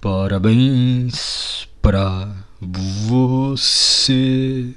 Parabéns 0.00 1.68
pra 1.80 2.28
você 2.60 4.74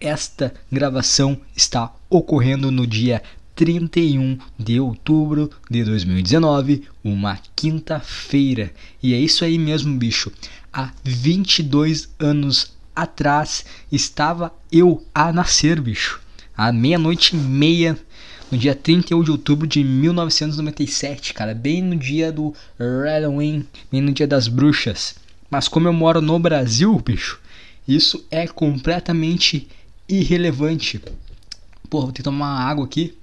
Esta 0.00 0.54
gravação 0.70 1.40
está 1.56 1.92
ocorrendo 2.08 2.70
no 2.70 2.86
dia 2.86 3.20
31 3.56 4.38
de 4.56 4.78
outubro 4.78 5.50
de 5.68 5.82
2019, 5.82 6.84
uma 7.02 7.40
quinta-feira. 7.56 8.70
E 9.02 9.14
é 9.14 9.18
isso 9.18 9.44
aí 9.44 9.58
mesmo, 9.58 9.98
bicho. 9.98 10.30
Há 10.72 10.92
22 11.02 12.08
anos 12.20 12.72
atrás 12.94 13.64
estava 13.90 14.54
eu 14.70 15.04
a 15.12 15.32
nascer, 15.32 15.80
bicho. 15.80 16.20
À 16.56 16.70
meia-noite 16.70 17.34
e 17.34 17.36
meia, 17.36 17.98
no 18.48 18.56
dia 18.56 18.76
31 18.76 19.24
de 19.24 19.32
outubro 19.32 19.66
de 19.66 19.82
1997, 19.82 21.34
cara. 21.34 21.52
Bem 21.52 21.82
no 21.82 21.96
dia 21.96 22.30
do 22.30 22.54
Halloween, 22.78 23.66
bem 23.90 24.00
no 24.00 24.12
dia 24.12 24.28
das 24.28 24.46
bruxas. 24.46 25.16
Mas 25.50 25.66
como 25.66 25.88
eu 25.88 25.92
moro 25.92 26.20
no 26.20 26.38
Brasil, 26.38 26.96
bicho 27.04 27.39
isso 27.94 28.24
é 28.30 28.46
completamente 28.46 29.68
irrelevante. 30.08 31.00
Pô, 31.88 32.02
vou 32.02 32.12
ter 32.12 32.16
que 32.16 32.22
tomar 32.22 32.68
água 32.68 32.84
aqui. 32.84 33.16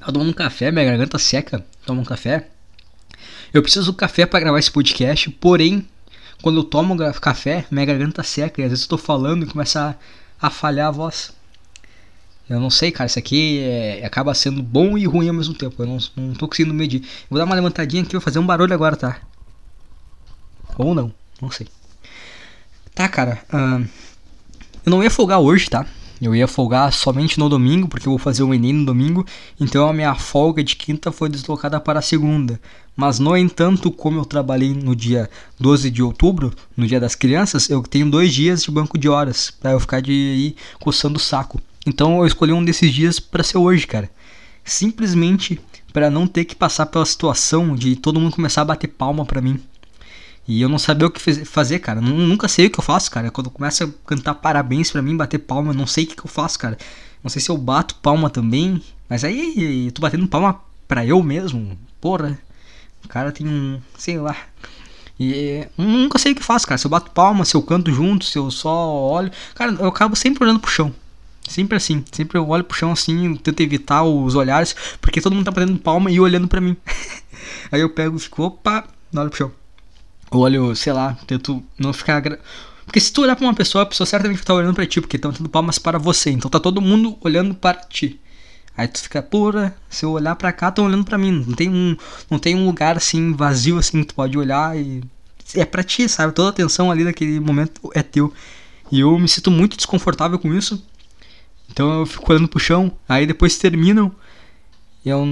Tá 0.00 0.10
tomando 0.12 0.30
um 0.30 0.34
café, 0.34 0.70
minha 0.70 0.84
garganta 0.84 1.18
seca. 1.18 1.64
Toma 1.86 2.00
um 2.00 2.04
café. 2.04 2.48
Eu 3.52 3.62
preciso 3.62 3.92
do 3.92 3.96
café 3.96 4.24
para 4.26 4.40
gravar 4.40 4.58
esse 4.58 4.70
podcast, 4.70 5.30
porém, 5.30 5.86
quando 6.40 6.60
eu 6.60 6.64
tomo 6.64 6.96
café, 7.20 7.66
minha 7.70 7.84
garganta 7.84 8.22
seca 8.22 8.60
e 8.60 8.64
às 8.64 8.70
vezes 8.70 8.84
eu 8.84 8.88
tô 8.88 8.98
falando 8.98 9.44
e 9.44 9.48
começa 9.48 9.96
a, 10.40 10.46
a 10.46 10.50
falhar 10.50 10.88
a 10.88 10.90
voz. 10.90 11.32
Eu 12.48 12.58
não 12.58 12.70
sei, 12.70 12.90
cara, 12.90 13.06
isso 13.06 13.18
aqui 13.18 13.60
é, 13.60 14.04
acaba 14.04 14.34
sendo 14.34 14.62
bom 14.62 14.98
e 14.98 15.06
ruim 15.06 15.28
ao 15.28 15.34
mesmo 15.34 15.54
tempo. 15.54 15.82
Eu 15.82 15.86
não, 15.86 15.98
não 16.16 16.34
tô 16.34 16.48
conseguindo 16.48 16.74
medir. 16.74 17.02
Vou 17.30 17.38
dar 17.38 17.44
uma 17.44 17.54
levantadinha 17.54 18.02
aqui, 18.02 18.12
vou 18.12 18.20
fazer 18.20 18.38
um 18.38 18.46
barulho 18.46 18.74
agora, 18.74 18.96
tá? 18.96 19.20
Ou 20.76 20.94
não. 20.94 21.12
Não 21.42 21.50
sei. 21.50 21.66
Tá, 22.94 23.08
cara. 23.08 23.42
Uh, 23.52 23.84
eu 24.86 24.90
não 24.90 25.02
ia 25.02 25.10
folgar 25.10 25.40
hoje, 25.40 25.68
tá? 25.68 25.84
Eu 26.20 26.36
ia 26.36 26.46
folgar 26.46 26.92
somente 26.92 27.36
no 27.36 27.48
domingo, 27.48 27.88
porque 27.88 28.06
eu 28.06 28.12
vou 28.12 28.18
fazer 28.18 28.44
o 28.44 28.54
Enem 28.54 28.72
no 28.72 28.86
domingo. 28.86 29.26
Então 29.60 29.88
a 29.88 29.92
minha 29.92 30.14
folga 30.14 30.62
de 30.62 30.76
quinta 30.76 31.10
foi 31.10 31.28
deslocada 31.28 31.80
para 31.80 32.00
segunda. 32.00 32.60
Mas, 32.94 33.18
no 33.18 33.36
entanto, 33.36 33.90
como 33.90 34.20
eu 34.20 34.24
trabalhei 34.24 34.72
no 34.72 34.94
dia 34.94 35.28
12 35.58 35.90
de 35.90 36.00
outubro, 36.00 36.52
no 36.76 36.86
dia 36.86 37.00
das 37.00 37.16
crianças, 37.16 37.68
eu 37.68 37.82
tenho 37.82 38.08
dois 38.08 38.32
dias 38.32 38.62
de 38.62 38.70
banco 38.70 38.96
de 38.96 39.08
horas 39.08 39.50
para 39.50 39.72
eu 39.72 39.80
ficar 39.80 40.00
de 40.00 40.12
ir 40.12 40.56
coçando 40.78 41.16
o 41.16 41.20
saco. 41.20 41.60
Então 41.84 42.20
eu 42.20 42.26
escolhi 42.26 42.52
um 42.52 42.64
desses 42.64 42.92
dias 42.92 43.18
para 43.18 43.42
ser 43.42 43.58
hoje, 43.58 43.84
cara. 43.84 44.08
Simplesmente 44.62 45.58
para 45.92 46.08
não 46.08 46.28
ter 46.28 46.44
que 46.44 46.54
passar 46.54 46.86
pela 46.86 47.04
situação 47.04 47.74
de 47.74 47.96
todo 47.96 48.20
mundo 48.20 48.36
começar 48.36 48.62
a 48.62 48.66
bater 48.66 48.86
palma 48.86 49.26
para 49.26 49.40
mim. 49.40 49.60
E 50.46 50.60
eu 50.60 50.68
não 50.68 50.78
sabia 50.78 51.06
o 51.06 51.10
que 51.10 51.20
fazer, 51.44 51.78
cara. 51.78 52.00
Nunca 52.00 52.48
sei 52.48 52.66
o 52.66 52.70
que 52.70 52.78
eu 52.78 52.84
faço, 52.84 53.10
cara. 53.10 53.30
Quando 53.30 53.50
começa 53.50 53.84
a 53.84 53.88
cantar 54.06 54.34
parabéns 54.34 54.90
para 54.90 55.00
mim, 55.00 55.16
bater 55.16 55.38
palma, 55.38 55.70
eu 55.70 55.74
não 55.74 55.86
sei 55.86 56.04
o 56.04 56.06
que, 56.08 56.18
eu 56.18 56.28
faço, 56.28 56.58
cara. 56.58 56.76
Não 57.22 57.30
sei 57.30 57.40
se 57.40 57.50
eu 57.50 57.56
bato 57.56 57.94
palma 57.96 58.28
também. 58.28 58.82
Mas 59.08 59.22
aí, 59.22 59.86
eu 59.86 59.92
tô 59.92 60.02
batendo 60.02 60.26
palma 60.26 60.60
pra 60.88 61.06
eu 61.06 61.22
mesmo. 61.22 61.78
Porra. 62.00 62.38
O 63.04 63.08
cara 63.08 63.30
tem 63.30 63.46
um. 63.46 63.80
sei 63.96 64.18
lá. 64.18 64.36
E 65.18 65.66
nunca 65.78 66.18
sei 66.18 66.32
o 66.32 66.34
que 66.34 66.42
faço, 66.42 66.66
cara. 66.66 66.78
Se 66.78 66.86
eu 66.86 66.90
bato 66.90 67.12
palma, 67.12 67.44
se 67.44 67.54
eu 67.54 67.62
canto 67.62 67.92
junto, 67.92 68.24
se 68.24 68.36
eu 68.36 68.50
só 68.50 68.90
olho. 68.90 69.30
Cara, 69.54 69.72
eu 69.72 69.86
acabo 69.86 70.16
sempre 70.16 70.42
olhando 70.42 70.58
pro 70.58 70.70
chão. 70.70 70.92
Sempre 71.48 71.76
assim. 71.76 72.04
Sempre 72.10 72.36
eu 72.36 72.48
olho 72.48 72.64
pro 72.64 72.76
chão 72.76 72.90
assim, 72.92 73.36
tento 73.36 73.60
evitar 73.60 74.02
os 74.02 74.34
olhares. 74.34 74.74
Porque 75.00 75.20
todo 75.20 75.34
mundo 75.34 75.44
tá 75.44 75.52
batendo 75.52 75.78
palma 75.78 76.10
e 76.10 76.18
olhando 76.18 76.48
pra 76.48 76.60
mim. 76.60 76.76
aí 77.70 77.80
eu 77.80 77.90
pego 77.90 78.16
e 78.16 78.20
fico, 78.20 78.42
opa, 78.42 78.84
olho 79.14 79.30
pro 79.30 79.38
chão 79.38 79.61
olho, 80.32 80.74
sei 80.74 80.92
lá, 80.92 81.16
tento 81.26 81.62
não 81.78 81.92
ficar. 81.92 82.20
Gra... 82.20 82.38
Porque 82.84 83.00
se 83.00 83.12
tu 83.12 83.22
olhar 83.22 83.36
pra 83.36 83.46
uma 83.46 83.54
pessoa, 83.54 83.82
a 83.82 83.86
pessoa 83.86 84.06
certamente 84.06 84.42
tá 84.42 84.54
olhando 84.54 84.74
pra 84.74 84.86
ti, 84.86 85.00
porque 85.00 85.16
estão 85.16 85.30
dando 85.30 85.48
palmas 85.48 85.78
para 85.78 85.98
você. 85.98 86.30
Então 86.30 86.50
tá 86.50 86.58
todo 86.58 86.80
mundo 86.80 87.16
olhando 87.20 87.54
para 87.54 87.74
ti. 87.74 88.20
Aí 88.76 88.88
tu 88.88 89.02
fica, 89.02 89.22
porra, 89.22 89.74
se 89.88 90.04
eu 90.04 90.12
olhar 90.12 90.34
pra 90.34 90.52
cá, 90.52 90.68
estão 90.68 90.86
olhando 90.86 91.04
pra 91.04 91.18
mim. 91.18 91.44
Não 91.46 91.54
tem, 91.54 91.68
um, 91.68 91.96
não 92.30 92.38
tem 92.38 92.56
um 92.56 92.64
lugar 92.64 92.96
assim, 92.96 93.32
vazio 93.34 93.78
assim, 93.78 94.00
que 94.00 94.08
tu 94.08 94.14
pode 94.14 94.36
olhar 94.36 94.76
e. 94.76 95.02
É 95.54 95.64
pra 95.64 95.82
ti, 95.82 96.08
sabe? 96.08 96.32
Toda 96.32 96.48
a 96.48 96.50
atenção 96.50 96.90
ali 96.90 97.04
naquele 97.04 97.38
momento 97.38 97.90
é 97.94 98.02
teu. 98.02 98.32
E 98.90 99.00
eu 99.00 99.18
me 99.18 99.28
sinto 99.28 99.50
muito 99.50 99.76
desconfortável 99.76 100.38
com 100.38 100.52
isso. 100.54 100.82
Então 101.70 102.00
eu 102.00 102.06
fico 102.06 102.30
olhando 102.32 102.48
pro 102.48 102.58
chão. 102.58 102.92
Aí 103.08 103.26
depois 103.26 103.58
terminam. 103.58 104.14
E 105.04 105.08
eu 105.10 105.26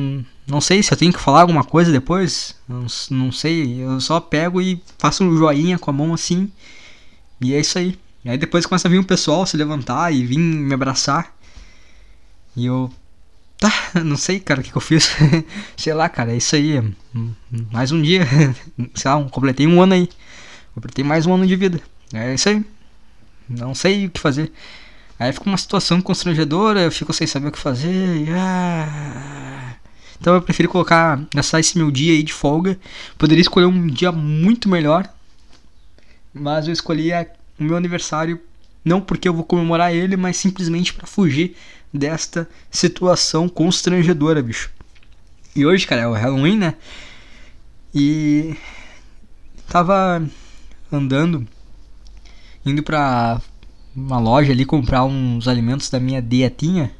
não 0.50 0.60
sei 0.60 0.82
se 0.82 0.92
eu 0.92 0.96
tenho 0.96 1.12
que 1.12 1.20
falar 1.20 1.42
alguma 1.42 1.62
coisa 1.62 1.92
depois. 1.92 2.56
Não, 2.68 2.86
não 3.10 3.32
sei. 3.32 3.80
Eu 3.82 4.00
só 4.00 4.18
pego 4.18 4.60
e 4.60 4.82
faço 4.98 5.22
um 5.22 5.36
joinha 5.36 5.78
com 5.78 5.90
a 5.90 5.94
mão 5.94 6.12
assim. 6.12 6.50
E 7.40 7.54
é 7.54 7.60
isso 7.60 7.78
aí. 7.78 7.96
E 8.24 8.30
aí 8.30 8.36
depois 8.36 8.66
começa 8.66 8.88
a 8.88 8.90
vir 8.90 8.98
um 8.98 9.04
pessoal 9.04 9.46
se 9.46 9.56
levantar 9.56 10.12
e 10.12 10.24
vir 10.26 10.38
me 10.38 10.74
abraçar. 10.74 11.32
E 12.56 12.66
eu. 12.66 12.90
Tá, 13.58 13.72
não 14.04 14.16
sei, 14.16 14.40
cara, 14.40 14.60
o 14.60 14.64
que, 14.64 14.72
que 14.72 14.76
eu 14.76 14.82
fiz. 14.82 15.16
sei 15.76 15.94
lá, 15.94 16.08
cara, 16.08 16.32
é 16.32 16.36
isso 16.36 16.56
aí. 16.56 16.82
Mais 17.70 17.92
um 17.92 18.02
dia. 18.02 18.26
sei 18.94 19.10
lá, 19.10 19.22
completei 19.30 19.66
um 19.66 19.80
ano 19.80 19.94
aí. 19.94 20.08
Completei 20.74 21.04
mais 21.04 21.26
um 21.26 21.34
ano 21.34 21.46
de 21.46 21.54
vida. 21.54 21.80
É 22.12 22.34
isso 22.34 22.48
aí. 22.48 22.64
Não 23.48 23.74
sei 23.74 24.06
o 24.06 24.10
que 24.10 24.18
fazer. 24.18 24.52
Aí 25.18 25.32
fica 25.32 25.46
uma 25.46 25.58
situação 25.58 26.00
constrangedora, 26.00 26.80
eu 26.80 26.90
fico 26.90 27.12
sem 27.12 27.26
saber 27.26 27.48
o 27.48 27.52
que 27.52 27.58
fazer. 27.58 28.16
E, 28.16 28.30
ah... 28.30 29.76
Então 30.20 30.34
eu 30.34 30.42
prefiro 30.42 30.68
colocar, 30.68 31.24
gastar 31.34 31.60
esse 31.60 31.78
meu 31.78 31.90
dia 31.90 32.12
aí 32.12 32.22
de 32.22 32.32
folga. 32.32 32.78
Poderia 33.16 33.40
escolher 33.40 33.66
um 33.66 33.86
dia 33.86 34.12
muito 34.12 34.68
melhor, 34.68 35.08
mas 36.32 36.66
eu 36.66 36.72
escolhi 36.72 37.12
a, 37.12 37.26
o 37.58 37.64
meu 37.64 37.76
aniversário 37.76 38.38
não 38.84 39.00
porque 39.00 39.28
eu 39.28 39.34
vou 39.34 39.44
comemorar 39.44 39.94
ele, 39.94 40.16
mas 40.16 40.36
simplesmente 40.36 40.92
para 40.92 41.06
fugir 41.06 41.56
desta 41.92 42.48
situação 42.70 43.48
constrangedora, 43.48 44.42
bicho. 44.42 44.70
E 45.54 45.66
hoje, 45.66 45.86
cara, 45.86 46.02
é 46.02 46.06
o 46.06 46.12
Halloween, 46.12 46.56
né? 46.56 46.74
E 47.94 48.54
tava 49.68 50.22
andando 50.92 51.46
indo 52.64 52.82
pra 52.82 53.40
uma 53.94 54.18
loja 54.18 54.52
ali 54.52 54.64
comprar 54.64 55.04
uns 55.04 55.48
alimentos 55.48 55.90
da 55.90 55.98
minha 55.98 56.22
dietinha. 56.22 56.92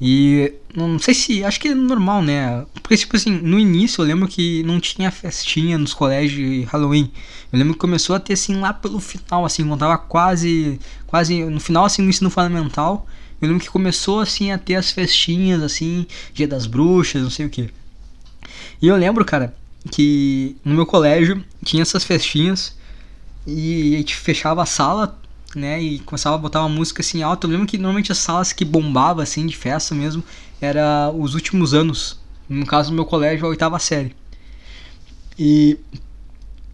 E 0.00 0.52
não 0.74 0.98
sei 0.98 1.14
se. 1.14 1.44
Acho 1.44 1.60
que 1.60 1.68
é 1.68 1.74
normal, 1.74 2.22
né? 2.22 2.64
Porque, 2.82 2.96
tipo 2.96 3.16
assim, 3.16 3.30
no 3.30 3.58
início 3.58 4.02
eu 4.02 4.06
lembro 4.06 4.28
que 4.28 4.62
não 4.64 4.80
tinha 4.80 5.10
festinha 5.10 5.78
nos 5.78 5.94
colégios 5.94 6.34
de 6.34 6.62
Halloween. 6.64 7.10
Eu 7.52 7.58
lembro 7.58 7.74
que 7.74 7.80
começou 7.80 8.16
a 8.16 8.20
ter 8.20 8.34
assim 8.34 8.58
lá 8.58 8.72
pelo 8.72 9.00
final, 9.00 9.44
assim, 9.44 9.66
quando 9.66 9.80
tava 9.80 9.98
quase. 9.98 10.78
Quase 11.06 11.44
no 11.44 11.60
final, 11.60 11.84
assim, 11.84 12.02
no 12.02 12.10
ensino 12.10 12.30
fundamental. 12.30 13.06
Eu 13.40 13.48
lembro 13.48 13.62
que 13.62 13.70
começou 13.70 14.20
assim 14.20 14.52
a 14.52 14.58
ter 14.58 14.76
as 14.76 14.90
festinhas, 14.92 15.62
assim, 15.62 16.06
Dia 16.32 16.46
das 16.46 16.66
Bruxas, 16.66 17.22
não 17.22 17.30
sei 17.30 17.46
o 17.46 17.50
que. 17.50 17.70
E 18.80 18.86
eu 18.86 18.96
lembro, 18.96 19.24
cara, 19.24 19.54
que 19.90 20.56
no 20.64 20.74
meu 20.74 20.86
colégio 20.86 21.44
tinha 21.64 21.82
essas 21.82 22.04
festinhas 22.04 22.76
e 23.46 23.94
a 23.94 23.98
gente 23.98 24.14
fechava 24.14 24.62
a 24.62 24.66
sala 24.66 25.20
né? 25.54 25.80
E 25.82 25.98
começava 26.00 26.36
a 26.36 26.38
botar 26.38 26.60
uma 26.60 26.68
música 26.68 27.02
assim 27.02 27.22
alta. 27.22 27.46
Eu 27.46 27.50
lembro 27.50 27.66
que 27.66 27.78
normalmente 27.78 28.12
as 28.12 28.18
salas 28.18 28.52
que 28.52 28.64
bombava 28.64 29.22
assim 29.22 29.46
de 29.46 29.56
festa 29.56 29.94
mesmo 29.94 30.22
era 30.64 31.10
os 31.10 31.34
últimos 31.34 31.74
anos. 31.74 32.20
No 32.48 32.66
caso 32.66 32.90
do 32.90 32.94
meu 32.94 33.04
colégio, 33.04 33.46
a 33.46 33.48
oitava 33.48 33.78
série. 33.78 34.14
E 35.38 35.78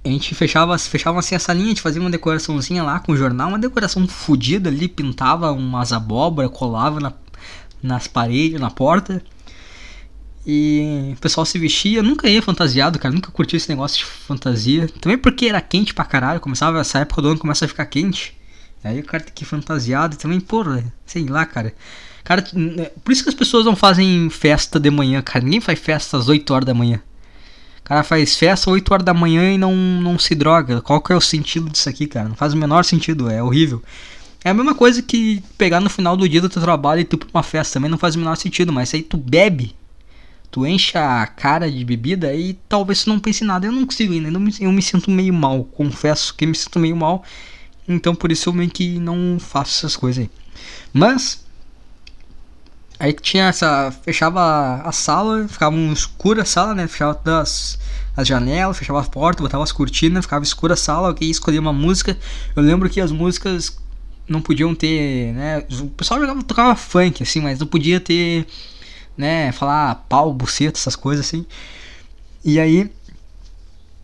a 0.05 0.09
gente 0.09 0.35
fechava, 0.35 0.77
fechava 0.79 1.19
assim 1.19 1.35
a 1.35 1.39
salinha, 1.39 1.67
a 1.67 1.69
gente 1.69 1.83
fazia 1.83 2.01
uma 2.01 2.11
decoraçãozinha 2.11 2.83
lá 2.83 2.99
com 2.99 3.17
jornal, 3.17 3.49
uma 3.49 3.59
decoração 3.59 4.07
fodida 4.09 4.69
ali, 4.71 4.89
pintava 4.89 5.53
umas 5.53 5.93
abóbora, 5.93 6.49
colava 6.49 6.99
na, 7.01 7.13
nas 7.83 8.07
paredes, 8.07 8.61
na 8.61 8.71
porta. 8.71 9.23
E 10.47 11.13
o 11.15 11.21
pessoal 11.21 11.45
se 11.45 11.59
vestia, 11.59 12.03
nunca 12.03 12.29
ia 12.29 12.41
fantasiado, 12.41 12.99
cara, 12.99 13.15
nunca 13.15 13.31
curti 13.31 13.57
esse 13.57 13.69
negócio 13.69 13.99
de 13.99 14.05
fantasia. 14.07 14.89
Também 15.01 15.19
porque 15.19 15.47
era 15.47 15.61
quente 15.61 15.93
pra 15.93 16.05
caralho, 16.05 16.41
começava 16.41 16.81
essa 16.81 17.01
época 17.01 17.21
do 17.21 17.29
ano 17.29 17.39
começa 17.39 17.67
a 17.67 17.69
ficar 17.69 17.85
quente. 17.85 18.35
Aí 18.83 19.01
o 19.01 19.05
cara 19.05 19.23
tem 19.23 19.35
que 19.35 19.43
ir 19.43 19.47
fantasiado 19.47 20.17
também, 20.17 20.41
porra, 20.41 20.85
sei 21.05 21.27
lá, 21.27 21.45
cara. 21.45 21.75
Cara, 22.29 22.45
por 23.03 23.11
isso 23.11 23.23
que 23.23 23.31
as 23.31 23.35
pessoas 23.35 23.65
não 23.65 23.75
fazem 23.75 24.29
festa 24.29 24.79
de 24.79 24.91
manhã, 24.91 25.23
cara. 25.23 25.43
Ninguém 25.43 25.63
faz 25.63 25.79
festa 25.79 26.19
às 26.19 26.29
8 26.29 26.53
horas 26.53 26.67
da 26.67 26.75
manhã. 26.75 27.01
cara 27.83 28.03
faz 28.03 28.37
festa 28.37 28.71
8 28.71 28.93
horas 28.93 29.07
da 29.07 29.15
manhã 29.15 29.55
e 29.55 29.57
não, 29.57 29.75
não 29.75 30.19
se 30.19 30.35
droga. 30.35 30.83
Qual 30.83 31.01
que 31.01 31.11
é 31.11 31.17
o 31.17 31.23
sentido 31.23 31.71
disso 31.71 31.89
aqui, 31.89 32.07
cara? 32.07 32.29
Não 32.29 32.37
faz 32.37 32.53
o 32.53 32.57
menor 32.59 32.85
sentido, 32.85 33.31
é 33.31 33.43
horrível. 33.43 33.83
É 34.45 34.51
a 34.51 34.55
mesma 34.55 34.75
coisa 34.75 35.01
que 35.01 35.43
pegar 35.57 35.81
no 35.81 35.89
final 35.89 36.19
do 36.19 36.29
dia 36.29 36.43
do 36.43 36.51
teu 36.51 36.61
trabalho 36.61 37.01
e 37.01 37.05
tu 37.05 37.17
pra 37.17 37.29
uma 37.33 37.43
festa. 37.43 37.73
Também 37.79 37.91
não 37.91 37.97
faz 37.97 38.15
o 38.15 38.19
menor 38.19 38.37
sentido, 38.37 38.75
mas 38.75 38.93
aí 38.93 39.01
tu 39.01 39.17
bebe, 39.17 39.75
tu 40.51 40.67
enche 40.67 40.99
a 40.99 41.27
cara 41.27 41.71
de 41.71 41.83
bebida 41.83 42.35
e 42.35 42.59
talvez 42.69 43.05
tu 43.05 43.09
não 43.09 43.19
pense 43.19 43.43
em 43.43 43.47
nada. 43.47 43.65
Eu 43.65 43.73
não 43.73 43.87
consigo 43.87 44.13
ainda, 44.13 44.29
eu 44.29 44.39
me, 44.39 44.55
eu 44.61 44.71
me 44.71 44.83
sinto 44.83 45.11
meio 45.11 45.33
mal, 45.33 45.65
confesso 45.65 46.35
que 46.35 46.45
me 46.45 46.55
sinto 46.55 46.79
meio 46.79 46.95
mal. 46.95 47.25
Então 47.89 48.15
por 48.15 48.31
isso 48.31 48.51
eu 48.51 48.53
meio 48.53 48.69
que 48.69 48.99
não 48.99 49.39
faço 49.41 49.79
essas 49.79 49.97
coisas 49.97 50.25
aí. 50.25 50.31
Mas 50.93 51.48
Aí 52.99 53.13
tinha 53.13 53.45
essa. 53.47 53.93
Fechava 54.03 54.83
a 54.85 54.93
sala, 54.93 55.47
ficava 55.49 55.75
um 55.75 55.93
escura 55.93 56.43
a 56.43 56.45
sala, 56.45 56.75
né? 56.75 56.87
Fechava 56.87 57.15
todas 57.15 57.79
as 58.17 58.27
janelas, 58.27 58.77
fechava 58.77 59.01
a 59.01 59.05
porta, 59.05 59.43
botava 59.43 59.63
as 59.63 59.71
cortinas, 59.71 60.25
ficava 60.25 60.45
escura 60.45 60.75
a 60.75 60.77
sala, 60.77 61.09
alguém 61.09 61.31
escolhia 61.31 61.61
uma 61.61 61.73
música. 61.73 62.19
Eu 62.57 62.63
lembro 62.63 62.91
que 62.91 63.01
as 63.01 63.13
músicas 63.13 63.79
não 64.29 64.41
podiam 64.41 64.75
ter, 64.75 65.33
né? 65.35 65.65
O 65.81 65.87
pessoal 65.91 66.21
jogava, 66.21 66.43
tocava 66.43 66.75
funk, 66.75 67.23
assim, 67.23 67.41
mas 67.41 67.59
não 67.61 67.67
podia 67.67 68.01
ter, 68.01 68.47
né? 69.17 69.53
Falar 69.53 69.95
pau, 70.09 70.33
buceta, 70.33 70.79
essas 70.79 70.97
coisas 70.97 71.27
assim. 71.27 71.47
E 72.45 72.59
aí. 72.59 72.91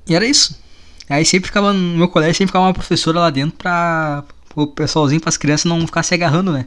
E 0.07 0.15
era 0.15 0.25
isso. 0.25 0.57
Aí 1.09 1.25
sempre 1.25 1.49
ficava 1.49 1.73
no 1.73 1.99
meu 1.99 2.09
colégio, 2.09 2.35
sempre 2.35 2.49
ficava 2.49 2.67
uma 2.67 2.75
professora 2.75 3.21
lá 3.21 3.31
dentro 3.31 3.57
pra 3.59 4.25
o 4.55 4.67
pessoalzinho, 4.67 5.21
para 5.21 5.29
as 5.29 5.37
crianças 5.37 5.65
não 5.65 5.85
ficar 5.87 6.03
se 6.03 6.15
agarrando, 6.15 6.53
né? 6.53 6.67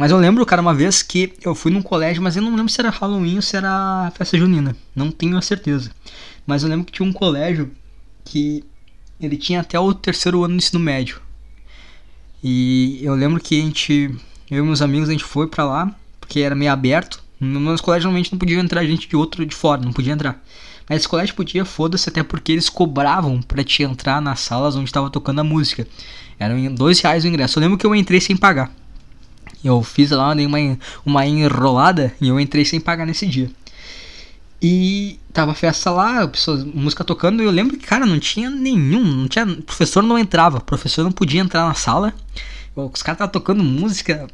Mas 0.00 0.10
eu 0.10 0.16
lembro, 0.16 0.46
cara, 0.46 0.62
uma 0.62 0.72
vez 0.72 1.02
que 1.02 1.34
eu 1.42 1.54
fui 1.54 1.70
num 1.70 1.82
colégio, 1.82 2.22
mas 2.22 2.34
eu 2.34 2.40
não 2.40 2.56
lembro 2.56 2.72
se 2.72 2.80
era 2.80 2.88
Halloween 2.88 3.36
ou 3.36 3.42
se 3.42 3.54
era 3.54 4.10
festa 4.16 4.38
junina. 4.38 4.74
Não 4.96 5.10
tenho 5.10 5.36
a 5.36 5.42
certeza. 5.42 5.90
Mas 6.46 6.62
eu 6.62 6.70
lembro 6.70 6.86
que 6.86 6.92
tinha 6.92 7.06
um 7.06 7.12
colégio 7.12 7.70
que 8.24 8.64
ele 9.20 9.36
tinha 9.36 9.60
até 9.60 9.78
o 9.78 9.92
terceiro 9.92 10.42
ano 10.42 10.54
do 10.54 10.56
ensino 10.56 10.80
médio. 10.80 11.20
E 12.42 12.98
eu 13.02 13.14
lembro 13.14 13.42
que 13.42 13.60
a 13.60 13.62
gente, 13.62 14.16
eu 14.50 14.64
e 14.64 14.66
meus 14.66 14.80
amigos, 14.80 15.10
a 15.10 15.12
gente 15.12 15.22
foi 15.22 15.46
pra 15.46 15.64
lá, 15.64 15.94
porque 16.18 16.40
era 16.40 16.54
meio 16.54 16.72
aberto. 16.72 17.22
No 17.38 17.60
meus 17.60 17.82
colégios 17.82 18.04
normalmente 18.04 18.32
não 18.32 18.38
podia 18.38 18.58
entrar 18.58 18.86
gente 18.86 19.06
de 19.06 19.16
outro 19.16 19.44
de 19.44 19.54
fora, 19.54 19.82
não 19.82 19.92
podia 19.92 20.14
entrar. 20.14 20.42
Mas 20.88 21.00
esse 21.00 21.08
colégio 21.10 21.34
podia, 21.34 21.66
foda-se, 21.66 22.08
até 22.08 22.22
porque 22.22 22.52
eles 22.52 22.70
cobravam 22.70 23.42
pra 23.42 23.62
te 23.62 23.82
entrar 23.82 24.22
nas 24.22 24.40
salas 24.40 24.76
onde 24.76 24.90
tava 24.90 25.10
tocando 25.10 25.42
a 25.42 25.44
música. 25.44 25.86
Eram 26.38 26.74
dois 26.74 27.00
reais 27.00 27.22
o 27.22 27.28
ingresso. 27.28 27.58
Eu 27.58 27.60
lembro 27.60 27.76
que 27.76 27.84
eu 27.84 27.94
entrei 27.94 28.18
sem 28.18 28.34
pagar. 28.34 28.72
Eu 29.62 29.82
fiz 29.82 30.10
lá 30.10 30.32
uma, 30.32 30.78
uma 31.04 31.26
enrolada 31.26 32.12
e 32.20 32.28
eu 32.28 32.40
entrei 32.40 32.64
sem 32.64 32.80
pagar 32.80 33.06
nesse 33.06 33.26
dia. 33.26 33.50
E 34.62 35.18
tava 35.32 35.54
festa 35.54 35.90
lá, 35.90 36.26
pessoas, 36.28 36.64
música 36.64 37.02
tocando, 37.02 37.42
e 37.42 37.46
eu 37.46 37.50
lembro 37.50 37.78
que, 37.78 37.86
cara, 37.86 38.04
não 38.04 38.18
tinha 38.18 38.50
nenhum, 38.50 39.02
não 39.02 39.28
tinha, 39.28 39.46
professor 39.46 40.02
não 40.02 40.18
entrava, 40.18 40.60
professor 40.60 41.02
não 41.02 41.12
podia 41.12 41.40
entrar 41.40 41.66
na 41.66 41.74
sala. 41.74 42.12
Os 42.76 43.02
caras 43.02 43.16
estavam 43.16 43.32
tocando 43.32 43.64
música, 43.64 44.26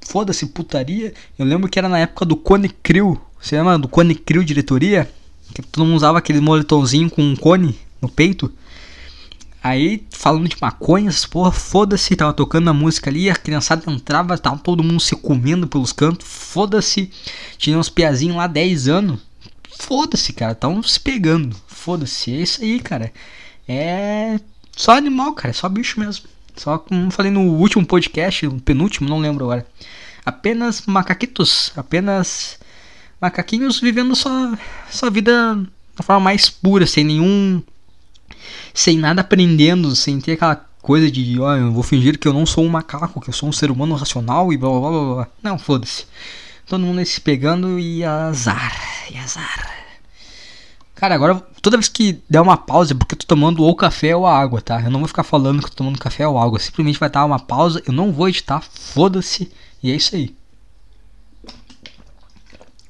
foda-se, 0.00 0.46
putaria. 0.46 1.14
Eu 1.38 1.46
lembro 1.46 1.68
que 1.68 1.78
era 1.78 1.88
na 1.88 1.98
época 1.98 2.24
do 2.24 2.36
Cone 2.36 2.68
Crew, 2.68 3.20
você 3.40 3.56
lembra 3.56 3.78
do 3.78 3.88
Cone 3.88 4.14
Crew 4.14 4.42
diretoria? 4.42 5.08
Que 5.54 5.62
todo 5.62 5.84
mundo 5.84 5.96
usava 5.96 6.18
aquele 6.18 6.40
moletomzinho 6.40 7.08
com 7.08 7.22
um 7.22 7.36
cone 7.36 7.78
no 8.02 8.08
peito. 8.08 8.52
Aí, 9.68 10.02
falando 10.10 10.48
de 10.48 10.56
maconha, 10.62 11.10
porra, 11.30 11.52
foda-se, 11.52 12.16
tava 12.16 12.32
tocando 12.32 12.70
a 12.70 12.72
música 12.72 13.10
ali, 13.10 13.28
a 13.28 13.36
criançada 13.36 13.82
entrava, 13.92 14.38
tava 14.38 14.56
todo 14.56 14.82
mundo 14.82 14.98
se 14.98 15.14
comendo 15.14 15.68
pelos 15.68 15.92
cantos, 15.92 16.26
foda-se. 16.26 17.10
Tinha 17.58 17.76
uns 17.76 17.90
piazinhos 17.90 18.34
lá 18.34 18.46
10 18.46 18.88
anos. 18.88 19.20
Foda-se, 19.78 20.32
cara, 20.32 20.52
estavam 20.52 20.82
se 20.82 20.98
pegando. 20.98 21.54
Foda-se, 21.66 22.32
é 22.32 22.40
isso 22.40 22.62
aí, 22.62 22.80
cara. 22.80 23.12
É 23.68 24.40
só 24.74 24.92
animal, 24.92 25.34
cara, 25.34 25.50
é 25.50 25.52
só 25.52 25.68
bicho 25.68 26.00
mesmo. 26.00 26.26
Só 26.56 26.78
como 26.78 27.10
falei 27.10 27.30
no 27.30 27.42
último 27.42 27.84
podcast, 27.84 28.46
no 28.46 28.58
penúltimo, 28.60 29.06
não 29.06 29.18
lembro 29.18 29.44
agora. 29.44 29.66
Apenas 30.24 30.86
macaquitos, 30.86 31.72
apenas 31.76 32.58
macaquinhos 33.20 33.82
vivendo 33.82 34.16
sua, 34.16 34.58
sua 34.90 35.10
vida 35.10 35.56
da 35.94 36.02
forma 36.02 36.20
mais 36.20 36.48
pura, 36.48 36.86
sem 36.86 37.04
nenhum 37.04 37.62
sem 38.72 38.98
nada 38.98 39.20
aprendendo, 39.20 39.94
sem 39.94 40.20
ter 40.20 40.32
aquela 40.32 40.56
coisa 40.80 41.10
de, 41.10 41.38
ó, 41.40 41.52
oh, 41.52 41.56
eu 41.56 41.72
vou 41.72 41.82
fingir 41.82 42.18
que 42.18 42.26
eu 42.26 42.32
não 42.32 42.46
sou 42.46 42.64
um 42.64 42.68
macaco, 42.68 43.20
que 43.20 43.28
eu 43.28 43.34
sou 43.34 43.48
um 43.48 43.52
ser 43.52 43.70
humano 43.70 43.94
racional 43.94 44.52
e 44.52 44.56
blá 44.56 44.70
blá 44.70 44.90
blá 44.90 45.14
blá. 45.14 45.28
Não, 45.42 45.58
foda-se. 45.58 46.06
Todo 46.66 46.84
mundo 46.84 47.04
se 47.04 47.20
pegando 47.20 47.78
e 47.78 48.04
azar, 48.04 48.74
e 49.10 49.16
azar. 49.16 49.78
Cara, 50.94 51.14
agora 51.14 51.36
toda 51.62 51.76
vez 51.76 51.88
que 51.88 52.20
der 52.28 52.40
uma 52.40 52.56
pausa, 52.56 52.92
é 52.92 52.96
porque 52.96 53.14
eu 53.14 53.18
tô 53.18 53.26
tomando 53.26 53.62
ou 53.62 53.74
café 53.74 54.16
ou 54.16 54.26
água, 54.26 54.60
tá? 54.60 54.80
Eu 54.82 54.90
não 54.90 54.98
vou 54.98 55.08
ficar 55.08 55.22
falando 55.22 55.60
que 55.60 55.66
eu 55.66 55.70
tô 55.70 55.76
tomando 55.76 55.98
café 55.98 56.26
ou 56.26 56.38
água. 56.38 56.58
Simplesmente 56.58 56.98
vai 56.98 57.08
estar 57.08 57.24
uma 57.24 57.38
pausa, 57.38 57.82
eu 57.86 57.92
não 57.92 58.12
vou 58.12 58.28
editar, 58.28 58.60
foda-se. 58.60 59.50
E 59.82 59.92
é 59.92 59.94
isso 59.94 60.16
aí. 60.16 60.34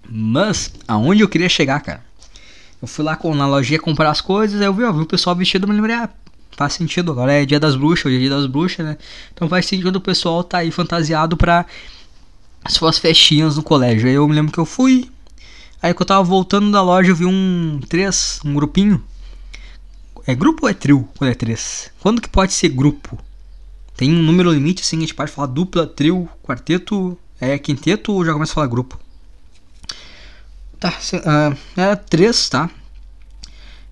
Mas, 0.08 0.72
aonde 0.86 1.20
eu 1.20 1.28
queria 1.28 1.48
chegar, 1.48 1.80
cara? 1.80 2.07
Eu 2.80 2.88
fui 2.88 3.04
lá 3.04 3.16
com, 3.16 3.34
na 3.34 3.46
lojinha 3.46 3.80
comprar 3.80 4.10
as 4.10 4.20
coisas, 4.20 4.60
aí 4.60 4.66
eu 4.66 4.72
vi, 4.72 4.84
ó, 4.84 4.92
vi 4.92 5.02
o 5.02 5.06
pessoal 5.06 5.34
vestido, 5.34 5.64
eu 5.64 5.68
me 5.68 5.74
lembrei, 5.74 5.96
ah, 5.96 6.08
faz 6.52 6.72
sentido, 6.74 7.12
agora 7.12 7.32
é 7.32 7.44
dia 7.44 7.60
das 7.60 7.76
bruxas, 7.76 8.06
hoje 8.06 8.16
é 8.16 8.20
dia 8.20 8.30
das 8.30 8.46
bruxas, 8.46 8.84
né? 8.84 8.98
Então 9.32 9.48
faz 9.48 9.66
sentido 9.66 9.96
o 9.96 10.00
pessoal 10.00 10.42
tá 10.42 10.58
aí 10.58 10.70
fantasiado 10.70 11.36
pra 11.36 11.64
suas 12.68 12.98
festinhas 12.98 13.56
no 13.56 13.62
colégio. 13.62 14.08
Aí 14.08 14.14
eu 14.14 14.26
me 14.26 14.34
lembro 14.34 14.52
que 14.52 14.58
eu 14.58 14.64
fui, 14.64 15.08
aí 15.80 15.94
que 15.94 16.02
eu 16.02 16.06
tava 16.06 16.22
voltando 16.22 16.70
da 16.70 16.82
loja 16.82 17.10
eu 17.10 17.16
vi 17.16 17.24
um 17.24 17.80
três, 17.88 18.40
um 18.44 18.54
grupinho. 18.54 19.02
É 20.26 20.34
grupo 20.34 20.66
ou 20.66 20.68
é 20.68 20.74
trio 20.74 21.08
quando 21.16 21.30
é 21.30 21.34
três? 21.34 21.90
Quando 22.00 22.20
que 22.20 22.28
pode 22.28 22.52
ser 22.52 22.68
grupo? 22.68 23.18
Tem 23.96 24.12
um 24.12 24.22
número 24.22 24.52
limite 24.52 24.82
assim, 24.82 24.98
a 24.98 25.00
gente 25.00 25.14
pode 25.14 25.30
falar 25.30 25.46
dupla, 25.46 25.86
trio, 25.86 26.28
quarteto, 26.42 27.16
é 27.40 27.56
quinteto 27.56 28.12
ou 28.12 28.24
já 28.24 28.32
começa 28.32 28.52
a 28.52 28.54
falar 28.56 28.66
grupo? 28.66 28.98
Tá, 30.80 30.90
uh, 30.90 31.58
era 31.76 31.96
três, 31.96 32.48
tá? 32.48 32.70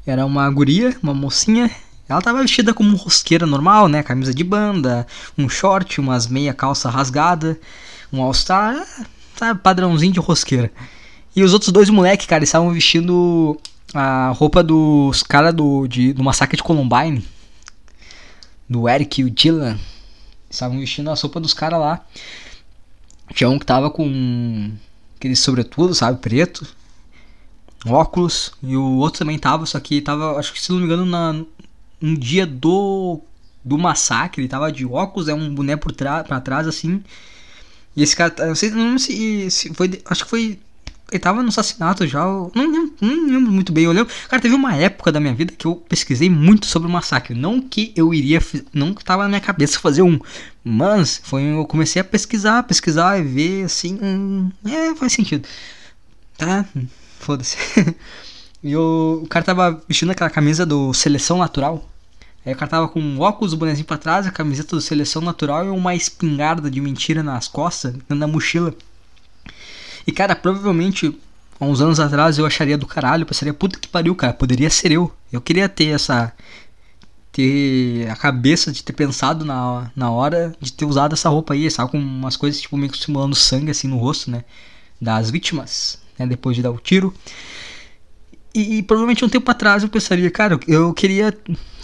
Era 0.07 0.25
uma 0.25 0.49
guria, 0.51 0.97
uma 1.03 1.13
mocinha. 1.13 1.69
Ela 2.09 2.23
tava 2.23 2.41
vestida 2.41 2.73
como 2.73 2.97
rosqueira 2.97 3.45
normal, 3.45 3.89
né? 3.89 4.05
Camisa 4.05 4.33
de 4.33 4.45
banda, 4.45 5.05
um 5.37 5.49
short, 5.49 6.01
umas 6.01 6.29
meia 6.29 6.55
calça 6.55 6.89
rasgada, 6.89 7.59
um 8.13 8.23
all-star, 8.23 8.87
tá? 9.37 9.53
Padrãozinho 9.55 10.13
de 10.13 10.21
rosqueira. 10.21 10.71
E 11.35 11.43
os 11.43 11.53
outros 11.53 11.73
dois 11.73 11.91
moleques, 11.91 12.27
cara, 12.27 12.45
estavam 12.45 12.73
vestindo 12.73 13.61
a 13.93 14.31
roupa 14.31 14.63
dos 14.63 15.25
caras 15.25 15.53
do, 15.53 15.89
de, 15.89 16.13
do 16.13 16.23
massacre 16.23 16.57
de 16.57 16.63
Columbine. 16.63 17.27
Do 18.69 18.89
Eric 18.89 19.21
e 19.21 19.25
o 19.25 19.31
Dylan. 19.31 19.77
Estavam 20.49 20.79
vestindo 20.79 21.11
a 21.11 21.15
roupa 21.15 21.41
dos 21.41 21.53
caras 21.53 21.81
lá. 21.81 22.01
Tinha 23.35 23.51
um 23.51 23.59
que 23.59 23.67
tava 23.67 23.91
com 23.91 24.73
aquele 25.17 25.37
sobretudo, 25.37 25.95
sabe, 25.95 26.21
preto, 26.21 26.67
óculos, 27.87 28.53
e 28.63 28.77
o 28.77 28.97
outro 28.97 29.21
também 29.21 29.39
tava, 29.39 29.67
só 29.67 29.81
que 29.81 30.01
tava, 30.01 30.39
acho 30.39 30.53
que 30.53 30.61
se 30.61 30.71
não 30.71 30.79
me 30.79 30.85
engano, 30.85 31.07
na, 31.07 31.45
um 32.01 32.15
dia 32.15 32.47
do 32.47 33.21
do 33.65 33.77
massacre, 33.77 34.41
ele 34.41 34.49
tava 34.49 34.71
de 34.71 34.87
óculos, 34.87 35.29
é 35.29 35.35
um 35.35 35.53
boné 35.53 35.77
por 35.77 35.93
para 35.93 36.41
trás 36.41 36.69
assim. 36.69 37.03
E 37.97 38.03
esse 38.03 38.15
cara, 38.15 38.33
não 38.47 38.55
sei, 38.55 38.71
não 38.71 38.99
sei 38.99 39.51
se 39.51 39.75
foi, 39.75 40.01
acho 40.07 40.25
que 40.25 40.31
foi 40.31 40.61
ele 41.11 41.21
tava 41.21 41.43
no 41.43 41.49
assassinato 41.49 42.07
já, 42.07 42.25
não, 42.25 42.51
não, 42.55 42.91
não 43.01 43.27
lembro 43.27 43.53
muito 43.53 43.73
bem. 43.73 43.85
Eu 43.85 43.93
lembro, 43.93 44.13
cara, 44.29 44.43
teve 44.43 44.55
uma 44.55 44.75
época 44.75 45.13
da 45.13 45.21
minha 45.21 45.35
vida 45.35 45.53
que 45.57 45.67
eu 45.67 45.77
pesquisei 45.77 46.29
muito 46.29 46.67
sobre 46.67 46.89
o 46.89 46.91
massacre. 46.91 47.35
Não 47.35 47.61
que 47.61 47.93
eu 47.95 48.13
iria, 48.13 48.41
não 48.73 48.93
que 48.93 49.05
tava 49.05 49.23
na 49.23 49.29
minha 49.29 49.41
cabeça 49.41 49.79
fazer 49.79 50.03
um, 50.03 50.19
mas 50.69 51.21
foi 51.23 51.45
eu 51.45 51.65
comecei 51.65 52.03
a 52.03 52.05
pesquisar, 52.05 52.65
pesquisar 52.65 53.21
e 53.21 53.23
ver 53.23 53.65
assim, 53.67 53.97
hum, 54.03 54.51
é, 54.65 54.93
faz 54.97 55.13
sentido. 55.13 55.47
Tá? 56.37 56.65
Foda-se. 57.21 57.57
e 58.65 58.77
o, 58.77 59.21
o 59.23 59.29
cara 59.29 59.45
tava 59.45 59.81
vestindo 59.87 60.11
aquela 60.11 60.29
camisa 60.29 60.67
do 60.67 60.93
Seleção 60.93 61.39
Natural. 61.39 61.89
Aí 62.45 62.53
o 62.53 62.57
cara 62.57 62.69
tava 62.69 62.89
com 62.89 63.17
óculos, 63.21 63.53
o 63.53 63.57
bonezinho 63.57 63.87
pra 63.87 63.97
trás, 63.97 64.27
a 64.27 64.33
camiseta 64.33 64.75
do 64.75 64.83
Seleção 64.83 65.23
Natural 65.23 65.65
e 65.65 65.69
uma 65.69 65.95
espingarda 65.95 66.69
de 66.69 66.81
mentira 66.81 67.23
nas 67.23 67.47
costas, 67.47 67.95
na 68.09 68.27
mochila. 68.27 68.75
E, 70.05 70.11
cara, 70.11 70.35
provavelmente, 70.35 71.17
há 71.61 71.65
uns 71.65 71.81
anos 71.81 72.01
atrás 72.01 72.39
eu 72.39 72.47
acharia 72.47 72.77
do 72.77 72.87
caralho, 72.89 73.25
pensaria, 73.25 73.55
puta 73.55 73.79
que 73.79 73.87
pariu, 73.87 74.17
cara, 74.17 74.33
poderia 74.33 74.69
ser 74.69 74.91
eu. 74.91 75.13
Eu 75.33 75.41
queria 75.41 75.69
ter 75.69 75.95
essa. 75.95 76.33
Ter 77.37 78.09
a 78.11 78.17
cabeça 78.17 78.73
de 78.73 78.83
ter 78.83 78.95
pensado 78.95 79.45
na, 79.45 79.91
na 79.95 80.11
hora 80.11 80.57
de 80.59 80.73
ter 80.73 80.87
usado 80.87 81.13
essa 81.13 81.29
roupa 81.29 81.53
aí, 81.53 81.71
sabe? 81.71 81.91
Com 81.91 81.99
umas 81.99 82.35
coisas, 82.35 82.59
tipo, 82.59 82.79
meio 82.79 82.91
que 82.91 82.97
simulando 82.97 83.37
sangue 83.37 83.71
assim 83.71 83.87
no 83.87 83.99
rosto, 83.99 84.31
né? 84.31 84.43
Das 84.99 85.31
vítimas, 85.31 85.99
né? 86.19 86.27
Depois 86.27 86.57
de 86.57 86.63
dar 86.63 86.71
o 86.71 86.79
tiro. 86.79 87.13
E, 88.55 88.79
e 88.79 88.83
provavelmente 88.83 89.23
um 89.23 89.29
tempo 89.29 89.51
atrás 89.51 89.83
eu 89.83 89.89
pensaria, 89.91 90.31
cara, 90.31 90.59
eu 90.67 90.95
queria 90.95 91.31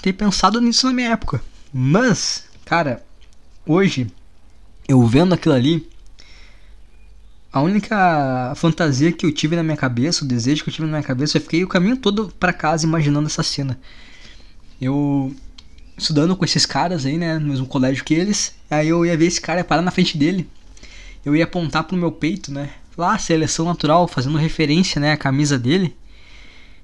ter 0.01 0.15
pensado 0.15 0.59
nisso 0.59 0.87
na 0.87 0.95
minha 0.95 1.11
época. 1.11 1.43
Mas, 1.71 2.45
cara, 2.65 3.05
hoje, 3.67 4.07
eu 4.89 5.07
vendo 5.07 5.35
aquilo 5.35 5.55
ali, 5.55 5.87
a 7.53 7.61
única 7.61 8.55
fantasia 8.57 9.13
que 9.13 9.27
eu 9.27 9.33
tive 9.35 9.55
na 9.55 9.63
minha 9.63 9.77
cabeça, 9.77 10.25
o 10.25 10.29
desejo 10.29 10.65
que 10.65 10.71
eu 10.71 10.75
tive 10.75 10.87
na 10.87 10.93
minha 10.93 11.07
cabeça, 11.07 11.37
eu 11.37 11.43
fiquei 11.43 11.63
o 11.63 11.69
caminho 11.69 11.99
todo 11.99 12.33
para 12.41 12.55
casa 12.55 12.87
imaginando 12.87 13.27
essa 13.27 13.43
cena. 13.43 13.79
Eu 14.81 15.35
estudando 15.97 16.37
com 16.37 16.45
esses 16.45 16.67
caras 16.67 17.07
aí, 17.07 17.17
né, 17.17 17.39
no 17.39 17.49
mesmo 17.49 17.67
colégio 17.67 18.05
que 18.05 18.15
eles, 18.15 18.55
aí 18.71 18.89
eu 18.89 19.05
ia 19.05 19.17
ver 19.17 19.27
esse 19.27 19.41
cara 19.41 19.63
parar 19.63 19.83
na 19.83 19.91
frente 19.91 20.17
dele. 20.17 20.49
Eu 21.25 21.37
ia 21.37 21.45
apontar 21.45 21.85
pro 21.85 21.97
meu 21.97 22.11
peito, 22.11 22.53
né? 22.53 22.71
Lá, 22.97 23.17
seleção 23.19 23.65
natural, 23.65 24.09
fazendo 24.09 24.37
referência, 24.37 25.01
né, 25.01 25.13
à 25.13 25.17
camisa 25.17 25.59
dele. 25.59 25.97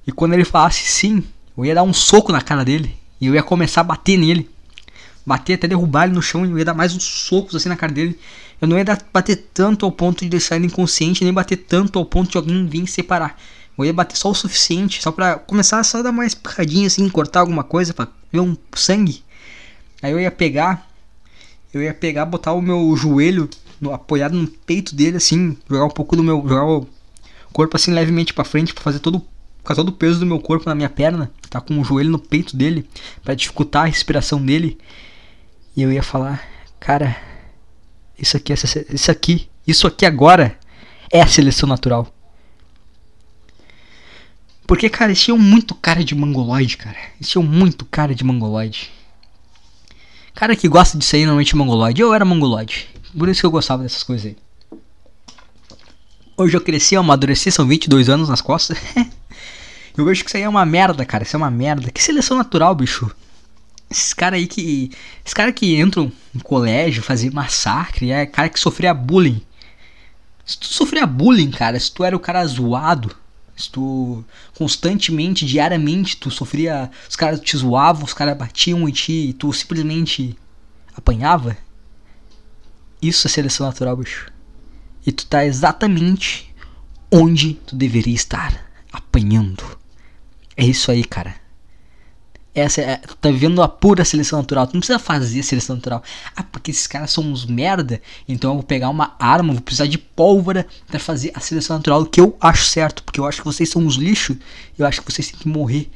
E 0.06 0.12
quando 0.12 0.32
ele 0.32 0.44
falasse 0.44 0.84
sim, 0.84 1.22
eu 1.56 1.64
ia 1.64 1.74
dar 1.74 1.82
um 1.82 1.92
soco 1.92 2.32
na 2.32 2.40
cara 2.40 2.64
dele 2.64 2.96
e 3.20 3.26
eu 3.26 3.34
ia 3.34 3.42
começar 3.42 3.80
a 3.80 3.84
bater 3.84 4.16
nele. 4.16 4.48
Bater 5.26 5.54
até 5.54 5.68
derrubar 5.68 6.04
ele 6.04 6.14
no 6.14 6.22
chão 6.22 6.46
e 6.46 6.50
eu 6.50 6.58
ia 6.58 6.64
dar 6.64 6.72
mais 6.72 6.94
uns 6.94 7.02
socos 7.02 7.54
assim 7.54 7.68
na 7.68 7.76
cara 7.76 7.92
dele. 7.92 8.18
Eu 8.60 8.66
não 8.66 8.78
ia 8.78 8.84
dar, 8.84 8.98
bater 9.12 9.36
tanto 9.52 9.84
ao 9.84 9.92
ponto 9.92 10.24
de 10.24 10.30
deixar 10.30 10.56
ele 10.56 10.66
inconsciente, 10.66 11.22
nem 11.24 11.32
bater 11.32 11.56
tanto 11.56 11.98
ao 11.98 12.04
ponto 12.04 12.30
de 12.30 12.36
alguém 12.36 12.66
vir 12.66 12.86
separar. 12.86 13.36
Eu 13.78 13.84
ia 13.84 13.92
bater 13.92 14.16
só 14.16 14.30
o 14.30 14.34
suficiente, 14.34 15.00
só 15.00 15.12
pra 15.12 15.36
começar 15.36 15.82
só 15.84 15.98
a 15.98 16.02
dar 16.02 16.12
mais 16.12 16.34
picadinha 16.34 16.88
assim, 16.88 17.08
cortar 17.08 17.40
alguma 17.40 17.62
coisa 17.62 17.94
pra 17.94 18.08
ver 18.32 18.40
um 18.40 18.56
sangue. 18.74 19.22
Aí 20.02 20.10
eu 20.10 20.18
ia 20.18 20.30
pegar, 20.30 20.90
eu 21.72 21.82
ia 21.82 21.94
pegar, 21.94 22.24
botar 22.24 22.52
o 22.52 22.60
meu 22.60 22.96
joelho 22.96 23.48
no, 23.80 23.92
apoiado 23.94 24.34
no 24.34 24.48
peito 24.48 24.94
dele 24.94 25.16
assim, 25.16 25.56
jogar 25.68 25.84
um 25.84 25.90
pouco 25.90 26.16
do 26.16 26.24
meu, 26.24 26.42
jogar 26.42 26.64
o 26.64 26.88
corpo 27.52 27.76
assim 27.76 27.92
levemente 27.92 28.34
para 28.34 28.44
frente 28.44 28.74
para 28.74 28.82
fazer 28.82 28.98
todo 28.98 29.24
ficar 29.58 29.74
todo 29.74 29.88
o 29.88 29.92
peso 29.92 30.18
do 30.18 30.26
meu 30.26 30.40
corpo 30.40 30.66
na 30.66 30.74
minha 30.74 30.88
perna, 30.88 31.30
tá 31.50 31.60
com 31.60 31.78
o 31.78 31.84
joelho 31.84 32.10
no 32.10 32.18
peito 32.18 32.56
dele 32.56 32.88
para 33.22 33.34
dificultar 33.34 33.82
a 33.82 33.86
respiração 33.86 34.44
dele. 34.44 34.78
E 35.76 35.82
eu 35.82 35.92
ia 35.92 36.02
falar, 36.02 36.42
cara, 36.80 37.16
isso 38.18 38.36
aqui, 38.36 38.52
isso 38.52 39.10
aqui, 39.10 39.48
isso 39.66 39.86
aqui 39.86 40.06
agora 40.06 40.58
é 41.12 41.20
a 41.20 41.26
seleção 41.26 41.68
natural. 41.68 42.12
Porque, 44.68 44.90
cara, 44.90 45.10
eles 45.10 45.22
tinham 45.22 45.38
muito 45.38 45.74
cara 45.74 46.04
de 46.04 46.14
mongoloide, 46.14 46.76
cara. 46.76 46.98
Eles 47.16 47.30
tinham 47.30 47.42
muito 47.42 47.86
cara 47.86 48.14
de 48.14 48.22
mongoloide. 48.22 48.90
Cara 50.34 50.54
que 50.54 50.68
gosta 50.68 50.98
disso 50.98 51.16
aí 51.16 51.22
normalmente 51.22 51.54
é 51.54 51.56
mongoloide. 51.56 52.02
Eu 52.02 52.12
era 52.12 52.22
mongoloide. 52.22 52.86
Por 53.16 53.30
isso 53.30 53.40
que 53.40 53.46
eu 53.46 53.50
gostava 53.50 53.82
dessas 53.82 54.02
coisas 54.02 54.26
aí. 54.26 54.36
Hoje 56.36 56.54
eu 56.54 56.60
cresci, 56.60 56.96
eu 56.96 57.00
amadureci, 57.00 57.50
são 57.50 57.66
22 57.66 58.10
anos 58.10 58.28
nas 58.28 58.42
costas. 58.42 58.76
eu 59.96 60.04
vejo 60.04 60.22
que 60.22 60.28
isso 60.28 60.36
aí 60.36 60.42
é 60.42 60.48
uma 60.48 60.66
merda, 60.66 61.02
cara. 61.06 61.24
Isso 61.24 61.34
é 61.34 61.38
uma 61.38 61.50
merda. 61.50 61.90
Que 61.90 62.02
seleção 62.02 62.36
natural, 62.36 62.74
bicho. 62.74 63.10
Esses 63.90 64.12
caras 64.12 64.38
aí 64.38 64.46
que. 64.46 64.90
Esses 65.24 65.32
caras 65.32 65.54
que 65.54 65.80
entram 65.80 66.12
no 66.34 66.42
colégio, 66.42 67.02
fazer 67.02 67.32
massacre, 67.32 68.10
é 68.10 68.26
cara 68.26 68.50
que 68.50 68.60
sofria 68.60 68.92
bullying. 68.92 69.40
Se 70.44 70.58
tu 70.58 70.66
sofria 70.66 71.06
bullying, 71.06 71.50
cara, 71.50 71.80
se 71.80 71.90
tu 71.90 72.04
era 72.04 72.14
o 72.14 72.20
cara 72.20 72.46
zoado, 72.46 73.16
se 73.58 73.70
tu 73.70 74.24
constantemente, 74.56 75.44
diariamente, 75.44 76.16
tu 76.16 76.30
sofria. 76.30 76.90
Os 77.08 77.16
caras 77.16 77.40
te 77.40 77.56
zoavam, 77.56 78.04
os 78.04 78.14
caras 78.14 78.36
batiam 78.36 78.88
em 78.88 78.92
ti 78.92 79.30
e 79.30 79.32
tu 79.32 79.52
simplesmente 79.52 80.36
apanhava. 80.94 81.56
Isso 83.02 83.26
é 83.26 83.30
seleção 83.30 83.66
natural, 83.66 83.96
bicho. 83.96 84.30
E 85.04 85.10
tu 85.10 85.26
tá 85.26 85.44
exatamente 85.44 86.54
onde 87.10 87.54
tu 87.54 87.74
deveria 87.74 88.14
estar. 88.14 88.66
Apanhando. 88.92 89.62
É 90.56 90.64
isso 90.64 90.90
aí, 90.90 91.04
cara. 91.04 91.34
Essa 92.58 92.80
é, 92.80 93.00
tá 93.20 93.30
vivendo 93.30 93.62
a 93.62 93.68
pura 93.68 94.04
seleção 94.04 94.38
natural. 94.38 94.66
Tu 94.66 94.74
não 94.74 94.80
precisa 94.80 94.98
fazer 94.98 95.42
seleção 95.42 95.76
natural. 95.76 96.02
Ah, 96.34 96.42
porque 96.42 96.70
esses 96.70 96.86
caras 96.86 97.10
são 97.10 97.24
uns 97.24 97.46
merda. 97.46 98.00
Então 98.28 98.50
eu 98.50 98.54
vou 98.56 98.62
pegar 98.62 98.88
uma 98.88 99.14
arma, 99.18 99.52
vou 99.52 99.62
precisar 99.62 99.86
de 99.86 99.98
pólvora 99.98 100.66
para 100.86 100.98
fazer 100.98 101.32
a 101.34 101.40
seleção 101.40 101.76
natural 101.76 102.04
que 102.06 102.20
eu 102.20 102.36
acho 102.40 102.64
certo. 102.64 103.02
Porque 103.02 103.20
eu 103.20 103.26
acho 103.26 103.40
que 103.40 103.46
vocês 103.46 103.68
são 103.68 103.82
uns 103.82 103.94
lixo. 103.94 104.36
Eu 104.78 104.86
acho 104.86 105.02
que 105.02 105.12
vocês 105.12 105.28
têm 105.28 105.40
que 105.40 105.48
morrer. 105.48 105.90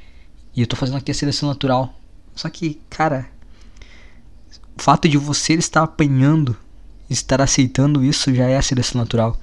E 0.54 0.60
eu 0.60 0.66
tô 0.66 0.76
fazendo 0.76 0.98
aqui 0.98 1.10
a 1.10 1.14
seleção 1.14 1.48
natural. 1.48 1.94
Só 2.34 2.48
que, 2.48 2.80
cara, 2.88 3.28
o 4.78 4.82
fato 4.82 5.08
de 5.08 5.18
você 5.18 5.54
estar 5.54 5.82
apanhando, 5.82 6.56
estar 7.08 7.40
aceitando 7.40 8.04
isso 8.04 8.34
já 8.34 8.48
é 8.48 8.56
a 8.56 8.62
seleção 8.62 9.00
natural. 9.00 9.38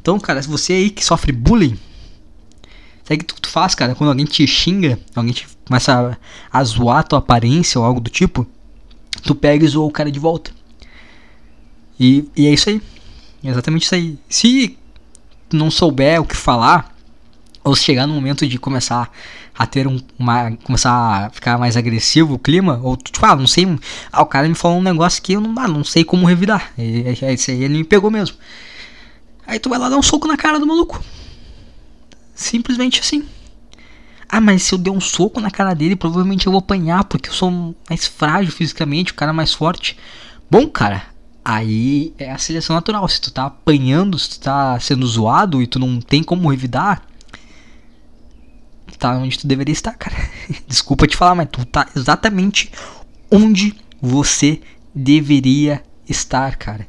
Então, 0.00 0.18
cara, 0.18 0.42
se 0.42 0.48
você 0.48 0.72
aí 0.72 0.90
que 0.90 1.04
sofre 1.04 1.32
bullying, 1.32 1.78
o 3.16 3.18
que 3.18 3.24
tu, 3.24 3.40
tu 3.40 3.48
faz, 3.48 3.74
cara? 3.74 3.94
Quando 3.94 4.10
alguém 4.10 4.26
te 4.26 4.46
xinga, 4.46 4.98
alguém 5.14 5.32
te 5.32 5.46
começa 5.64 6.18
a, 6.52 6.58
a 6.58 6.64
zoar 6.64 7.04
tua 7.04 7.18
aparência 7.18 7.80
ou 7.80 7.86
algo 7.86 8.00
do 8.00 8.10
tipo, 8.10 8.46
tu 9.22 9.34
pega 9.34 9.64
e 9.64 9.68
zoa 9.68 9.86
o 9.86 9.90
cara 9.90 10.10
de 10.10 10.18
volta. 10.18 10.50
E, 11.98 12.28
e 12.36 12.46
é 12.46 12.52
isso 12.52 12.68
aí. 12.68 12.80
É 13.44 13.50
exatamente 13.50 13.84
isso 13.84 13.94
aí. 13.94 14.18
Se 14.28 14.76
tu 15.48 15.56
não 15.56 15.70
souber 15.70 16.20
o 16.20 16.24
que 16.24 16.36
falar, 16.36 16.94
ou 17.64 17.76
se 17.76 17.84
chegar 17.84 18.06
no 18.06 18.14
momento 18.14 18.46
de 18.46 18.58
começar 18.58 19.10
a 19.56 19.66
ter 19.66 19.86
um, 19.86 20.00
uma. 20.18 20.52
começar 20.64 21.26
a 21.26 21.30
ficar 21.30 21.58
mais 21.58 21.76
agressivo 21.76 22.34
o 22.34 22.38
clima, 22.38 22.80
ou 22.82 22.96
tu, 22.96 23.12
tipo, 23.12 23.24
ah, 23.26 23.36
não 23.36 23.46
sei. 23.46 23.66
Ah, 24.10 24.22
o 24.22 24.26
cara 24.26 24.48
me 24.48 24.54
falou 24.54 24.78
um 24.78 24.82
negócio 24.82 25.22
que 25.22 25.34
eu 25.34 25.40
não, 25.40 25.54
ah, 25.58 25.68
não 25.68 25.84
sei 25.84 26.04
como 26.04 26.26
revidar. 26.26 26.72
E, 26.76 27.04
é, 27.22 27.34
isso 27.34 27.50
aí 27.50 27.62
ele 27.62 27.78
me 27.78 27.84
pegou 27.84 28.10
mesmo. 28.10 28.36
Aí 29.46 29.58
tu 29.58 29.68
vai 29.68 29.78
lá 29.78 29.88
dar 29.88 29.96
um 29.96 30.02
soco 30.02 30.26
na 30.26 30.36
cara 30.36 30.58
do 30.58 30.66
maluco. 30.66 31.02
Simplesmente 32.34 33.00
assim. 33.00 33.26
Ah, 34.28 34.40
mas 34.40 34.62
se 34.62 34.74
eu 34.74 34.78
der 34.78 34.90
um 34.90 35.00
soco 35.00 35.40
na 35.40 35.50
cara 35.50 35.74
dele, 35.74 35.94
provavelmente 35.94 36.46
eu 36.46 36.52
vou 36.52 36.60
apanhar, 36.60 37.04
porque 37.04 37.28
eu 37.28 37.34
sou 37.34 37.74
mais 37.88 38.06
frágil 38.06 38.50
fisicamente, 38.50 39.12
o 39.12 39.14
cara 39.14 39.32
mais 39.32 39.52
forte. 39.52 39.96
Bom, 40.50 40.66
cara, 40.68 41.02
aí 41.44 42.14
é 42.18 42.30
a 42.30 42.38
seleção 42.38 42.74
natural. 42.74 43.06
Se 43.08 43.20
tu 43.20 43.30
tá 43.30 43.46
apanhando, 43.46 44.18
se 44.18 44.30
tu 44.30 44.40
tá 44.40 44.80
sendo 44.80 45.06
zoado 45.06 45.60
e 45.60 45.66
tu 45.66 45.78
não 45.78 46.00
tem 46.00 46.22
como 46.22 46.50
revidar, 46.50 47.02
tá 48.98 49.18
onde 49.18 49.38
tu 49.38 49.46
deveria 49.46 49.72
estar, 49.72 49.92
cara. 49.94 50.16
Desculpa 50.66 51.06
te 51.06 51.16
falar, 51.16 51.34
mas 51.34 51.48
tu 51.50 51.64
tá 51.66 51.88
exatamente 51.96 52.70
onde 53.30 53.74
você 54.00 54.60
deveria 54.94 55.82
estar, 56.08 56.56
cara. 56.56 56.86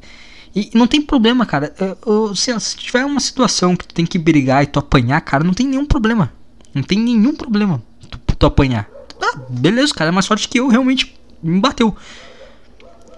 E 0.54 0.70
não 0.72 0.86
tem 0.86 1.02
problema, 1.02 1.44
cara. 1.44 1.74
Eu, 2.06 2.34
se, 2.36 2.58
se 2.60 2.76
tiver 2.76 3.04
uma 3.04 3.20
situação 3.20 3.74
que 3.74 3.86
tu 3.86 3.94
tem 3.94 4.06
que 4.06 4.18
brigar 4.18 4.62
e 4.62 4.66
tu 4.66 4.78
apanhar, 4.78 5.20
cara, 5.20 5.42
não 5.42 5.52
tem 5.52 5.66
nenhum 5.66 5.84
problema. 5.84 6.32
Não 6.72 6.82
tem 6.82 6.98
nenhum 6.98 7.34
problema 7.34 7.82
tu, 8.08 8.36
tu 8.36 8.46
apanhar. 8.46 8.88
Ah, 9.20 9.38
beleza, 9.48 9.94
cara 9.94 10.10
é 10.10 10.12
mais 10.12 10.26
forte 10.26 10.48
que 10.48 10.58
eu, 10.58 10.68
realmente 10.68 11.14
me 11.42 11.60
bateu. 11.60 11.94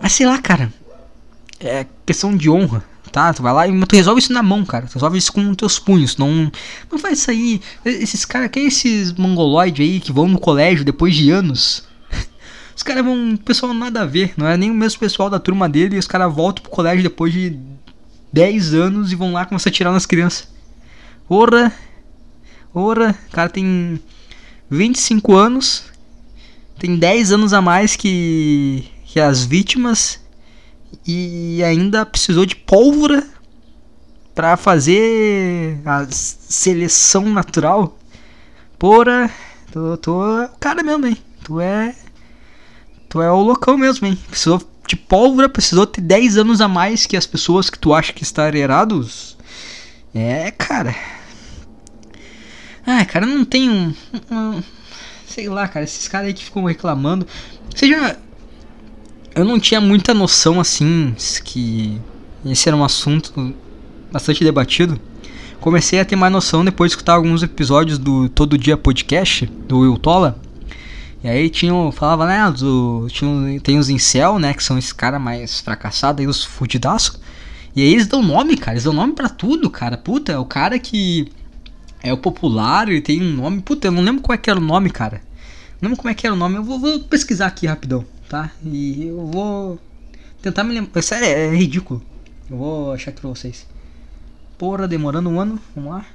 Mas 0.01 0.13
sei 0.13 0.27
lá, 0.27 0.39
cara. 0.39 0.73
É 1.59 1.87
questão 2.05 2.37
de 2.37 2.51
honra, 2.51 2.85
tá? 3.11 3.33
Tu 3.33 3.43
vai 3.43 3.53
lá 3.53 3.67
e 3.67 3.87
tu 3.87 3.97
resolve 3.97 4.21
isso 4.21 4.33
na 4.33 4.43
mão, 4.43 4.65
cara. 4.65 4.87
Tu 4.87 4.95
resolve 4.95 5.17
isso 5.17 5.33
com 5.33 5.55
teus 5.55 5.79
punhos. 5.79 6.19
Não, 6.19 6.53
não 6.91 6.99
faz 6.99 7.21
isso 7.21 7.31
aí. 7.31 7.63
Esses 7.83 8.27
caras, 8.27 8.51
quem 8.51 8.65
é 8.65 8.67
esses 8.67 9.13
mongoloides 9.15 9.87
aí 9.87 9.99
que 9.99 10.13
vão 10.13 10.29
no 10.29 10.39
colégio 10.39 10.85
depois 10.85 11.15
de 11.15 11.31
anos? 11.31 11.85
Os 12.77 12.83
caras 12.83 13.05
vão. 13.05 13.37
Pessoal, 13.37 13.75
nada 13.75 14.03
a 14.03 14.07
ver. 14.07 14.35
Não 14.37 14.47
é 14.47 14.57
nem 14.57 14.71
o 14.71 14.75
mesmo 14.75 15.01
pessoal 15.01 15.31
da 15.31 15.41
turma 15.41 15.69
dele. 15.69 15.97
E 15.97 15.99
os 15.99 16.07
caras 16.07 16.33
voltam 16.33 16.63
pro 16.63 16.71
colégio 16.71 17.03
depois 17.03 17.33
de 17.33 17.59
10 18.33 18.75
anos 18.75 19.11
e 19.11 19.17
vão 19.17 19.33
lá 19.33 19.47
começar 19.47 19.71
a 19.71 19.73
tirar 19.73 19.93
nas 19.93 20.07
crianças. 20.07 20.49
Porra, 21.27 21.73
Ora, 22.79 23.17
o 23.29 23.33
cara 23.33 23.49
tem 23.49 23.99
25 24.69 25.35
anos, 25.35 25.85
tem 26.79 26.95
10 26.95 27.33
anos 27.33 27.55
a 27.55 27.63
mais 27.63 27.97
que, 27.97 28.87
que 29.07 29.19
as 29.19 29.47
vítimas 29.47 30.21
e 31.07 31.63
ainda 31.65 32.05
precisou 32.05 32.45
de 32.45 32.55
pólvora 32.55 33.27
para 34.35 34.59
fazer 34.59 35.81
a 35.87 36.07
seleção 36.11 37.25
natural. 37.31 37.99
Porra, 38.79 39.31
tu 40.03 40.23
é 40.23 40.45
o 40.45 40.59
cara 40.61 40.83
mesmo, 40.83 41.07
hein? 41.07 41.17
Tu 41.45 41.59
é. 41.59 41.95
Tu 43.09 43.23
é 43.23 43.31
o 43.31 43.41
loucão 43.41 43.77
mesmo, 43.77 44.07
hein? 44.07 44.19
Precisou 44.29 44.63
de 44.87 44.97
pólvora, 44.97 45.49
precisou 45.49 45.87
ter 45.87 46.01
10 46.01 46.39
anos 46.39 46.61
a 46.61 46.69
mais 46.69 47.07
que 47.07 47.17
as 47.17 47.27
pessoas 47.27 47.69
que 47.69 47.79
tu 47.79 47.93
acha 47.93 48.13
que 48.13 48.23
estão 48.23 48.47
errados. 48.49 49.37
É, 50.15 50.51
cara. 50.51 50.95
Ah, 52.87 53.05
cara, 53.05 53.27
não 53.27 53.45
tem 53.45 53.69
um, 53.69 53.93
um, 54.31 54.63
Sei 55.27 55.49
lá, 55.49 55.67
cara, 55.67 55.85
esses 55.85 56.07
caras 56.09 56.29
aí 56.29 56.35
que 56.35 56.45
ficam 56.45 56.65
reclamando. 56.65 57.27
Seja. 57.75 58.19
Eu 59.35 59.45
não 59.45 59.61
tinha 59.61 59.83
muita 59.83 60.15
noção 60.15 60.59
assim 60.59 61.15
que 61.45 62.01
esse 62.43 62.69
era 62.69 62.77
um 62.77 62.83
assunto 62.83 63.55
bastante 64.11 64.43
debatido. 64.43 64.99
Comecei 65.61 66.01
a 66.01 66.07
ter 66.07 66.17
mais 66.17 66.33
noção 66.33 66.65
depois 66.65 66.91
de 66.91 66.95
escutar 66.95 67.15
alguns 67.15 67.43
episódios 67.43 67.99
do 67.99 68.31
Todo 68.31 68.57
Dia 68.57 68.79
Podcast, 68.79 69.45
do 69.45 69.81
Will 69.81 69.99
Tola. 69.99 70.41
E 71.27 71.29
aí 71.29 71.51
tinham, 71.51 71.91
falava, 71.91 72.25
né, 72.25 72.49
do, 72.53 73.09
tinha, 73.11 73.61
tem 73.61 73.81
os 73.81 73.89
incel, 73.89 74.39
né, 74.39 74.55
que 74.55 74.63
são 74.63 74.79
esses 74.79 74.93
caras 74.93 75.21
mais 75.21 75.59
fracassados 75.59 76.21
aí, 76.21 76.27
os 76.29 76.45
fudidaços. 76.45 77.19
E 77.75 77.83
aí 77.83 77.95
eles 77.95 78.07
dão 78.07 78.23
nome, 78.23 78.57
cara, 78.57 78.75
eles 78.75 78.85
dão 78.85 78.93
nome 78.93 79.13
para 79.13 79.29
tudo, 79.29 79.69
cara. 79.69 79.99
Puta, 79.99 80.31
é 80.31 80.39
o 80.39 80.45
cara 80.45 80.79
que 80.79 81.27
é 82.01 82.13
o 82.13 82.17
popular, 82.17 82.89
ele 82.89 83.01
tem 83.01 83.21
um 83.21 83.33
nome. 83.35 83.61
Puta, 83.61 83.89
eu 83.89 83.91
não 83.91 84.05
lembro 84.05 84.23
qual 84.23 84.35
é 84.35 84.39
que 84.39 84.49
era 84.49 84.61
o 84.61 84.63
nome, 84.63 84.89
cara. 84.89 85.21
Não 85.81 85.89
lembro 85.89 85.97
como 85.97 86.11
é 86.11 86.15
que 86.15 86.29
era 86.29 86.33
o 86.33 86.39
nome. 86.39 86.55
Eu 86.55 86.63
vou, 86.63 86.79
vou 86.79 87.01
pesquisar 87.01 87.49
aqui 87.49 87.67
rapidão, 87.67 88.05
tá? 88.29 88.53
E 88.65 89.09
eu 89.09 89.27
vou 89.27 89.81
tentar 90.41 90.63
me 90.63 90.75
lembrar. 90.75 91.03
Sério, 91.03 91.27
é, 91.27 91.49
é 91.49 91.57
ridículo. 91.57 92.01
Eu 92.49 92.57
vou 92.57 92.93
achar 92.93 93.11
aqui 93.11 93.21
pra 93.21 93.31
vocês. 93.31 93.67
Porra, 94.57 94.87
demorando 94.87 95.29
um 95.29 95.41
ano. 95.41 95.59
Vamos 95.75 95.91
lá. 95.91 96.07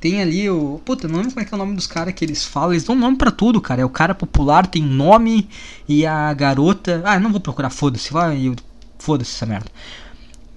Tem 0.00 0.22
ali 0.22 0.48
o. 0.48 0.80
Puta, 0.82 1.06
não 1.06 1.16
lembro 1.16 1.32
como 1.32 1.42
é 1.42 1.44
que 1.44 1.52
é 1.52 1.56
o 1.56 1.58
nome 1.58 1.76
dos 1.76 1.86
caras 1.86 2.14
que 2.14 2.24
eles 2.24 2.42
falam. 2.42 2.72
Eles 2.72 2.84
dão 2.84 2.96
nome 2.96 3.18
pra 3.18 3.30
tudo, 3.30 3.60
cara. 3.60 3.82
É 3.82 3.84
o 3.84 3.90
cara 3.90 4.14
popular, 4.14 4.66
tem 4.66 4.82
nome. 4.82 5.46
E 5.86 6.06
a 6.06 6.32
garota. 6.32 7.02
Ah, 7.04 7.20
não 7.20 7.30
vou 7.30 7.40
procurar, 7.40 7.68
foda-se. 7.68 8.10
Vai, 8.10 8.50
foda-se 8.98 9.36
essa 9.36 9.44
merda. 9.44 9.70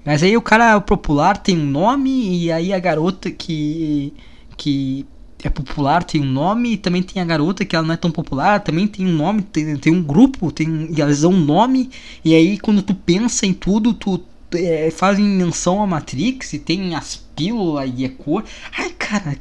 Mas 0.05 0.23
aí 0.23 0.35
o 0.37 0.41
cara 0.41 0.79
popular 0.79 1.37
tem 1.37 1.57
um 1.57 1.65
nome. 1.65 2.43
E 2.45 2.51
aí 2.51 2.71
a 2.71 2.79
garota 2.79 3.29
que. 3.29 4.13
Que 4.55 5.05
é 5.43 5.49
popular 5.49 6.05
tem 6.05 6.21
um 6.21 6.25
nome. 6.25 6.73
E 6.73 6.77
também 6.77 7.03
tem 7.03 7.21
a 7.21 7.25
garota 7.25 7.65
que 7.65 7.75
ela 7.75 7.85
não 7.85 7.93
é 7.95 7.97
tão 7.97 8.11
popular. 8.11 8.61
Também 8.61 8.87
tem 8.87 9.05
um 9.05 9.11
nome. 9.11 9.41
Tem, 9.41 9.75
tem 9.75 9.93
um 9.93 10.01
grupo. 10.01 10.53
Tem, 10.53 10.87
e 10.95 11.01
elas 11.01 11.19
dão 11.19 11.31
um 11.31 11.39
nome. 11.39 11.89
E 12.23 12.33
aí 12.33 12.57
quando 12.57 12.81
tu 12.81 12.95
pensa 12.95 13.45
em 13.45 13.53
tudo, 13.53 13.93
tu 13.93 14.21
é, 14.55 14.91
fazem 14.91 15.25
menção 15.25 15.81
a 15.81 15.87
Matrix 15.87 16.53
e 16.53 16.59
tem 16.59 16.95
as 16.95 17.15
pílulas 17.35 17.91
e 17.95 18.05
a 18.05 18.09
cor. 18.09 18.43
Ai, 18.77 18.89
cara, 18.91 19.37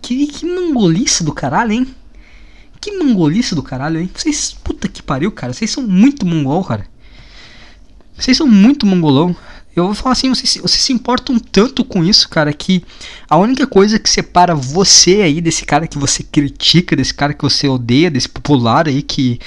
que, 0.00 0.26
que 0.26 0.46
mangolice 0.46 1.22
do 1.24 1.32
caralho, 1.32 1.72
hein? 1.72 1.86
Que 2.80 2.92
mangolice 2.92 3.54
do 3.54 3.62
caralho, 3.62 4.00
hein? 4.00 4.10
Vocês, 4.14 4.52
puta 4.52 4.88
que 4.88 5.02
pariu, 5.02 5.30
cara. 5.30 5.52
Vocês 5.52 5.70
são 5.70 5.82
muito 5.82 6.24
mongol, 6.24 6.64
cara. 6.64 6.86
Vocês 8.16 8.36
são 8.36 8.46
muito 8.46 8.86
mongolão. 8.86 9.36
Eu 9.74 9.86
vou 9.86 9.94
falar 9.94 10.12
assim, 10.12 10.28
vocês, 10.28 10.56
vocês 10.56 10.82
se 10.82 10.92
importam 10.92 11.38
tanto 11.38 11.84
com 11.84 12.04
isso, 12.04 12.28
cara, 12.28 12.52
que 12.52 12.84
a 13.28 13.36
única 13.36 13.66
coisa 13.66 13.98
que 13.98 14.10
separa 14.10 14.54
você 14.54 15.22
aí 15.22 15.40
desse 15.40 15.64
cara 15.64 15.86
que 15.86 15.96
você 15.96 16.24
critica, 16.24 16.96
desse 16.96 17.14
cara 17.14 17.32
que 17.32 17.42
você 17.42 17.68
odeia, 17.68 18.10
desse 18.10 18.28
popular 18.28 18.88
aí 18.88 19.00
que 19.00 19.38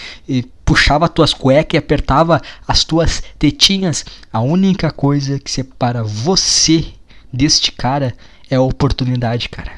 puxava 0.74 1.06
as 1.06 1.12
tuas 1.12 1.34
cuecas 1.36 1.76
e 1.76 1.78
apertava 1.78 2.42
as 2.68 2.84
tuas 2.84 3.22
tetinhas, 3.38 4.04
a 4.32 4.42
única 4.42 4.90
coisa 4.90 5.40
que 5.40 5.52
separa 5.52 6.04
você 6.04 6.84
deste 7.32 7.72
cara 7.72 8.16
é 8.50 8.56
a 8.56 8.62
oportunidade, 8.62 9.50
cara. 9.50 9.72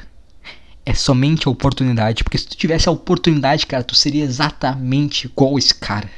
É 0.86 0.94
somente 0.94 1.46
a 1.46 1.50
oportunidade, 1.50 2.24
porque 2.24 2.38
se 2.38 2.46
tu 2.48 2.56
tivesse 2.56 2.88
a 2.88 2.92
oportunidade, 2.92 3.66
cara, 3.66 3.84
tu 3.84 3.94
seria 3.94 4.24
exatamente 4.24 5.26
igual 5.26 5.58
esse 5.58 5.74
cara. 5.74 6.08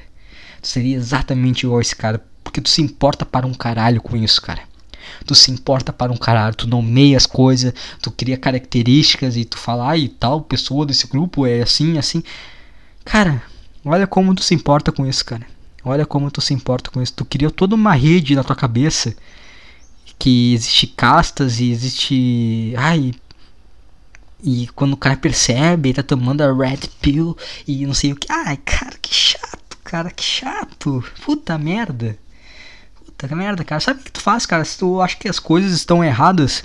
Tu 0.63 0.69
seria 0.69 0.97
exatamente 0.97 1.67
igual 1.67 1.81
esse 1.81 1.97
cara, 1.97 2.25
porque 2.45 2.61
tu 2.61 2.69
se 2.69 2.81
importa 2.81 3.27
para 3.27 3.49
um 3.49 3.55
caralho 3.55 4.01
com 4.01 4.17
isso, 4.17 4.41
cara. 4.41 4.63
Tu 5.27 5.35
se 5.35 5.51
importa 5.51 5.93
para 5.93 6.13
um 6.13 6.17
caralho, 6.17 6.55
tu 6.55 6.69
nomeia 6.69 7.17
as 7.17 7.27
coisas, 7.27 7.75
tu 8.01 8.13
cria 8.13 8.37
características 8.37 9.37
e 9.37 9.45
tu 9.45 9.59
fala, 9.59 9.89
ai, 9.89 10.07
tal 10.07 10.41
pessoa 10.41 10.87
desse 10.87 11.09
grupo 11.09 11.45
é 11.45 11.63
assim, 11.63 11.99
assim. 11.99 12.23
Cara, 13.05 13.43
Olha 13.85 14.07
como 14.07 14.35
tu 14.35 14.43
se 14.43 14.55
importa 14.55 14.91
com 14.93 15.07
isso, 15.07 15.25
cara. 15.25 15.47
Olha 15.85 16.05
como 16.05 16.31
tu 16.31 16.41
se 16.41 16.53
importa 16.53 16.91
com 16.91 17.01
isso. 17.01 17.15
Tu 17.15 17.25
criou 17.25 17.51
toda 17.51 17.75
uma 17.75 17.95
rede 17.95 18.35
na 18.35 18.45
tua 18.45 18.57
cabeça 18.57 19.15
que 20.19 20.53
existe 20.55 20.87
castas 20.89 21.61
e 21.61 21.71
existe. 21.71 22.75
Ai. 22.77 23.15
E 24.43 24.69
quando 24.69 24.93
o 24.93 24.97
cara 24.97 25.17
percebe, 25.17 25.89
ele 25.89 25.97
tá 25.97 26.03
tomando 26.03 26.43
a 26.43 26.53
red 26.53 26.89
pill 27.01 27.37
e 27.67 27.87
não 27.87 27.95
sei 27.95 28.13
o 28.13 28.17
que. 28.17 28.31
Ai, 28.31 28.57
cara, 28.59 28.97
que 29.01 29.13
chato, 29.13 29.79
cara, 29.83 30.11
que 30.11 30.23
chato. 30.23 31.05
Puta 31.25 31.59
merda. 31.59 32.17
Puta 33.05 33.35
merda, 33.35 33.65
cara. 33.65 33.81
Sabe 33.81 34.01
o 34.01 34.05
que 34.05 34.13
tu 34.13 34.21
faz, 34.21 34.47
cara? 34.47 34.65
Se 34.65 34.79
tu 34.79 35.01
acha 35.01 35.17
que 35.17 35.29
as 35.29 35.39
coisas 35.39 35.73
estão 35.73 36.05
erradas, 36.05 36.63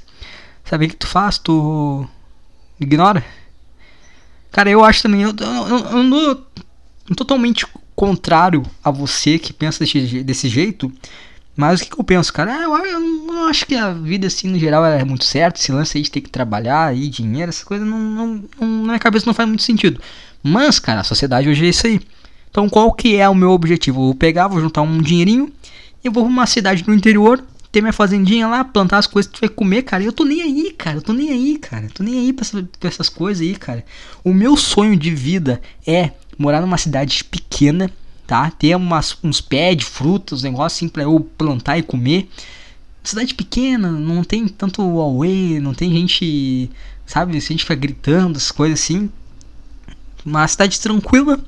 sabe 0.63 0.85
o 0.85 0.89
que 0.89 0.95
tu 0.95 1.07
faz? 1.07 1.37
Tu 1.39 2.07
ignora. 2.79 3.25
Cara, 4.51 4.69
eu 4.69 4.83
acho 4.83 5.01
também. 5.01 5.21
Eu, 5.23 5.33
eu, 5.39 5.77
eu, 5.77 6.17
eu 6.19 6.45
totalmente 7.15 7.65
contrário 7.95 8.63
a 8.83 8.91
você 8.91 9.37
que 9.37 9.53
pensa 9.53 9.83
desse, 9.83 10.23
desse 10.23 10.49
jeito. 10.49 10.91
Mas 11.55 11.79
o 11.79 11.83
que, 11.83 11.91
que 11.91 11.99
eu 11.99 12.03
penso, 12.03 12.33
cara? 12.33 12.51
É, 12.51 12.65
eu, 12.65 12.75
eu, 12.75 12.99
não 12.99 13.45
acho 13.47 13.65
que 13.65 13.75
a 13.75 13.93
vida, 13.93 14.25
assim, 14.25 14.47
no 14.47 14.57
geral, 14.57 14.83
é 14.85 15.03
muito 15.03 15.23
certa. 15.23 15.59
Esse 15.59 15.71
lance 15.71 15.97
aí 15.97 16.03
de 16.03 16.09
ter 16.09 16.21
que 16.21 16.29
trabalhar 16.29 16.87
aí, 16.87 17.07
dinheiro, 17.07 17.49
essa 17.49 17.63
coisa, 17.63 17.85
não, 17.85 17.99
não, 17.99 18.43
não, 18.59 18.67
na 18.67 18.83
minha 18.83 18.99
cabeça 18.99 19.25
não 19.25 19.33
faz 19.33 19.47
muito 19.47 19.61
sentido. 19.61 20.01
Mas, 20.41 20.79
cara, 20.79 21.01
a 21.01 21.03
sociedade 21.03 21.47
hoje 21.47 21.65
é 21.65 21.69
isso 21.69 21.85
aí. 21.85 22.01
Então, 22.49 22.67
qual 22.67 22.91
que 22.91 23.15
é 23.15 23.29
o 23.29 23.35
meu 23.35 23.51
objetivo? 23.51 23.99
Eu 23.99 24.05
vou 24.05 24.15
pegar, 24.15 24.47
vou 24.47 24.61
juntar 24.61 24.81
um 24.81 24.99
dinheirinho 24.99 25.51
e 26.03 26.09
vou 26.09 26.23
pra 26.23 26.31
uma 26.31 26.45
cidade 26.47 26.83
no 26.87 26.93
interior, 26.93 27.43
ter 27.71 27.81
minha 27.81 27.93
fazendinha 27.93 28.47
lá, 28.47 28.63
plantar 28.63 28.97
as 28.97 29.07
coisas 29.07 29.31
que 29.31 29.37
tu 29.37 29.41
vai 29.41 29.49
comer, 29.49 29.83
cara. 29.83 30.03
E 30.03 30.05
eu 30.07 30.13
tô 30.13 30.23
nem 30.23 30.41
aí, 30.41 30.71
cara. 30.71 30.97
Eu 30.97 31.01
tô 31.01 31.13
nem 31.13 31.29
aí, 31.29 31.57
cara. 31.57 31.85
Eu 31.85 31.91
tô 31.91 32.03
nem 32.03 32.19
aí 32.19 32.33
pra, 32.33 32.43
essa, 32.43 32.69
pra 32.79 32.89
essas 32.89 33.09
coisas 33.09 33.41
aí, 33.41 33.55
cara. 33.55 33.85
O 34.23 34.33
meu 34.33 34.57
sonho 34.57 34.95
de 34.95 35.09
vida 35.13 35.61
é 35.85 36.11
morar 36.37 36.61
numa 36.61 36.77
cidade 36.77 37.23
pequena, 37.23 37.91
tá? 38.25 38.49
Ter 38.51 38.75
umas, 38.75 39.17
uns 39.23 39.41
pés 39.41 39.77
de 39.77 39.85
frutas, 39.85 40.43
negócio 40.43 40.77
assim 40.77 40.89
pra 40.89 41.03
eu 41.03 41.19
plantar 41.37 41.77
e 41.77 41.83
comer. 41.83 42.29
Cidade 43.03 43.33
pequena, 43.33 43.91
não 43.91 44.23
tem 44.23 44.47
tanto 44.47 44.81
away, 44.81 45.59
não 45.59 45.73
tem 45.73 45.91
gente, 45.91 46.69
sabe? 47.05 47.39
Se 47.41 47.47
a 47.47 47.53
gente 47.53 47.63
fica 47.63 47.75
gritando, 47.75 48.37
as 48.37 48.51
coisas 48.51 48.79
assim. 48.79 49.09
Uma 50.25 50.47
cidade 50.47 50.79
tranquila. 50.79 51.39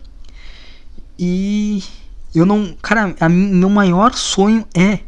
E 1.17 1.82
eu 2.34 2.45
não. 2.45 2.76
Cara, 2.82 3.15
a, 3.19 3.30
meu 3.30 3.69
maior 3.69 4.13
sonho 4.13 4.65
é 4.76 5.00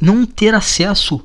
não 0.00 0.26
ter 0.26 0.52
acesso 0.52 1.24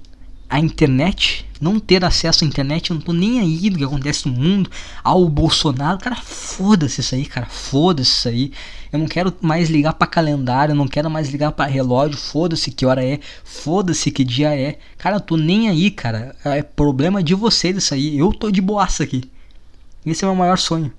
à 0.49 0.59
internet 0.59 1.47
não 1.59 1.79
ter 1.79 2.03
acesso 2.05 2.43
à 2.43 2.47
internet, 2.47 2.89
eu 2.89 2.95
não 2.95 3.01
tô 3.01 3.13
nem 3.13 3.39
aí 3.39 3.69
do 3.69 3.77
que 3.77 3.83
acontece 3.83 4.27
no 4.27 4.33
mundo, 4.33 4.69
ao 5.03 5.27
Bolsonaro, 5.27 5.97
cara, 5.97 6.15
foda-se 6.15 7.01
isso 7.01 7.15
aí, 7.15 7.25
cara, 7.25 7.47
foda-se 7.47 8.11
isso 8.11 8.27
aí. 8.27 8.51
Eu 8.91 8.99
não 8.99 9.07
quero 9.07 9.33
mais 9.41 9.69
ligar 9.69 9.93
para 9.93 10.07
calendário, 10.07 10.71
eu 10.71 10.75
não 10.75 10.87
quero 10.87 11.09
mais 11.09 11.29
ligar 11.29 11.51
para 11.51 11.69
relógio, 11.69 12.17
foda-se 12.17 12.71
que 12.71 12.85
hora 12.85 13.03
é, 13.03 13.19
foda-se 13.43 14.11
que 14.11 14.23
dia 14.23 14.55
é. 14.55 14.77
Cara, 14.97 15.17
eu 15.17 15.19
tô 15.19 15.35
nem 15.35 15.67
aí, 15.67 15.91
cara. 15.91 16.35
É 16.45 16.63
problema 16.63 17.21
de 17.21 17.35
vocês 17.35 17.75
isso 17.75 17.93
aí. 17.93 18.17
Eu 18.17 18.31
tô 18.31 18.49
de 18.49 18.61
boaça 18.61 19.03
aqui. 19.03 19.29
Esse 20.05 20.23
é 20.23 20.27
o 20.27 20.31
meu 20.31 20.39
maior 20.39 20.57
sonho. 20.57 20.91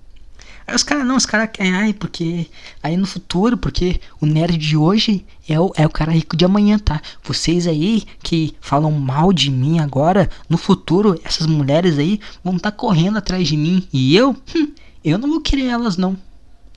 Aí 0.69 0.75
os 0.75 0.83
caras, 0.83 1.07
não, 1.07 1.17
os 1.17 1.25
caras 1.25 1.49
querem, 1.51 1.73
ai, 1.73 1.95
porque 1.95 2.47
aí 2.83 2.95
no 2.95 3.07
futuro, 3.07 3.57
porque 3.57 3.99
o 4.21 4.27
nerd 4.27 4.59
de 4.59 4.77
hoje 4.77 5.25
é 5.49 5.59
o, 5.59 5.73
é 5.75 5.87
o 5.87 5.89
cara 5.89 6.13
rico 6.13 6.37
de 6.37 6.45
amanhã, 6.45 6.79
tá? 6.79 7.01
Vocês 7.25 7.67
aí 7.67 8.05
que 8.23 8.55
falam 8.61 8.93
mal 8.93 9.33
de 9.33 9.51
mim 9.51 9.79
agora, 9.79 10.29
no 10.47 10.59
futuro, 10.59 11.19
essas 11.25 11.47
mulheres 11.47 11.99
aí 11.99 12.21
vão 12.45 12.57
estar 12.57 12.71
tá 12.71 12.77
correndo 12.77 13.17
atrás 13.17 13.49
de 13.49 13.57
mim. 13.57 13.89
E 13.91 14.15
eu, 14.15 14.37
hum, 14.55 14.69
eu 15.03 15.17
não 15.17 15.31
vou 15.31 15.41
querer 15.41 15.69
elas, 15.69 15.97
não. 15.97 16.19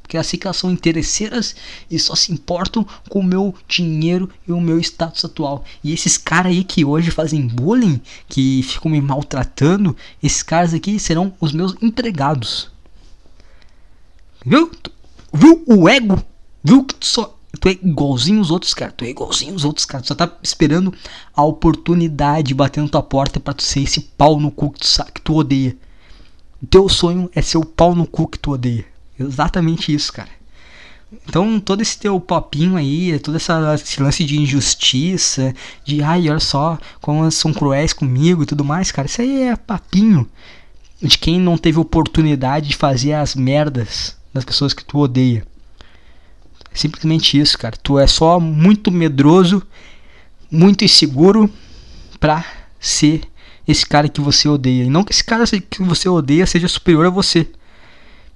Porque 0.02 0.16
assim 0.18 0.38
que 0.38 0.48
elas 0.48 0.56
são 0.56 0.72
interesseiras 0.72 1.54
e 1.90 2.00
só 2.00 2.16
se 2.16 2.32
importam 2.32 2.88
com 3.10 3.20
o 3.20 3.24
meu 3.24 3.54
dinheiro 3.68 4.30
e 4.48 4.54
o 4.54 4.62
meu 4.62 4.80
status 4.80 5.26
atual. 5.26 5.66
E 5.84 5.92
esses 5.92 6.18
caras 6.18 6.54
aí 6.54 6.64
que 6.64 6.86
hoje 6.86 7.12
fazem 7.12 7.46
bullying, 7.46 8.00
que 8.30 8.64
ficam 8.64 8.90
me 8.90 9.02
maltratando, 9.02 9.98
esses 10.24 10.42
caras 10.42 10.74
aqui 10.74 10.98
serão 10.98 11.34
os 11.42 11.52
meus 11.52 11.76
empregados. 11.82 12.71
Viu? 14.46 14.72
Viu 15.34 15.64
o 15.68 15.88
ego? 15.88 16.22
Viu 16.64 16.84
que 16.84 16.96
tu 16.96 17.06
só. 17.06 17.38
Tu 17.60 17.68
é 17.68 17.72
igualzinho 17.72 18.42
os 18.42 18.50
outros 18.50 18.74
caras. 18.74 18.96
Tu 18.98 19.06
é 19.06 19.10
igualzinho 19.10 19.54
os 19.54 19.66
outros 19.66 19.86
caras. 19.86 20.06
Tu 20.06 20.10
só 20.10 20.16
tá 20.16 20.32
esperando 20.42 20.94
a 21.36 21.44
oportunidade 21.44 22.54
batendo 22.54 22.90
tua 22.90 23.04
porta 23.04 23.40
para 23.40 23.54
tu 23.54 23.62
ser 23.62 23.82
esse 23.82 24.00
pau 24.02 24.40
no 24.40 24.50
cu 24.50 24.72
que 24.72 24.80
tu, 24.80 25.06
que 25.14 25.22
tu 25.22 25.36
odeia. 25.36 25.78
O 26.62 26.66
teu 26.66 26.88
sonho 26.90 27.30
é 27.36 27.42
ser 27.42 27.58
o 27.58 27.66
pau 27.66 27.94
no 27.94 28.08
cu 28.08 28.28
que 28.28 28.40
tu 28.40 28.52
odeia. 28.52 28.86
Exatamente 29.20 29.94
isso, 29.94 30.12
cara. 30.12 30.30
Então, 31.28 31.60
todo 31.60 31.82
esse 31.82 32.00
teu 32.00 32.20
papinho 32.20 32.78
aí, 32.78 33.20
todo 33.20 33.36
essa, 33.36 33.76
esse 33.76 34.02
lance 34.02 34.24
de 34.24 34.40
injustiça, 34.40 35.54
de 35.84 36.02
ai, 36.02 36.30
olha 36.30 36.40
só 36.40 36.78
como 37.02 37.30
são 37.30 37.54
cruéis 37.54 37.92
comigo 37.92 38.44
e 38.44 38.46
tudo 38.46 38.64
mais, 38.64 38.92
cara, 38.92 39.08
isso 39.08 39.22
aí 39.22 39.44
é 39.44 39.56
papinho 39.58 40.28
de 41.02 41.18
quem 41.18 41.38
não 41.38 41.58
teve 41.58 41.80
oportunidade 41.80 42.70
de 42.70 42.78
fazer 42.78 43.14
as 43.14 43.36
merdas 43.36 44.16
das 44.34 44.46
pessoas 44.46 44.74
que 44.74 44.84
tu 44.84 45.00
odeia. 45.00 45.46
É 46.74 46.78
simplesmente 46.78 47.40
isso, 47.40 47.58
cara. 47.58 47.76
Tu 47.82 48.00
é 48.00 48.08
só 48.08 48.40
muito 48.40 48.92
medroso, 48.92 49.62
muito 50.50 50.86
inseguro 50.86 51.52
pra 52.20 52.46
ser 52.80 53.22
esse 53.68 53.86
cara 53.86 54.08
que 54.08 54.22
você 54.22 54.48
odeia. 54.48 54.84
E 54.84 54.90
não 54.90 55.04
que 55.04 55.12
esse 55.12 55.24
cara 55.24 55.44
que 55.46 55.84
você 55.84 56.08
odeia 56.08 56.46
seja 56.46 56.68
superior 56.68 57.06
a 57.06 57.10
você. 57.10 57.48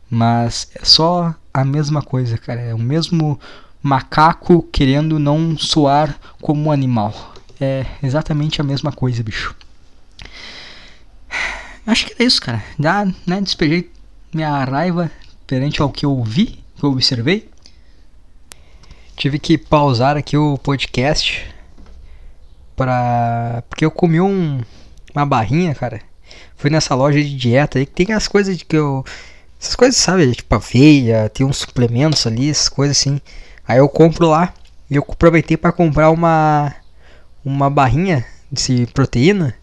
Mas 0.10 0.70
é 0.76 0.84
só 0.84 1.34
a 1.54 1.64
mesma 1.64 2.02
coisa, 2.02 2.38
cara. 2.38 2.62
É 2.62 2.74
o 2.74 2.80
mesmo 2.80 3.40
macaco 3.82 4.64
querendo 4.72 5.18
não 5.18 5.58
soar 5.58 6.20
como 6.42 6.66
um 6.66 6.72
animal. 6.72 7.34
É 7.60 7.86
exatamente 8.04 8.60
a 8.60 8.64
mesma 8.64 8.92
coisa, 8.92 9.24
bicho. 9.24 9.56
Acho 11.88 12.08
que 12.08 12.22
é 12.22 12.26
isso, 12.26 12.42
cara. 12.42 12.64
Já 12.80 13.06
né, 13.26 13.40
despejei 13.42 13.90
minha 14.34 14.64
raiva 14.66 15.10
perante 15.46 15.82
ao 15.82 15.90
que 15.90 16.06
eu 16.06 16.24
vi, 16.24 16.64
que 16.76 16.84
eu 16.84 16.92
observei. 16.92 17.50
Tive 19.16 19.40
que 19.40 19.58
pausar 19.58 20.18
aqui 20.18 20.36
o 20.36 20.58
podcast 20.58 21.48
para 22.76 23.64
porque 23.70 23.86
eu 23.86 23.92
comi 23.92 24.20
um, 24.20 24.62
uma 25.14 25.26
barrinha, 25.26 25.74
cara. 25.74 26.02
Fui 26.58 26.70
nessa 26.70 26.94
loja 26.96 27.22
de 27.22 27.36
dieta 27.36 27.80
aí 27.80 27.86
que 27.86 27.94
tem 27.94 28.14
as 28.14 28.28
coisas 28.28 28.62
que 28.62 28.76
eu 28.76 29.06
essas 29.60 29.76
coisas, 29.76 29.96
sabe, 29.96 30.36
tipo 30.36 30.54
aveia, 30.54 31.30
tem 31.30 31.46
uns 31.46 31.58
suplementos 31.58 32.28
ali, 32.28 32.50
essas 32.50 32.70
coisas 32.70 32.98
assim. 32.98 33.22
Aí 33.68 33.78
eu 33.78 33.88
compro 33.90 34.28
lá 34.28 34.54
e 34.90 34.96
eu 34.96 35.06
aproveitei 35.08 35.58
para 35.58 35.72
comprar 35.72 36.12
uma 36.12 36.76
uma 37.44 37.70
barrinha 37.70 38.26
de 38.52 38.86
proteína. 38.88 39.56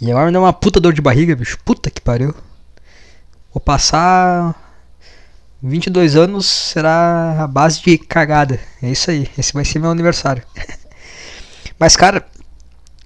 E 0.00 0.10
agora 0.10 0.26
me 0.26 0.32
deu 0.32 0.42
uma 0.42 0.52
puta 0.52 0.80
dor 0.80 0.92
de 0.92 1.00
barriga, 1.00 1.36
bicho. 1.36 1.58
Puta 1.64 1.90
que 1.90 2.00
pariu. 2.00 2.34
Vou 3.52 3.60
passar 3.60 4.67
22 5.62 6.16
anos 6.16 6.46
será 6.46 7.42
a 7.42 7.46
base 7.46 7.82
de 7.82 7.98
cagada. 7.98 8.60
É 8.82 8.90
isso 8.90 9.10
aí. 9.10 9.28
Esse 9.36 9.52
vai 9.52 9.64
ser 9.64 9.78
meu 9.78 9.90
aniversário. 9.90 10.42
Mas, 11.78 11.96
cara, 11.96 12.24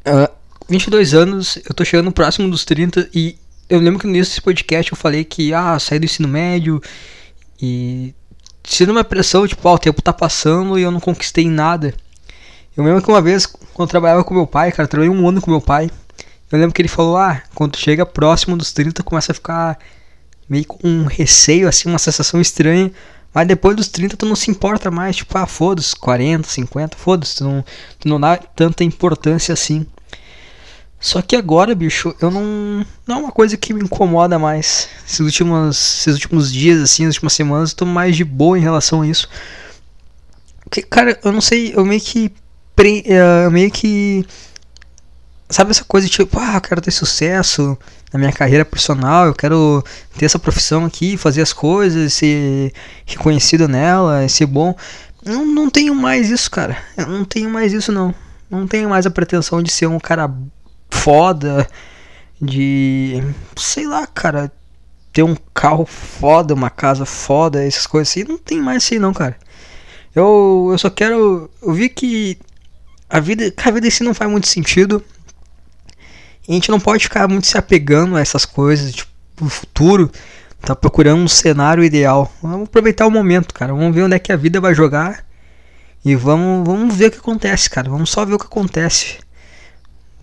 uh, 0.06 0.30
22 0.68 1.14
anos, 1.14 1.58
eu 1.68 1.74
tô 1.74 1.84
chegando 1.84 2.12
próximo 2.12 2.50
dos 2.50 2.64
30 2.64 3.08
e 3.14 3.38
eu 3.68 3.78
lembro 3.78 4.00
que 4.00 4.06
no 4.06 4.14
início 4.14 4.32
desse 4.32 4.42
podcast 4.42 4.92
eu 4.92 4.98
falei 4.98 5.24
que, 5.24 5.54
ah, 5.54 5.78
saí 5.78 5.98
do 5.98 6.04
ensino 6.04 6.28
médio 6.28 6.80
e 7.60 8.14
sendo 8.64 8.92
uma 8.92 9.04
pressão, 9.04 9.46
tipo, 9.46 9.66
ah, 9.68 9.72
o 9.72 9.78
tempo 9.78 10.02
tá 10.02 10.12
passando 10.12 10.78
e 10.78 10.82
eu 10.82 10.90
não 10.90 11.00
conquistei 11.00 11.48
nada. 11.48 11.94
Eu 12.76 12.84
lembro 12.84 13.02
que 13.02 13.08
uma 13.08 13.20
vez, 13.20 13.46
quando 13.46 13.88
eu 13.88 13.90
trabalhava 13.90 14.24
com 14.24 14.34
meu 14.34 14.46
pai, 14.46 14.72
cara, 14.72 14.88
trabalhei 14.88 15.14
um 15.14 15.26
ano 15.26 15.40
com 15.40 15.50
meu 15.50 15.60
pai, 15.60 15.90
eu 16.50 16.58
lembro 16.58 16.74
que 16.74 16.82
ele 16.82 16.88
falou, 16.88 17.16
ah, 17.16 17.42
quando 17.54 17.78
chega 17.78 18.04
próximo 18.04 18.56
dos 18.56 18.72
30 18.72 19.02
começa 19.02 19.32
a 19.32 19.34
ficar 19.34 19.78
meio 20.52 20.66
com 20.66 20.86
um 20.86 21.06
receio, 21.06 21.66
assim, 21.66 21.88
uma 21.88 21.98
sensação 21.98 22.38
estranha. 22.40 22.92
Mas 23.32 23.48
depois 23.48 23.74
dos 23.74 23.88
30 23.88 24.18
tu 24.18 24.26
não 24.26 24.36
se 24.36 24.50
importa 24.50 24.90
mais, 24.90 25.16
tipo, 25.16 25.36
ah, 25.38 25.46
foda-se, 25.46 25.96
40, 25.96 26.46
50, 26.46 26.96
foda-se, 26.98 27.36
tu 27.36 27.44
não, 27.44 27.64
tu 27.98 28.06
não 28.06 28.20
dá 28.20 28.36
tanta 28.36 28.84
importância 28.84 29.54
assim. 29.54 29.86
Só 31.00 31.22
que 31.22 31.34
agora, 31.34 31.74
bicho, 31.74 32.14
eu 32.20 32.30
não. 32.30 32.86
Não 33.06 33.16
é 33.16 33.18
uma 33.18 33.32
coisa 33.32 33.56
que 33.56 33.72
me 33.72 33.82
incomoda 33.82 34.38
mais. 34.38 34.88
Esses 35.06 35.20
últimos, 35.20 36.00
esses 36.00 36.14
últimos 36.14 36.52
dias, 36.52 36.80
assim, 36.80 37.04
as 37.06 37.14
últimas 37.14 37.32
semanas, 37.32 37.70
eu 37.70 37.76
tô 37.78 37.86
mais 37.86 38.14
de 38.14 38.22
boa 38.22 38.58
em 38.58 38.62
relação 38.62 39.00
a 39.00 39.06
isso. 39.06 39.28
Porque, 40.62 40.82
cara, 40.82 41.18
eu 41.24 41.32
não 41.32 41.40
sei, 41.40 41.72
eu 41.74 41.84
meio 41.84 42.00
que. 42.00 42.30
Pre, 42.76 43.02
eh, 43.06 43.46
eu 43.46 43.50
meio 43.50 43.70
que. 43.70 44.24
Sabe 45.48 45.70
essa 45.70 45.84
coisa 45.84 46.08
tipo, 46.08 46.38
ah, 46.38 46.54
eu 46.54 46.60
quero 46.60 46.80
ter 46.80 46.90
sucesso, 46.90 47.76
na 48.12 48.18
minha 48.18 48.32
carreira 48.32 48.64
profissional, 48.64 49.26
eu 49.26 49.34
quero 49.34 49.82
ter 50.18 50.26
essa 50.26 50.38
profissão 50.38 50.84
aqui, 50.84 51.16
fazer 51.16 51.40
as 51.40 51.52
coisas, 51.52 52.12
ser 52.12 52.72
reconhecido 53.06 53.66
nela, 53.66 54.28
ser 54.28 54.46
bom. 54.46 54.76
Não, 55.24 55.46
não 55.46 55.70
tenho 55.70 55.94
mais 55.94 56.28
isso, 56.28 56.50
cara. 56.50 56.76
Eu 56.96 57.06
não 57.06 57.24
tenho 57.24 57.48
mais 57.48 57.72
isso, 57.72 57.90
não. 57.90 58.14
Não 58.50 58.66
tenho 58.66 58.88
mais 58.88 59.06
a 59.06 59.10
pretensão 59.10 59.62
de 59.62 59.70
ser 59.70 59.86
um 59.86 59.98
cara 59.98 60.30
foda, 60.90 61.66
de. 62.40 63.22
sei 63.56 63.86
lá, 63.86 64.06
cara. 64.06 64.52
Ter 65.12 65.22
um 65.22 65.36
carro 65.54 65.84
foda, 65.84 66.54
uma 66.54 66.70
casa 66.70 67.04
foda, 67.04 67.64
essas 67.64 67.86
coisas 67.86 68.08
assim. 68.08 68.24
Não 68.24 68.38
tem 68.38 68.60
mais 68.60 68.78
assim, 68.84 68.98
não, 68.98 69.12
cara. 69.12 69.36
Eu, 70.14 70.68
eu 70.72 70.78
só 70.78 70.90
quero. 70.90 71.50
Eu 71.62 71.72
vi 71.72 71.88
que 71.88 72.38
a 73.08 73.20
vida, 73.20 73.52
a 73.56 73.70
vida 73.70 73.86
em 73.86 73.90
si 73.90 74.02
não 74.02 74.14
faz 74.14 74.30
muito 74.30 74.48
sentido. 74.48 75.02
A 76.48 76.52
gente 76.52 76.70
não 76.70 76.80
pode 76.80 77.04
ficar 77.04 77.28
muito 77.28 77.46
se 77.46 77.56
apegando 77.56 78.16
a 78.16 78.20
essas 78.20 78.44
coisas, 78.44 78.92
tipo, 78.92 79.10
o 79.40 79.48
futuro. 79.48 80.10
Tá 80.60 80.76
procurando 80.76 81.20
um 81.20 81.28
cenário 81.28 81.82
ideal. 81.82 82.32
Vamos 82.40 82.68
aproveitar 82.68 83.06
o 83.06 83.10
momento, 83.10 83.52
cara. 83.52 83.74
Vamos 83.74 83.94
ver 83.94 84.02
onde 84.02 84.14
é 84.14 84.18
que 84.18 84.32
a 84.32 84.36
vida 84.36 84.60
vai 84.60 84.74
jogar. 84.74 85.24
E 86.04 86.14
vamos, 86.14 86.66
vamos 86.66 86.94
ver 86.94 87.06
o 87.06 87.10
que 87.10 87.18
acontece, 87.18 87.68
cara. 87.68 87.90
Vamos 87.90 88.10
só 88.10 88.24
ver 88.24 88.34
o 88.34 88.38
que 88.38 88.46
acontece. 88.46 89.18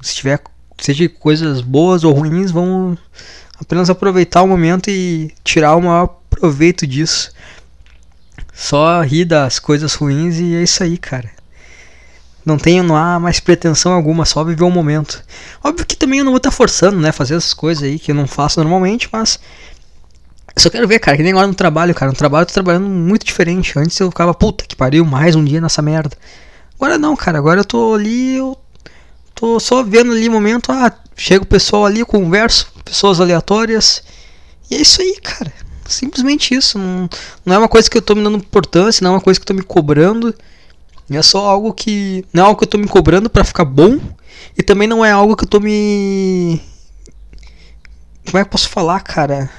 Se 0.02 0.16
tiver, 0.16 0.42
seja 0.78 1.08
coisas 1.10 1.62
boas 1.62 2.04
ou 2.06 2.14
ruins, 2.14 2.52
vamos 2.52 2.98
apenas 3.60 3.90
aproveitar 3.90 4.42
o 4.42 4.48
momento 4.48 4.90
e 4.90 5.34
tirar 5.44 5.76
o 5.76 5.82
maior 5.82 6.20
proveito 6.30 6.88
disso. 6.88 7.32
Só 8.54 9.02
rir 9.02 9.26
das 9.26 9.60
coisas 9.60 9.94
ruins 9.94 10.38
e 10.38 10.56
é 10.56 10.64
isso 10.64 10.84
aí, 10.84 10.98
cara. 10.98 11.32
Não 12.46 12.58
tenho, 12.58 12.84
não 12.84 12.96
há 12.96 13.20
mais 13.20 13.40
pretensão 13.40 13.92
alguma, 13.92 14.26
só 14.26 14.44
viver 14.44 14.64
o 14.64 14.70
momento. 14.70 15.24
Óbvio 15.64 15.86
que 15.86 15.96
também 15.96 16.20
eu 16.20 16.26
não 16.26 16.32
vou 16.32 16.38
estar 16.38 16.52
tá 16.52 16.56
forçando, 16.56 16.98
né, 16.98 17.12
fazer 17.12 17.36
essas 17.36 17.54
coisas 17.54 17.84
aí 17.84 18.00
que 18.00 18.12
eu 18.12 18.16
não 18.16 18.26
faço 18.26 18.60
normalmente, 18.60 19.10
mas 19.12 19.40
só 20.60 20.70
quero 20.70 20.88
ver, 20.88 21.00
cara, 21.00 21.16
que 21.16 21.24
nem 21.24 21.32
agora 21.32 21.48
no 21.48 21.56
trabalho, 21.56 21.96
cara. 21.96 22.12
No 22.12 22.18
trabalho 22.18 22.44
eu 22.44 22.48
tô 22.48 22.54
trabalhando 22.54 22.88
muito 22.88 23.26
diferente. 23.26 23.78
Antes 23.78 24.00
eu 24.00 24.10
ficava, 24.10 24.34
puta 24.34 24.66
que 24.66 24.76
pariu, 24.76 25.06
mais 25.06 25.36
um 25.36 25.44
dia 25.44 25.62
nessa 25.62 25.82
merda. 25.82 26.18
Agora 26.76 26.98
não, 26.98 27.16
cara, 27.16 27.38
agora 27.38 27.62
eu 27.62 27.66
tô 27.66 27.94
ali, 27.94 28.36
eu 28.36 28.58
tô 29.36 29.60
só 29.60 29.84
vendo 29.84 30.12
ali 30.12 30.28
o 30.28 30.32
momento, 30.32 30.72
ah, 30.72 30.92
chega 31.16 31.44
o 31.44 31.48
pessoal 31.48 31.86
ali, 31.86 32.04
converso, 32.04 32.72
pessoas 32.84 33.20
aleatórias. 33.20 34.04
E 34.70 34.76
é 34.76 34.82
isso 34.82 35.02
aí, 35.02 35.18
cara. 35.22 35.52
Simplesmente 35.88 36.54
isso. 36.54 36.78
Não, 36.78 37.10
não 37.46 37.56
é 37.56 37.58
uma 37.58 37.70
coisa 37.70 37.90
que 37.90 37.98
eu 37.98 38.02
tô 38.02 38.16
me 38.16 38.24
dando 38.24 38.38
importância, 38.38 39.04
não 39.04 39.12
é 39.12 39.14
uma 39.16 39.22
coisa 39.22 39.40
que 39.40 39.44
eu 39.44 39.48
tô 39.48 39.54
me 39.54 39.64
cobrando. 39.64 40.36
É 41.18 41.22
só 41.22 41.48
algo 41.48 41.74
que. 41.74 42.24
Não 42.34 42.44
é 42.44 42.46
algo 42.46 42.60
que 42.60 42.66
eu 42.66 42.70
tô 42.70 42.78
me 42.78 42.88
cobrando 42.88 43.30
para 43.30 43.44
ficar 43.44 43.66
bom. 43.66 44.00
E 44.58 44.64
também 44.64 44.88
não 44.88 45.04
é 45.04 45.12
algo 45.12 45.36
que 45.36 45.44
eu 45.44 45.48
tô 45.48 45.60
me. 45.60 46.62
Como 48.26 48.38
é 48.38 48.42
que 48.42 48.48
eu 48.48 48.52
posso 48.52 48.70
falar, 48.70 49.00
cara? 49.02 49.50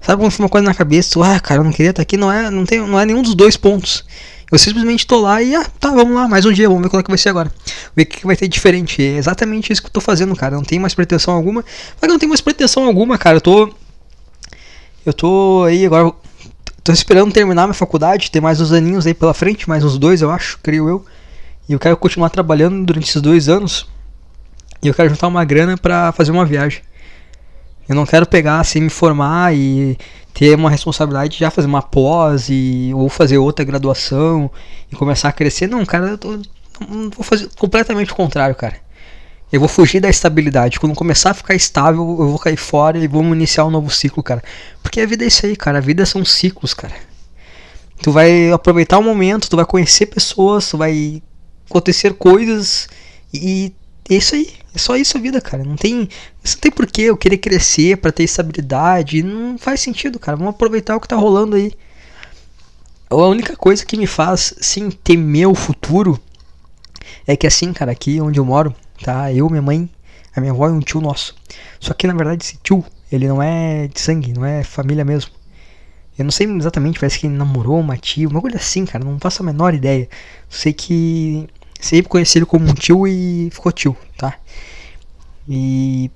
Sabe 0.00 0.22
quando 0.22 0.30
fica 0.30 0.42
uma 0.42 0.48
coisa 0.48 0.66
na 0.66 0.74
cabeça? 0.74 1.18
Ah, 1.24 1.38
cara, 1.40 1.60
eu 1.60 1.64
não 1.64 1.72
queria 1.72 1.90
estar 1.90 2.02
aqui. 2.02 2.16
Não 2.16 2.30
é, 2.30 2.50
não, 2.50 2.64
tem, 2.64 2.80
não 2.80 2.98
é 2.98 3.04
nenhum 3.06 3.22
dos 3.22 3.34
dois 3.34 3.56
pontos. 3.56 4.04
Eu 4.50 4.58
simplesmente 4.58 5.06
tô 5.06 5.20
lá 5.20 5.40
e, 5.40 5.54
ah, 5.54 5.64
tá, 5.78 5.90
vamos 5.90 6.14
lá, 6.14 6.26
mais 6.26 6.44
um 6.44 6.52
dia, 6.52 6.68
vamos 6.68 6.82
ver 6.82 6.88
como 6.88 7.00
é 7.00 7.04
que 7.04 7.10
vai 7.10 7.18
ser 7.18 7.28
agora. 7.28 7.52
Ver 7.94 8.02
o 8.02 8.06
que 8.06 8.26
vai 8.26 8.36
ter 8.36 8.48
diferente. 8.48 9.00
É 9.00 9.16
exatamente 9.16 9.72
isso 9.72 9.80
que 9.80 9.86
eu 9.86 9.92
tô 9.92 10.00
fazendo, 10.00 10.34
cara. 10.34 10.56
Não 10.56 10.64
tem 10.64 10.78
mais 10.78 10.94
pretensão 10.94 11.34
alguma. 11.34 11.64
Mas 12.00 12.10
não 12.10 12.18
tem 12.18 12.28
mais 12.28 12.40
pretensão 12.40 12.84
alguma, 12.84 13.16
cara. 13.16 13.36
Eu 13.36 13.40
tô. 13.40 13.72
Eu 15.06 15.12
tô 15.12 15.64
aí 15.66 15.86
agora 15.86 16.12
Tô 16.82 16.92
esperando 16.92 17.32
terminar 17.32 17.66
minha 17.66 17.74
faculdade, 17.74 18.30
ter 18.30 18.40
mais 18.40 18.60
uns 18.60 18.72
aninhos 18.72 19.06
aí 19.06 19.12
pela 19.12 19.34
frente, 19.34 19.68
mais 19.68 19.84
uns 19.84 19.98
dois, 19.98 20.22
eu 20.22 20.30
acho, 20.30 20.58
creio 20.62 20.88
eu. 20.88 21.04
E 21.68 21.72
eu 21.72 21.78
quero 21.78 21.96
continuar 21.96 22.30
trabalhando 22.30 22.84
durante 22.84 23.08
esses 23.08 23.20
dois 23.20 23.48
anos. 23.48 23.86
E 24.82 24.88
eu 24.88 24.94
quero 24.94 25.10
juntar 25.10 25.28
uma 25.28 25.44
grana 25.44 25.76
para 25.76 26.10
fazer 26.12 26.30
uma 26.30 26.44
viagem. 26.44 26.80
Eu 27.86 27.94
não 27.94 28.06
quero 28.06 28.26
pegar 28.26 28.60
assim, 28.60 28.80
me 28.80 28.88
formar 28.88 29.54
e 29.54 29.98
ter 30.32 30.54
uma 30.54 30.70
responsabilidade 30.70 31.34
de 31.34 31.40
já 31.40 31.50
fazer 31.50 31.66
uma 31.66 31.82
pós 31.82 32.48
e, 32.48 32.92
ou 32.94 33.08
fazer 33.08 33.36
outra 33.36 33.64
graduação 33.64 34.50
e 34.90 34.96
começar 34.96 35.28
a 35.28 35.32
crescer. 35.32 35.66
Não, 35.66 35.84
cara, 35.84 36.08
eu 36.08 36.18
tô, 36.18 36.38
vou 37.14 37.22
fazer 37.22 37.50
completamente 37.58 38.12
o 38.12 38.14
contrário, 38.14 38.54
cara. 38.54 38.76
Eu 39.52 39.58
vou 39.58 39.68
fugir 39.68 40.00
da 40.00 40.08
estabilidade. 40.08 40.78
Quando 40.78 40.94
começar 40.94 41.30
a 41.30 41.34
ficar 41.34 41.54
estável, 41.54 42.00
eu 42.00 42.28
vou 42.28 42.38
cair 42.38 42.56
fora 42.56 42.98
e 42.98 43.08
vamos 43.08 43.36
iniciar 43.36 43.64
um 43.64 43.70
novo 43.70 43.90
ciclo, 43.90 44.22
cara. 44.22 44.42
Porque 44.82 45.00
a 45.00 45.06
vida 45.06 45.24
é 45.24 45.26
isso 45.26 45.44
aí, 45.44 45.56
cara. 45.56 45.78
A 45.78 45.80
vida 45.80 46.06
são 46.06 46.24
ciclos, 46.24 46.72
cara. 46.72 46.94
Tu 48.00 48.12
vai 48.12 48.50
aproveitar 48.50 48.98
o 48.98 49.02
momento, 49.02 49.50
tu 49.50 49.56
vai 49.56 49.66
conhecer 49.66 50.06
pessoas, 50.06 50.70
tu 50.70 50.78
vai 50.78 51.22
acontecer 51.68 52.14
coisas 52.14 52.88
e 53.34 53.72
é 54.08 54.14
isso 54.14 54.34
aí. 54.34 54.52
É 54.72 54.78
só 54.78 54.96
isso 54.96 55.16
a 55.16 55.20
vida, 55.20 55.40
cara. 55.40 55.64
Não 55.64 55.76
tem, 55.76 55.96
não 55.96 56.60
tem 56.60 56.70
porquê 56.70 57.02
eu 57.02 57.16
querer 57.16 57.38
crescer 57.38 57.96
para 57.96 58.12
ter 58.12 58.22
estabilidade. 58.22 59.22
Não 59.22 59.58
faz 59.58 59.80
sentido, 59.80 60.18
cara. 60.18 60.36
Vamos 60.36 60.54
aproveitar 60.54 60.96
o 60.96 61.00
que 61.00 61.08
tá 61.08 61.16
rolando 61.16 61.56
aí. 61.56 61.72
A 63.08 63.16
única 63.16 63.56
coisa 63.56 63.84
que 63.84 63.96
me 63.96 64.06
faz, 64.06 64.54
sim, 64.60 64.90
temer 64.90 65.48
o 65.48 65.54
futuro 65.54 66.20
é 67.26 67.36
que 67.36 67.46
assim, 67.46 67.72
cara, 67.72 67.90
aqui 67.90 68.20
onde 68.20 68.38
eu 68.38 68.44
moro, 68.44 68.72
tá? 69.02 69.32
Eu, 69.32 69.48
minha 69.48 69.62
mãe, 69.62 69.88
a 70.34 70.40
minha 70.40 70.52
avó 70.52 70.68
e 70.68 70.72
um 70.72 70.80
tio 70.80 71.00
nosso. 71.00 71.34
Só 71.78 71.94
que 71.94 72.06
na 72.06 72.14
verdade 72.14 72.44
esse 72.44 72.56
tio, 72.62 72.84
ele 73.10 73.26
não 73.28 73.42
é 73.42 73.88
de 73.88 74.00
sangue, 74.00 74.32
não 74.32 74.44
é 74.44 74.62
família 74.62 75.04
mesmo. 75.04 75.30
Eu 76.18 76.24
não 76.24 76.30
sei 76.30 76.46
exatamente, 76.46 77.00
parece 77.00 77.18
que 77.18 77.26
ele 77.26 77.36
namorou 77.36 77.80
uma 77.80 77.96
tia, 77.96 78.28
uma 78.28 78.40
coisa 78.40 78.58
assim, 78.58 78.84
cara, 78.84 79.04
não 79.04 79.18
faço 79.18 79.42
a 79.42 79.46
menor 79.46 79.74
ideia. 79.74 80.08
Sei 80.48 80.72
que 80.72 81.48
sempre 81.80 82.10
conheci 82.10 82.38
ele 82.38 82.46
como 82.46 82.68
um 82.68 82.74
tio 82.74 83.06
e 83.06 83.48
ficou 83.50 83.72
tio, 83.72 83.96
tá? 84.18 84.36
E 85.48 86.10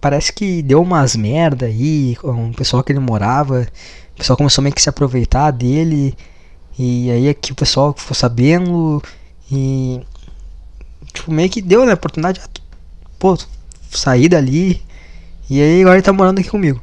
parece 0.00 0.32
que 0.32 0.62
deu 0.62 0.82
umas 0.82 1.16
merda 1.16 1.66
aí 1.66 2.16
com 2.16 2.50
o 2.50 2.54
pessoal 2.54 2.82
que 2.82 2.92
ele 2.92 3.00
morava. 3.00 3.66
O 4.14 4.18
pessoal 4.18 4.36
começou 4.36 4.62
meio 4.62 4.74
que 4.74 4.82
se 4.82 4.88
aproveitar 4.88 5.50
dele. 5.50 6.14
E 6.78 7.10
aí 7.10 7.28
aqui 7.28 7.52
o 7.52 7.56
pessoal 7.56 7.94
ficou 7.96 8.14
sabendo 8.14 9.02
e 9.50 10.00
tipo, 11.18 11.32
meio 11.32 11.50
que 11.50 11.60
deu, 11.60 11.84
né, 11.84 11.94
oportunidade, 11.94 12.40
pô, 13.18 13.36
sair 13.90 14.28
dali. 14.28 14.82
E 15.50 15.60
aí 15.60 15.80
agora 15.80 15.96
ele 15.96 16.02
tá 16.02 16.12
morando 16.12 16.38
aqui 16.38 16.48
comigo. 16.48 16.80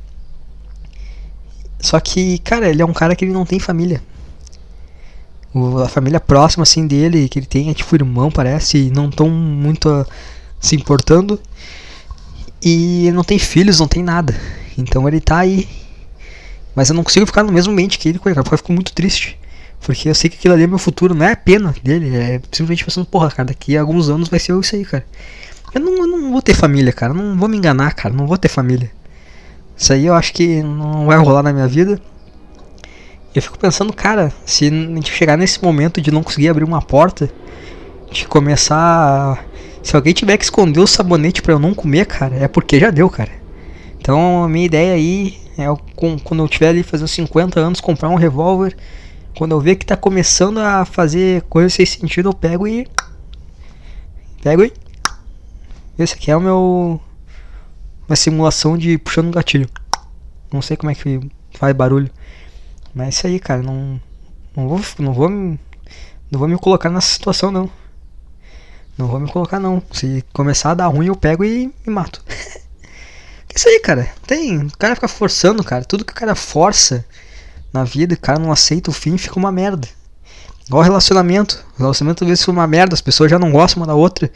Só 1.80 2.00
que, 2.00 2.39
cara, 2.39 2.69
ele 2.69 2.82
é 2.82 2.86
um 2.86 2.93
cara 2.93 3.15
que 3.15 3.24
ele 3.26 3.34
não 3.34 3.45
tem 3.45 3.60
família. 3.60 4.02
O, 5.54 5.80
a 5.80 5.88
família 5.88 6.19
próxima, 6.19 6.63
assim, 6.63 6.88
dele, 6.88 7.30
que 7.30 7.39
ele 7.39 7.45
tem, 7.45 7.69
é 7.69 7.74
tipo 7.74 7.95
irmão, 7.95 8.32
parece, 8.32 8.78
e 8.78 8.89
não 8.89 9.10
tão 9.10 9.30
muito 9.30 9.89
uh, 9.89 10.06
se 10.60 10.76
importando. 10.76 11.39
E 12.62 13.08
ele 13.08 13.15
não 13.15 13.24
tem 13.24 13.38
filhos, 13.38 13.80
não 13.80 13.88
tem 13.88 14.04
nada. 14.04 14.36
Então 14.78 15.08
ele 15.08 15.21
tá 15.21 15.38
aí. 15.38 15.67
Mas 16.76 16.89
eu 16.89 16.95
não 16.95 17.04
consigo 17.04 17.26
ficar 17.26 17.43
no 17.43 17.52
mesmo 17.52 17.71
ambiente 17.71 18.00
que 18.00 18.10
ele, 18.10 18.19
cara, 18.19 18.43
porque 18.43 18.54
eu 18.54 18.58
fico 18.58 18.74
muito 18.74 18.91
triste. 18.91 19.38
Porque 19.86 20.10
eu 20.10 20.15
sei 20.15 20.32
que 20.32 20.38
aquilo 20.38 20.56
ali 20.56 20.63
é 20.63 20.67
meu 20.67 20.80
futuro, 20.80 21.13
não 21.13 21.26
é 21.26 21.34
a 21.34 21.38
pena 21.38 21.74
dele, 21.84 22.15
é 22.15 22.41
simplesmente 22.52 22.84
pensando, 22.84 23.06
porra, 23.06 23.30
cara, 23.30 23.50
daqui 23.50 23.78
a 23.78 23.82
alguns 23.82 24.10
anos 24.10 24.28
vai 24.28 24.39
ser 24.39 24.58
isso 24.60 24.76
aí, 24.76 24.84
cara. 24.84 25.06
Eu 25.76 25.80
não, 25.80 25.98
eu 25.98 26.08
não 26.08 26.32
vou 26.32 26.41
ter 26.41 26.56
família, 26.56 26.91
cara, 26.91 27.13
não 27.13 27.38
vou 27.38 27.48
me 27.48 27.56
enganar, 27.56 27.93
cara, 27.93 28.13
não 28.13 28.26
vou 28.26 28.38
ter 28.38 28.50
família. 28.50 28.89
Isso 29.78 29.93
aí 29.93 30.08
eu 30.08 30.15
acho 30.15 30.34
que 30.34 30.63
não 30.63 31.06
vai 31.06 31.17
rolar 31.17 31.43
na 31.43 31.54
minha 31.54 31.67
vida. 31.67 32.02
Eu 33.36 33.41
fico 33.41 33.60
pensando, 33.60 33.93
cara, 33.93 34.34
se 34.43 34.67
a 34.67 34.69
gente 34.69 35.12
chegar 35.12 35.38
nesse 35.38 35.62
momento 35.62 36.02
de 36.02 36.10
não 36.10 36.24
conseguir 36.24 36.50
abrir 36.50 36.63
uma 36.63 36.82
porta, 36.82 37.30
de 38.12 38.26
começar 38.26 38.78
a 38.78 39.38
Se 39.84 39.95
alguém 39.95 40.13
tiver 40.13 40.38
que 40.38 40.45
esconder 40.45 40.80
o 40.80 40.88
sabonete 40.88 41.43
para 41.43 41.54
eu 41.54 41.60
não 41.60 41.76
comer, 41.76 42.06
cara, 42.08 42.36
é 42.38 42.48
porque 42.48 42.80
já 42.80 42.89
deu, 42.89 43.08
cara. 43.08 43.32
Então 44.00 44.43
a 44.43 44.50
minha 44.50 44.65
ideia 44.65 44.93
aí 44.95 45.38
é 45.58 45.65
quando 46.24 46.41
eu 46.41 46.48
tiver 46.48 46.69
ali 46.69 46.82
fazendo 46.82 47.08
50 47.08 47.60
anos 47.60 47.80
comprar 47.80 48.10
um 48.10 48.15
revólver. 48.15 48.76
Quando 49.36 49.52
eu 49.52 49.60
ver 49.60 49.76
que 49.76 49.86
tá 49.86 49.98
começando 49.98 50.60
a 50.60 50.86
fazer 50.86 51.41
coisas 51.43 51.74
sem 51.74 51.86
sentido, 51.86 52.30
eu 52.30 52.34
pego 52.34 52.65
e. 52.65 52.88
Pego 54.41 54.63
e. 54.63 54.71
Esse 56.00 56.13
aqui 56.13 56.32
é 56.32 56.38
o 56.38 56.41
meu. 56.41 57.02
Uma 58.08 58.15
simulação 58.15 58.78
de 58.78 58.98
puxando 58.98 59.28
um 59.28 59.32
gatilho. 59.32 59.69
Não 60.54 60.62
sei 60.62 60.78
como 60.78 60.89
é 60.89 60.95
que 60.95 61.19
faz 61.52 61.76
barulho. 61.76 62.10
Mas 62.93 63.08
é 63.08 63.10
isso 63.10 63.28
aí, 63.28 63.39
cara. 63.39 63.62
Não. 63.62 64.00
Não 64.56 64.69
vou. 64.69 64.82
Não 65.00 65.13
vou. 65.13 65.30
Não 65.30 65.60
vou 66.39 66.48
me 66.48 66.58
colocar 66.58 66.89
nessa 66.89 67.13
situação 67.13 67.52
não. 67.52 67.69
Não 68.98 69.08
vou 69.08 69.19
me 69.19 69.30
colocar 69.30 69.60
não. 69.60 69.84
Se 69.91 70.24
começar 70.32 70.71
a 70.71 70.76
dar 70.76 70.88
ruim, 70.88 71.08
eu 71.08 71.15
pego 71.15 71.43
e 71.43 71.74
me 71.86 71.93
mato. 71.93 72.24
é 72.30 73.54
isso 73.54 73.67
aí, 73.67 73.82
cara. 73.82 74.10
Tem. 74.26 74.60
O 74.60 74.78
cara 74.78 74.95
fica 74.95 75.10
forçando, 75.10 75.62
cara. 75.62 75.84
Tudo 75.84 76.06
que 76.06 76.13
o 76.13 76.15
cara 76.15 76.36
força 76.36 77.06
na 77.75 77.83
vida, 77.83 78.15
cara 78.15 78.39
não 78.39 78.51
aceita 78.51 78.89
o 78.89 78.93
fim, 78.93 79.17
fica 79.17 79.38
uma 79.38 79.51
merda. 79.51 79.88
Igual 80.67 80.83
relacionamento. 80.83 81.63
O 81.77 81.81
relacionamento 81.81 82.23
às 82.23 82.27
vezes 82.27 82.41
fica 82.43 82.51
uma 82.51 82.65
merda, 82.65 82.93
as 82.93 83.01
pessoas 83.01 83.29
já 83.29 83.38
não 83.38 83.51
gostam 83.51 83.81
uma 83.81 83.88
da 83.88 83.93
outra. 83.93 84.31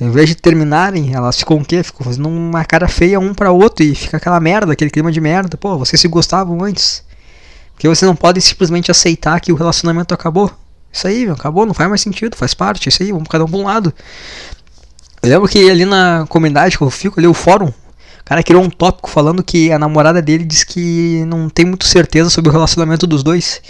Em 0.00 0.10
vez 0.10 0.28
de 0.28 0.34
terminarem, 0.34 1.14
elas 1.14 1.38
ficam 1.38 1.58
o 1.58 1.64
quê? 1.64 1.82
Ficam 1.82 2.04
fazendo 2.04 2.28
uma 2.28 2.64
cara 2.64 2.88
feia 2.88 3.18
um 3.18 3.34
para 3.34 3.50
outro 3.50 3.84
e 3.84 3.94
fica 3.94 4.16
aquela 4.16 4.40
merda, 4.40 4.72
aquele 4.72 4.90
clima 4.90 5.10
de 5.10 5.20
merda. 5.20 5.56
Pô, 5.56 5.76
vocês 5.76 6.00
se 6.00 6.08
gostavam 6.08 6.62
antes. 6.62 7.02
Porque 7.72 7.88
você 7.88 8.06
não 8.06 8.14
pode 8.14 8.40
simplesmente 8.40 8.90
aceitar 8.90 9.40
que 9.40 9.52
o 9.52 9.56
relacionamento 9.56 10.14
acabou. 10.14 10.50
Isso 10.92 11.06
aí, 11.06 11.24
meu, 11.24 11.34
acabou, 11.34 11.66
não 11.66 11.74
faz 11.74 11.88
mais 11.88 12.00
sentido, 12.00 12.36
faz 12.36 12.52
parte, 12.52 12.88
isso 12.88 13.02
aí, 13.02 13.12
vamos 13.12 13.28
cada 13.28 13.44
um 13.44 13.48
pra 13.48 13.58
um 13.58 13.64
lado. 13.64 13.92
Eu 15.22 15.28
lembro 15.28 15.48
que 15.48 15.70
ali 15.70 15.84
na 15.84 16.26
comunidade 16.28 16.76
que 16.76 16.82
eu 16.82 16.90
fico, 16.90 17.20
ali 17.20 17.26
o 17.26 17.34
fórum, 17.34 17.72
o 18.20 18.24
cara 18.24 18.42
criou 18.42 18.62
um 18.62 18.70
tópico 18.70 19.10
falando 19.10 19.42
que 19.42 19.72
a 19.72 19.78
namorada 19.78 20.22
dele 20.22 20.44
diz 20.44 20.64
que 20.64 21.24
não 21.26 21.48
tem 21.48 21.64
muito 21.64 21.86
certeza 21.86 22.30
sobre 22.30 22.50
o 22.50 22.52
relacionamento 22.52 23.06
dos 23.06 23.22
dois. 23.22 23.60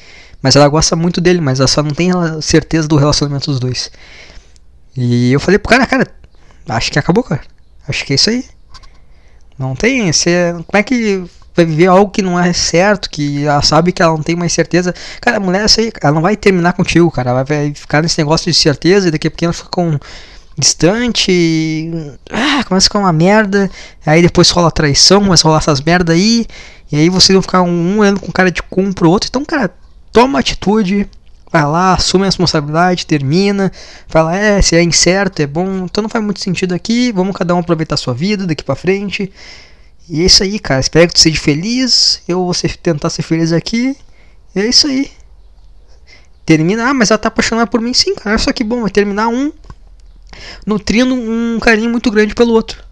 Mas 0.43 0.57
ela 0.57 0.69
gosta 0.69 0.97
muito 0.97 1.21
dele, 1.21 1.41
mas 1.41 1.61
ela 1.61 1.69
só 1.69 1.83
não 1.83 1.91
tem 1.91 2.11
certeza 2.41 2.89
do 2.89 2.97
relacionamento 2.97 3.51
dos 3.51 3.61
dois. 3.61 3.91
E 4.97 5.33
eu 5.33 5.41
falei 5.41 5.59
pro 5.59 5.71
cara, 5.71 5.87
cara, 5.87 6.07
acho 6.69 6.91
que 6.91 6.99
acabou, 6.99 7.23
cara. 7.23 7.43
Acho 7.87 8.05
que 8.05 8.13
é 8.13 8.17
isso 8.17 8.31
aí. 8.31 8.45
Não 9.59 9.75
tem. 9.75 10.11
Você, 10.13 10.53
como 10.67 10.79
é 10.79 10.83
que 10.83 11.25
vai 11.55 11.67
viver 11.67 11.87
algo 11.87 12.11
que 12.11 12.23
não 12.23 12.39
é 12.39 12.53
certo, 12.53 13.11
que 13.11 13.45
ela 13.45 13.63
sabe 13.63 13.93
que 13.93 14.03
ela 14.03 14.13
não 14.13 14.23
tem 14.23 14.37
mais 14.37 14.53
certeza. 14.53 14.95
Cara, 15.21 15.37
a 15.37 15.41
mulher, 15.41 15.65
essa 15.65 15.81
aí, 15.81 15.93
ela 16.03 16.15
não 16.15 16.23
vai 16.23 16.37
terminar 16.37 16.73
contigo, 16.73 17.11
cara. 17.11 17.31
Ela 17.31 17.45
vai 17.45 17.75
ficar 17.75 18.03
nesse 18.03 18.19
negócio 18.19 18.51
de 18.51 18.57
certeza 18.57 19.09
e 19.09 19.11
daqui 19.11 19.27
a 19.29 19.31
pouco 19.31 19.45
ela 19.45 19.53
fica 19.53 19.69
com 19.69 19.99
distante. 20.61 21.91
Ah, 22.31 22.63
começa 22.65 22.87
a 22.87 22.89
ficar 22.89 22.99
uma 23.01 23.13
merda. 23.13 23.71
Aí 24.07 24.23
depois 24.23 24.51
rola 24.51 24.71
traição, 24.71 25.23
começa 25.23 25.47
a 25.47 25.49
rolar 25.49 25.59
essas 25.59 25.81
merda 25.81 26.13
aí. 26.13 26.47
E 26.93 26.97
aí 26.97 27.09
vocês 27.09 27.35
vão 27.35 27.43
ficar 27.43 27.63
um, 27.63 28.03
ano 28.03 28.21
com 28.21 28.31
cara 28.31 28.51
de 28.51 28.63
cu 28.63 28.95
pro 28.95 29.11
outro. 29.11 29.29
Então, 29.29 29.45
cara, 29.45 29.75
toma 30.13 30.39
atitude. 30.39 31.09
Vai 31.53 31.65
lá, 31.65 31.95
assume 31.95 32.25
a 32.25 32.27
responsabilidade, 32.27 33.07
termina. 33.07 33.73
Fala, 34.07 34.37
é, 34.37 34.63
se 34.63 34.77
é 34.77 34.83
incerto, 34.83 35.43
é 35.43 35.47
bom. 35.47 35.85
Então 35.85 36.03
não 36.03 36.09
faz 36.09 36.25
muito 36.25 36.41
sentido 36.41 36.75
aqui. 36.75 37.11
Vamos 37.11 37.35
cada 37.35 37.55
um 37.55 37.59
aproveitar 37.59 37.95
a 37.95 37.99
sua 37.99 38.15
vida 38.15 38.47
daqui 38.47 38.63
pra 38.63 38.77
frente. 38.77 39.33
E 40.09 40.23
é 40.23 40.27
isso 40.27 40.43
aí, 40.43 40.59
cara. 40.59 40.81
Espero 40.81 41.09
que 41.09 41.15
tu 41.15 41.21
seja 41.21 41.41
feliz. 41.41 42.23
Eu 42.29 42.45
vou 42.45 42.55
tentar 42.83 43.11
ser 43.11 43.23
feliz 43.23 43.53
aqui. 43.53 43.97
E 44.55 44.61
é 44.61 44.67
isso 44.67 44.87
aí. 44.87 45.11
Termina. 46.47 46.89
Ah, 46.89 46.95
mas 46.95 47.11
ela 47.11 47.19
tá 47.19 47.29
apaixonada 47.29 47.67
por 47.69 47.81
mim, 47.81 47.95
sim, 47.95 48.15
cara. 48.15 48.39
Só 48.39 48.53
que 48.53 48.65
bom. 48.65 48.83
Vai 48.83 48.91
terminar 48.91 49.29
um. 49.29 49.53
Nutrindo 50.67 51.15
um 51.15 51.59
carinho 51.61 51.91
muito 51.91 52.11
grande 52.11 52.35
pelo 52.35 52.53
outro. 52.53 52.83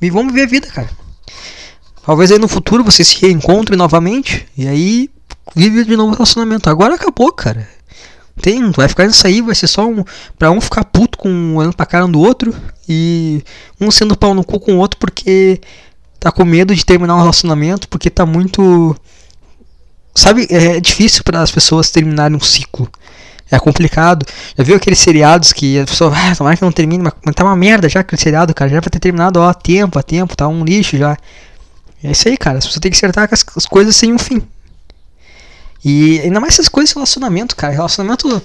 E 0.00 0.10
vamos 0.10 0.32
viver 0.32 0.46
a 0.46 0.50
vida, 0.50 0.66
cara. 0.68 0.90
Talvez 2.04 2.32
aí 2.32 2.38
no 2.38 2.48
futuro 2.48 2.84
vocês 2.84 3.08
se 3.08 3.20
reencontrem 3.20 3.78
novamente. 3.78 4.46
E 4.56 4.66
aí 4.66 5.10
vive 5.54 5.84
de 5.84 5.96
novo 5.96 6.12
o 6.12 6.14
relacionamento. 6.14 6.68
Agora 6.68 6.94
acabou, 6.94 7.32
cara. 7.32 7.68
Tem, 8.40 8.70
vai 8.70 8.88
ficar 8.88 9.06
nisso 9.06 9.26
aí, 9.26 9.42
vai 9.42 9.54
ser 9.54 9.66
só 9.66 9.86
um. 9.86 10.04
Pra 10.38 10.50
um 10.50 10.60
ficar 10.60 10.84
puto 10.84 11.18
com 11.18 11.56
olhando 11.56 11.76
pra 11.76 11.86
cara 11.86 12.06
um 12.06 12.10
do 12.10 12.20
outro. 12.20 12.54
E 12.88 13.42
um 13.80 13.90
sendo 13.90 14.16
pau 14.16 14.34
no 14.34 14.44
cu 14.44 14.58
com 14.58 14.74
o 14.74 14.78
outro 14.78 14.98
porque 14.98 15.60
tá 16.18 16.30
com 16.30 16.44
medo 16.44 16.74
de 16.74 16.84
terminar 16.84 17.16
um 17.16 17.20
relacionamento 17.20 17.88
porque 17.88 18.10
tá 18.10 18.26
muito. 18.26 18.96
Sabe, 20.14 20.46
é 20.50 20.78
difícil 20.80 21.24
para 21.24 21.40
as 21.40 21.50
pessoas 21.50 21.90
terminarem 21.90 22.36
um 22.36 22.40
ciclo. 22.40 22.88
É 23.52 23.58
complicado. 23.58 24.24
Já 24.56 24.64
viu 24.64 24.76
aqueles 24.76 24.98
seriados 24.98 25.52
que 25.52 25.78
a 25.78 25.84
pessoa, 25.84 26.10
ah, 26.16 26.34
tomara 26.34 26.56
que 26.56 26.62
não 26.62 26.72
termine, 26.72 27.04
mas 27.04 27.34
tá 27.34 27.44
uma 27.44 27.54
merda 27.54 27.86
já 27.86 28.00
aquele 28.00 28.20
seriado, 28.20 28.54
cara. 28.54 28.70
Já 28.70 28.80
vai 28.80 28.88
ter 28.88 28.98
terminado 28.98 29.38
ó, 29.38 29.50
há 29.50 29.52
tempo, 29.52 29.98
há 29.98 30.02
tempo, 30.02 30.34
tá 30.34 30.48
um 30.48 30.64
lixo 30.64 30.96
já. 30.96 31.18
É 32.02 32.12
isso 32.12 32.26
aí, 32.28 32.38
cara. 32.38 32.56
Pessoas 32.56 32.78
têm 32.78 32.90
que 32.90 32.96
acertar 32.96 33.28
com 33.28 33.34
as, 33.34 33.44
as 33.54 33.66
coisas 33.66 33.94
sem 33.94 34.10
um 34.10 34.18
fim. 34.18 34.42
E 35.84 36.18
ainda 36.20 36.40
mais 36.40 36.54
essas 36.54 36.66
coisas 36.66 36.88
de 36.88 36.94
relacionamento, 36.94 37.54
cara. 37.54 37.74
Relacionamento. 37.74 38.42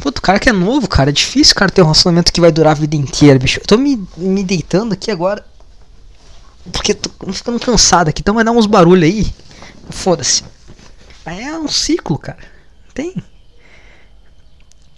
Puto, 0.00 0.20
cara 0.20 0.40
que 0.40 0.48
é 0.48 0.52
novo, 0.52 0.88
cara. 0.88 1.10
É 1.10 1.12
difícil, 1.12 1.54
cara, 1.54 1.70
ter 1.70 1.82
um 1.82 1.84
relacionamento 1.84 2.32
que 2.32 2.40
vai 2.40 2.50
durar 2.50 2.72
a 2.72 2.80
vida 2.80 2.96
inteira, 2.96 3.38
bicho. 3.38 3.60
Eu 3.60 3.66
tô 3.66 3.78
me, 3.78 4.04
me 4.16 4.42
deitando 4.42 4.94
aqui 4.94 5.12
agora. 5.12 5.44
Porque 6.72 6.92
tô 6.92 7.32
ficando 7.32 7.60
cansado 7.60 8.08
aqui, 8.08 8.20
então 8.20 8.34
vai 8.34 8.42
dar 8.42 8.50
uns 8.50 8.66
barulhos 8.66 9.04
aí. 9.04 9.32
Foda-se. 9.90 10.42
É 11.24 11.56
um 11.56 11.68
ciclo, 11.68 12.18
cara. 12.18 12.38
Tem. 12.92 13.14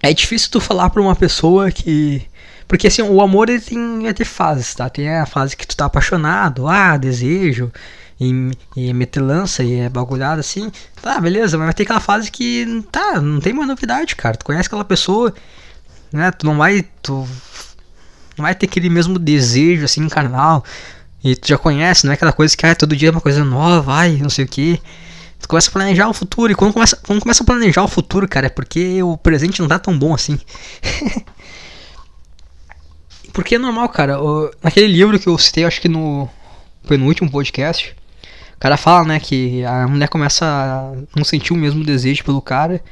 É 0.04 0.12
difícil 0.12 0.50
tu 0.50 0.60
falar 0.60 0.90
pra 0.90 1.00
uma 1.00 1.16
pessoa 1.16 1.70
que. 1.70 2.22
Porque 2.68 2.86
assim, 2.86 3.02
o 3.02 3.20
amor 3.20 3.48
ele 3.48 3.60
tem, 3.60 4.12
ter 4.12 4.24
fases, 4.24 4.74
tá? 4.74 4.88
Tem 4.88 5.08
a 5.08 5.24
fase 5.24 5.56
que 5.56 5.66
tu 5.66 5.76
tá 5.76 5.86
apaixonado, 5.86 6.66
ah, 6.68 6.96
desejo, 6.96 7.72
e, 8.20 8.50
e 8.76 8.92
meter 8.92 9.20
lança 9.20 9.62
e 9.62 9.80
é 9.80 9.88
bagulhado 9.88 10.40
assim. 10.40 10.70
Tá, 11.00 11.18
beleza, 11.20 11.56
mas 11.56 11.66
vai 11.66 11.74
ter 11.74 11.84
aquela 11.84 12.00
fase 12.00 12.30
que. 12.30 12.84
Tá, 12.92 13.20
não 13.20 13.40
tem 13.40 13.54
mais 13.54 13.66
novidade, 13.66 14.14
cara. 14.14 14.36
Tu 14.36 14.44
conhece 14.44 14.66
aquela 14.66 14.84
pessoa, 14.84 15.32
né? 16.12 16.30
Tu 16.32 16.44
não 16.44 16.58
vai. 16.58 16.84
Tu 17.02 17.12
não 18.36 18.42
vai 18.44 18.54
ter 18.54 18.66
aquele 18.66 18.90
mesmo 18.90 19.18
desejo 19.18 19.84
assim 19.84 20.06
carnal. 20.08 20.64
E 21.22 21.34
tu 21.34 21.48
já 21.48 21.56
conhece, 21.56 22.04
não 22.04 22.12
é 22.12 22.14
aquela 22.14 22.32
coisa 22.32 22.54
que 22.54 22.66
ah, 22.66 22.74
todo 22.74 22.94
dia 22.94 23.08
é 23.08 23.10
uma 23.10 23.20
coisa 23.20 23.42
nova, 23.42 23.94
ai, 23.94 24.18
não 24.20 24.28
sei 24.28 24.44
o 24.44 24.48
que. 24.48 24.78
Tu 25.44 25.48
começa 25.48 25.68
a 25.68 25.72
planejar 25.74 26.08
o 26.08 26.14
futuro. 26.14 26.50
E 26.50 26.54
quando 26.54 26.72
começa, 26.72 26.96
quando 26.96 27.20
começa 27.20 27.42
a 27.42 27.46
planejar 27.46 27.84
o 27.84 27.88
futuro, 27.88 28.26
cara, 28.26 28.46
é 28.46 28.48
porque 28.48 29.02
o 29.02 29.14
presente 29.14 29.60
não 29.60 29.68
tá 29.68 29.78
tão 29.78 29.98
bom 29.98 30.14
assim. 30.14 30.40
porque 33.30 33.56
é 33.56 33.58
normal, 33.58 33.90
cara. 33.90 34.18
O, 34.22 34.50
naquele 34.62 34.86
livro 34.86 35.18
que 35.18 35.26
eu 35.26 35.36
citei, 35.36 35.66
acho 35.66 35.82
que 35.82 35.88
no. 35.88 36.26
Foi 36.84 36.96
no 36.96 37.04
último 37.04 37.30
podcast. 37.30 37.94
O 38.56 38.58
cara 38.58 38.78
fala, 38.78 39.04
né, 39.04 39.20
que 39.20 39.62
a 39.64 39.86
mulher 39.86 40.08
começa 40.08 40.46
a 40.46 40.94
não 41.14 41.24
sentir 41.24 41.52
o 41.52 41.56
mesmo 41.56 41.84
desejo 41.84 42.24
pelo 42.24 42.40
cara. 42.40 42.82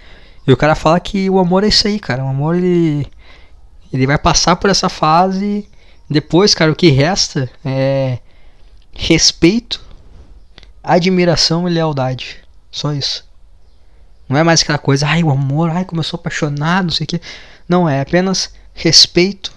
E 0.46 0.52
o 0.52 0.56
cara 0.56 0.74
fala 0.74 1.00
que 1.00 1.30
o 1.30 1.38
amor 1.38 1.64
é 1.64 1.68
isso 1.68 1.88
aí, 1.88 1.98
cara. 1.98 2.22
O 2.22 2.28
amor 2.28 2.56
ele. 2.56 3.06
Ele 3.90 4.06
vai 4.06 4.18
passar 4.18 4.56
por 4.56 4.68
essa 4.68 4.90
fase 4.90 5.66
depois, 6.10 6.54
cara, 6.54 6.70
o 6.70 6.76
que 6.76 6.90
resta 6.90 7.50
é 7.64 8.18
respeito, 8.92 9.80
admiração 10.82 11.66
e 11.66 11.72
lealdade. 11.72 12.41
Só 12.72 12.92
isso. 12.92 13.24
Não 14.28 14.38
é 14.38 14.42
mais 14.42 14.62
aquela 14.62 14.78
coisa, 14.78 15.06
ai, 15.06 15.22
o 15.22 15.30
amor, 15.30 15.70
ai, 15.70 15.84
como 15.84 16.00
eu 16.00 16.04
sou 16.04 16.18
apaixonado, 16.18 16.84
não 16.84 16.90
sei 16.90 17.04
o 17.04 17.06
que. 17.06 17.20
Não, 17.68 17.88
é 17.88 18.00
apenas 18.00 18.52
respeito, 18.72 19.52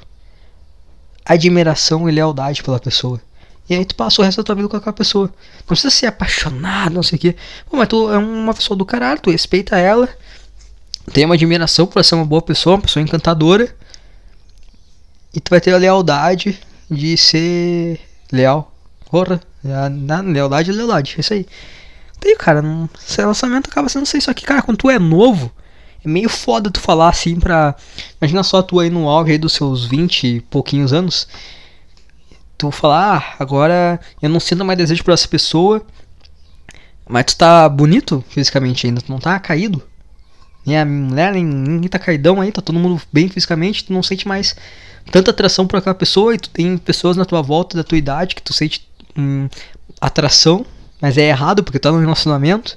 admiração 1.25 2.09
e 2.09 2.11
lealdade 2.11 2.61
pela 2.61 2.79
pessoa. 2.79 3.21
E 3.69 3.73
aí 3.73 3.85
tu 3.85 3.95
passa 3.95 4.21
o 4.21 4.25
resto 4.25 4.37
da 4.37 4.43
tua 4.43 4.55
vida 4.55 4.67
com 4.67 4.77
aquela 4.77 4.93
pessoa. 4.93 5.27
Não 5.59 5.65
precisa 5.67 5.89
ser 5.89 6.07
apaixonado, 6.07 6.93
não 6.93 7.01
sei 7.01 7.17
o 7.17 7.19
que. 7.19 7.35
Pô, 7.69 7.77
mas 7.77 7.87
tu 7.87 8.11
é 8.11 8.17
uma 8.17 8.53
pessoa 8.53 8.77
do 8.77 8.85
caralho, 8.85 9.21
tu 9.21 9.31
respeita 9.31 9.77
ela, 9.77 10.09
tem 11.13 11.25
uma 11.25 11.35
admiração 11.35 11.87
por 11.87 12.03
ser 12.03 12.15
uma 12.15 12.25
boa 12.25 12.41
pessoa, 12.41 12.75
uma 12.75 12.81
pessoa 12.81 13.01
encantadora. 13.01 13.73
E 15.33 15.39
tu 15.39 15.49
vai 15.49 15.61
ter 15.61 15.73
a 15.73 15.77
lealdade 15.77 16.59
de 16.89 17.17
ser 17.17 17.99
leal. 18.31 18.71
Porra, 19.09 19.41
na 19.63 20.21
lealdade 20.21 20.69
é 20.69 20.73
lealdade, 20.73 21.15
é 21.17 21.19
isso 21.19 21.33
aí. 21.33 21.45
Tem, 22.25 22.35
cara, 22.35 22.59
não, 22.59 22.89
esse 23.07 23.17
relacionamento 23.17 23.69
acaba 23.69 23.87
sendo 23.87 24.07
isso 24.07 24.31
aqui, 24.31 24.43
cara, 24.43 24.63
quando 24.63 24.79
tu 24.79 24.89
é 24.89 24.97
novo, 24.97 25.51
é 26.03 26.07
meio 26.07 26.27
foda 26.27 26.71
tu 26.71 26.79
falar 26.79 27.09
assim 27.09 27.39
pra. 27.39 27.75
Imagina 28.19 28.41
só 28.41 28.63
tu 28.63 28.79
aí 28.79 28.89
no 28.89 29.07
auge 29.07 29.33
aí 29.33 29.37
dos 29.37 29.53
seus 29.53 29.85
20 29.85 30.23
e 30.23 30.41
pouquinhos 30.41 30.91
anos. 30.91 31.27
Tu 32.57 32.71
falar, 32.71 33.17
ah, 33.17 33.35
agora 33.37 33.99
eu 34.19 34.27
não 34.27 34.39
sinto 34.39 34.65
mais 34.65 34.75
desejo 34.75 35.03
por 35.03 35.13
essa 35.13 35.27
pessoa. 35.27 35.85
Mas 37.07 37.25
tu 37.25 37.37
tá 37.37 37.69
bonito 37.69 38.25
fisicamente 38.27 38.87
ainda, 38.87 39.01
tu 39.01 39.11
não 39.11 39.19
tá 39.19 39.39
caído. 39.39 39.83
Nem 40.65 40.79
a 40.79 40.83
mulher, 40.83 41.31
nem 41.31 41.45
ninguém 41.45 41.87
tá 41.87 41.99
caidão 41.99 42.41
aí, 42.41 42.51
tá 42.51 42.59
todo 42.59 42.79
mundo 42.79 42.99
bem 43.13 43.29
fisicamente, 43.29 43.83
tu 43.83 43.93
não 43.93 44.01
sente 44.01 44.27
mais 44.27 44.55
tanta 45.11 45.29
atração 45.29 45.67
por 45.67 45.77
aquela 45.77 45.93
pessoa 45.93 46.33
e 46.33 46.39
tu 46.39 46.49
tem 46.49 46.75
pessoas 46.75 47.15
na 47.17 47.23
tua 47.23 47.43
volta 47.43 47.77
da 47.77 47.83
tua 47.83 47.99
idade 47.99 48.33
que 48.33 48.41
tu 48.41 48.51
sente 48.51 48.89
hum, 49.15 49.47
atração, 50.01 50.65
mas 51.05 51.19
é 51.19 51.29
errado 51.29 51.63
porque 51.63 51.77
tá 51.77 51.91
num 51.91 51.99
relacionamento. 51.99 52.75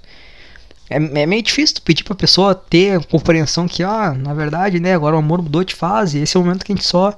É, 0.90 0.96
é, 0.96 1.26
meio 1.26 1.42
difícil 1.42 1.76
tu 1.76 1.82
pedir 1.82 2.04
pra 2.04 2.14
pessoa 2.14 2.54
ter 2.54 3.02
compreensão 3.06 3.66
que, 3.66 3.82
ah, 3.82 4.12
na 4.12 4.34
verdade, 4.34 4.78
né, 4.78 4.92
agora 4.92 5.16
o 5.16 5.18
amor 5.18 5.40
mudou 5.40 5.64
de 5.64 5.74
fase, 5.74 6.18
esse 6.18 6.36
é 6.36 6.40
o 6.40 6.44
momento 6.44 6.62
que 6.62 6.70
a 6.70 6.76
gente 6.76 6.86
só 6.86 7.16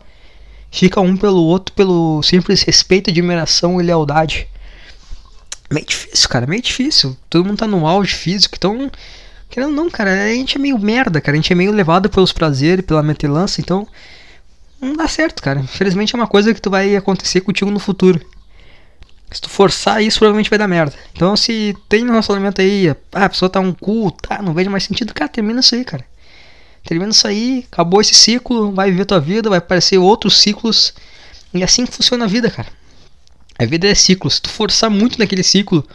fica 0.70 1.00
um 1.00 1.16
pelo 1.16 1.42
outro 1.42 1.74
pelo 1.74 2.22
simples 2.22 2.62
respeito, 2.62 3.10
admiração 3.10 3.80
e 3.80 3.84
lealdade. 3.84 4.46
Meio 5.68 5.84
difícil, 5.84 6.28
cara, 6.28 6.46
meio 6.46 6.62
difícil. 6.62 7.16
Todo 7.28 7.44
mundo 7.44 7.58
tá 7.58 7.66
no 7.66 7.88
auge 7.88 8.14
físico, 8.14 8.54
então. 8.56 8.88
Querendo 9.48 9.72
não, 9.72 9.90
cara, 9.90 10.12
a 10.12 10.28
gente 10.28 10.58
é 10.58 10.60
meio 10.60 10.78
merda, 10.78 11.20
cara. 11.20 11.36
A 11.36 11.40
gente 11.40 11.52
é 11.52 11.56
meio 11.56 11.72
levado 11.72 12.08
pelos 12.08 12.32
prazeres, 12.32 12.84
pela 12.84 13.02
metelança, 13.02 13.60
então. 13.60 13.84
Não 14.80 14.94
dá 14.94 15.08
certo, 15.08 15.42
cara. 15.42 15.58
Infelizmente 15.58 16.14
é 16.14 16.16
uma 16.16 16.28
coisa 16.28 16.54
que 16.54 16.62
tu 16.62 16.70
vai 16.70 16.94
acontecer 16.94 17.40
contigo 17.40 17.68
no 17.68 17.80
futuro. 17.80 18.20
Se 19.30 19.40
tu 19.40 19.48
forçar 19.48 20.02
isso, 20.02 20.18
provavelmente 20.18 20.50
vai 20.50 20.58
dar 20.58 20.66
merda. 20.66 20.94
Então, 21.14 21.36
se 21.36 21.76
tem 21.88 22.04
um 22.04 22.10
relacionamento 22.10 22.60
aí, 22.60 22.88
ah, 23.12 23.24
a 23.24 23.28
pessoa 23.28 23.48
tá 23.48 23.60
um 23.60 23.72
cu, 23.72 24.10
tá, 24.10 24.42
não 24.42 24.52
vejo 24.52 24.70
mais 24.70 24.84
sentido, 24.84 25.14
cara, 25.14 25.28
termina 25.28 25.60
isso 25.60 25.74
aí, 25.74 25.84
cara. 25.84 26.04
Termina 26.84 27.10
isso 27.10 27.26
aí, 27.26 27.64
acabou 27.70 28.00
esse 28.00 28.14
ciclo, 28.14 28.72
vai 28.72 28.90
viver 28.90 29.04
tua 29.04 29.20
vida, 29.20 29.48
vai 29.48 29.58
aparecer 29.58 29.98
outros 29.98 30.40
ciclos. 30.40 30.94
E 31.54 31.62
assim 31.62 31.86
funciona 31.86 32.24
a 32.24 32.28
vida, 32.28 32.50
cara. 32.50 32.68
A 33.58 33.64
vida 33.66 33.86
é 33.86 33.94
ciclo. 33.94 34.30
Se 34.30 34.40
tu 34.40 34.48
forçar 34.48 34.90
muito 34.90 35.18
naquele 35.18 35.42
ciclo, 35.42 35.86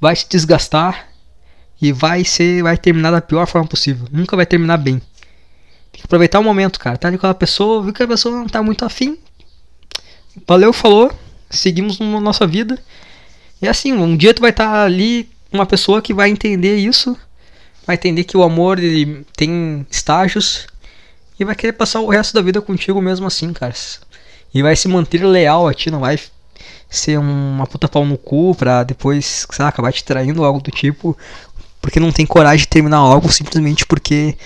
vai 0.00 0.14
se 0.14 0.28
desgastar 0.28 1.08
e 1.80 1.90
vai 1.92 2.24
ser, 2.24 2.62
vai 2.62 2.76
terminar 2.76 3.10
da 3.10 3.20
pior 3.20 3.46
forma 3.46 3.66
possível. 3.66 4.06
Nunca 4.12 4.36
vai 4.36 4.46
terminar 4.46 4.76
bem. 4.76 4.98
Tem 5.90 6.00
que 6.00 6.04
aproveitar 6.04 6.38
o 6.38 6.44
momento, 6.44 6.78
cara. 6.78 6.98
Tá 6.98 7.08
ali 7.08 7.18
com 7.18 7.26
a 7.26 7.34
pessoa, 7.34 7.82
viu 7.82 7.92
que 7.92 8.02
a 8.02 8.08
pessoa 8.08 8.36
não 8.36 8.46
tá 8.46 8.62
muito 8.62 8.84
afim. 8.84 9.18
Valeu, 10.46 10.72
falou. 10.72 11.10
Seguimos 11.54 11.98
na 11.98 12.20
nossa 12.20 12.46
vida. 12.46 12.78
E 13.62 13.68
assim, 13.68 13.92
um 13.92 14.16
dia 14.16 14.34
tu 14.34 14.40
vai 14.40 14.50
estar 14.50 14.70
tá 14.70 14.84
ali 14.84 15.28
uma 15.52 15.64
pessoa 15.66 16.02
que 16.02 16.12
vai 16.12 16.28
entender 16.30 16.76
isso 16.76 17.16
vai 17.86 17.96
entender 17.96 18.24
que 18.24 18.36
o 18.36 18.42
amor 18.42 18.78
ele 18.78 19.24
tem 19.36 19.86
estágios 19.90 20.66
e 21.38 21.44
vai 21.44 21.54
querer 21.54 21.72
passar 21.72 22.00
o 22.00 22.08
resto 22.08 22.34
da 22.34 22.42
vida 22.42 22.60
contigo 22.60 23.00
mesmo 23.00 23.26
assim, 23.26 23.52
cara. 23.52 23.74
E 24.52 24.62
vai 24.62 24.76
se 24.76 24.88
manter 24.88 25.24
leal 25.24 25.66
a 25.66 25.74
ti, 25.74 25.90
não 25.90 26.00
vai 26.00 26.18
ser 26.88 27.18
uma 27.18 27.66
puta 27.66 27.88
pau 27.88 28.04
no 28.04 28.16
cu 28.16 28.54
pra 28.54 28.84
depois, 28.84 29.46
acabar 29.58 29.92
te 29.92 30.04
traindo 30.04 30.44
algo 30.44 30.60
do 30.60 30.70
tipo, 30.70 31.16
porque 31.80 31.98
não 31.98 32.12
tem 32.12 32.24
coragem 32.24 32.60
de 32.60 32.68
terminar 32.68 32.98
algo 32.98 33.30
simplesmente 33.30 33.84
porque 33.84 34.36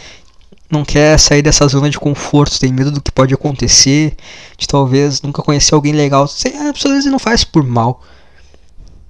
não 0.70 0.84
quer 0.84 1.18
sair 1.18 1.42
dessa 1.42 1.66
zona 1.66 1.88
de 1.88 1.98
conforto, 1.98 2.60
tem 2.60 2.72
medo 2.72 2.90
do 2.90 3.00
que 3.00 3.10
pode 3.10 3.32
acontecer, 3.32 4.16
de 4.56 4.66
talvez 4.68 5.22
nunca 5.22 5.42
conhecer 5.42 5.74
alguém 5.74 5.92
legal. 5.92 6.28
Sei, 6.28 6.54
a 6.56 6.72
pessoa 6.72 6.92
às 6.92 6.98
vezes 6.98 7.10
não 7.10 7.18
faz 7.18 7.44
por 7.44 7.64
mal. 7.64 8.02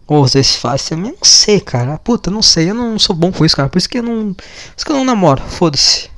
Ou 0.07 0.25
às 0.25 0.33
vezes 0.33 0.57
faz 0.57 0.85
também, 0.89 1.13
não 1.13 1.25
sei, 1.25 1.61
cara. 1.61 1.99
Puta, 1.99 2.31
não 2.31 2.43
sei, 2.43 2.71
eu 2.71 2.75
não 2.75 2.99
sou 2.99 3.15
bom 3.15 3.31
com 3.31 3.45
isso, 3.45 3.57
cara. 3.57 3.69
Por 3.69 3.79
isso 3.79 3.89
que 3.89 3.99
eu 3.99 4.03
não. 4.03 4.33
Por 4.33 4.45
isso 4.77 4.87
que 4.87 4.93
eu 4.93 4.97
não 4.97 5.05
namoro, 5.05 5.43
foda-se. 5.43 6.09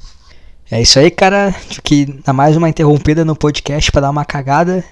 É 0.70 0.80
isso 0.80 0.98
aí, 0.98 1.10
cara. 1.10 1.54
Que 1.82 2.06
dar 2.24 2.32
mais 2.32 2.56
uma 2.56 2.68
interrompida 2.68 3.24
no 3.24 3.34
podcast 3.34 3.90
para 3.90 4.02
dar 4.02 4.10
uma 4.10 4.24
cagada. 4.24 4.84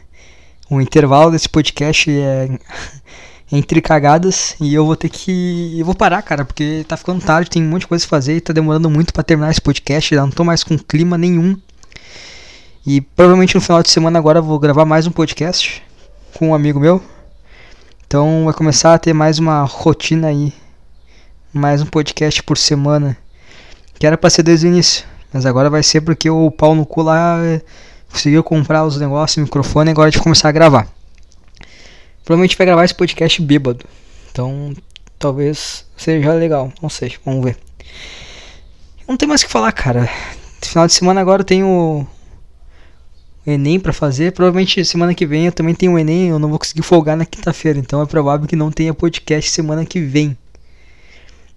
O 0.69 0.81
intervalo 0.81 1.31
desse 1.31 1.49
podcast 1.49 2.11
é 2.11 2.49
entre 3.51 3.81
cagadas 3.81 4.55
e 4.61 4.75
eu 4.75 4.85
vou 4.85 4.97
ter 4.97 5.09
que. 5.09 5.79
Eu 5.79 5.85
vou 5.85 5.95
parar, 5.95 6.23
cara, 6.23 6.45
porque 6.45 6.85
tá 6.87 6.97
ficando 6.97 7.25
tarde, 7.25 7.51
tem 7.51 7.63
um 7.63 7.69
monte 7.69 7.83
de 7.83 7.87
coisa 7.89 8.05
a 8.05 8.09
fazer 8.09 8.37
e 8.37 8.41
tá 8.41 8.53
demorando 8.53 8.91
muito 8.91 9.13
para 9.13 9.23
terminar 9.23 9.51
esse 9.51 9.61
podcast. 9.61 10.15
Já 10.15 10.23
não 10.23 10.31
tô 10.31 10.45
mais 10.45 10.63
com 10.63 10.79
clima 10.79 11.17
nenhum. 11.17 11.57
E 12.87 13.01
provavelmente 13.01 13.55
no 13.55 13.61
final 13.61 13.83
de 13.83 13.91
semana 13.91 14.19
agora 14.19 14.39
eu 14.39 14.43
vou 14.43 14.59
gravar 14.59 14.85
mais 14.85 15.07
um 15.07 15.11
podcast 15.11 15.83
com 16.35 16.51
um 16.51 16.55
amigo 16.55 16.79
meu. 16.79 17.03
Então 18.07 18.45
vai 18.45 18.55
começar 18.55 18.95
a 18.95 18.99
ter 18.99 19.13
mais 19.13 19.39
uma 19.39 19.65
rotina 19.65 20.29
aí. 20.29 20.53
Mais 21.53 21.83
um 21.83 21.87
podcast 21.87 22.43
por 22.43 22.57
semana. 22.57 23.17
Que 23.99 24.07
era 24.07 24.17
pra 24.17 24.31
ser 24.31 24.43
desde 24.43 24.67
o 24.67 24.69
início. 24.69 25.05
Mas 25.33 25.45
agora 25.45 25.69
vai 25.69 25.83
ser 25.83 26.01
porque 26.01 26.31
o 26.31 26.51
pau 26.51 26.75
no 26.75 26.87
cu 26.87 27.03
lá 27.03 27.39
eh, 27.43 27.61
conseguiu 28.11 28.43
comprar 28.43 28.85
os 28.85 28.99
negócios, 28.99 29.37
o 29.37 29.41
microfone 29.43 29.91
agora 29.91 30.09
a 30.09 30.11
gente 30.11 30.23
começar 30.23 30.49
a 30.49 30.53
gravar. 30.53 30.98
Provavelmente 32.29 32.59
vai 32.59 32.67
gravar 32.67 32.85
esse 32.85 32.95
podcast 32.95 33.41
bêbado. 33.41 33.87
Então 34.31 34.75
talvez 35.19 35.87
seja 35.97 36.35
legal. 36.35 36.71
Não 36.83 36.91
sei, 36.91 37.17
vamos 37.25 37.43
ver. 37.43 37.57
Não 39.09 39.17
tem 39.17 39.27
mais 39.27 39.41
o 39.41 39.47
que 39.47 39.51
falar, 39.51 39.73
cara. 39.73 40.07
Final 40.61 40.87
de 40.87 40.93
semana 40.93 41.23
agora 41.23 41.41
eu 41.41 41.47
tenho 41.47 42.07
Enem 43.47 43.81
para 43.81 43.95
fazer. 43.95 44.33
Provavelmente 44.33 44.85
semana 44.85 45.15
que 45.15 45.25
vem 45.25 45.47
eu 45.47 45.53
também 45.53 45.75
tenho 45.75 45.93
o 45.95 45.99
Enem, 45.99 46.29
eu 46.29 46.39
não 46.39 46.51
vou 46.51 46.59
conseguir 46.59 46.83
folgar 46.83 47.17
na 47.17 47.25
quinta-feira, 47.25 47.79
então 47.79 48.03
é 48.03 48.05
provável 48.05 48.47
que 48.47 48.55
não 48.55 48.71
tenha 48.71 48.93
podcast 48.93 49.51
semana 49.51 49.87
que 49.87 49.99
vem. 49.99 50.37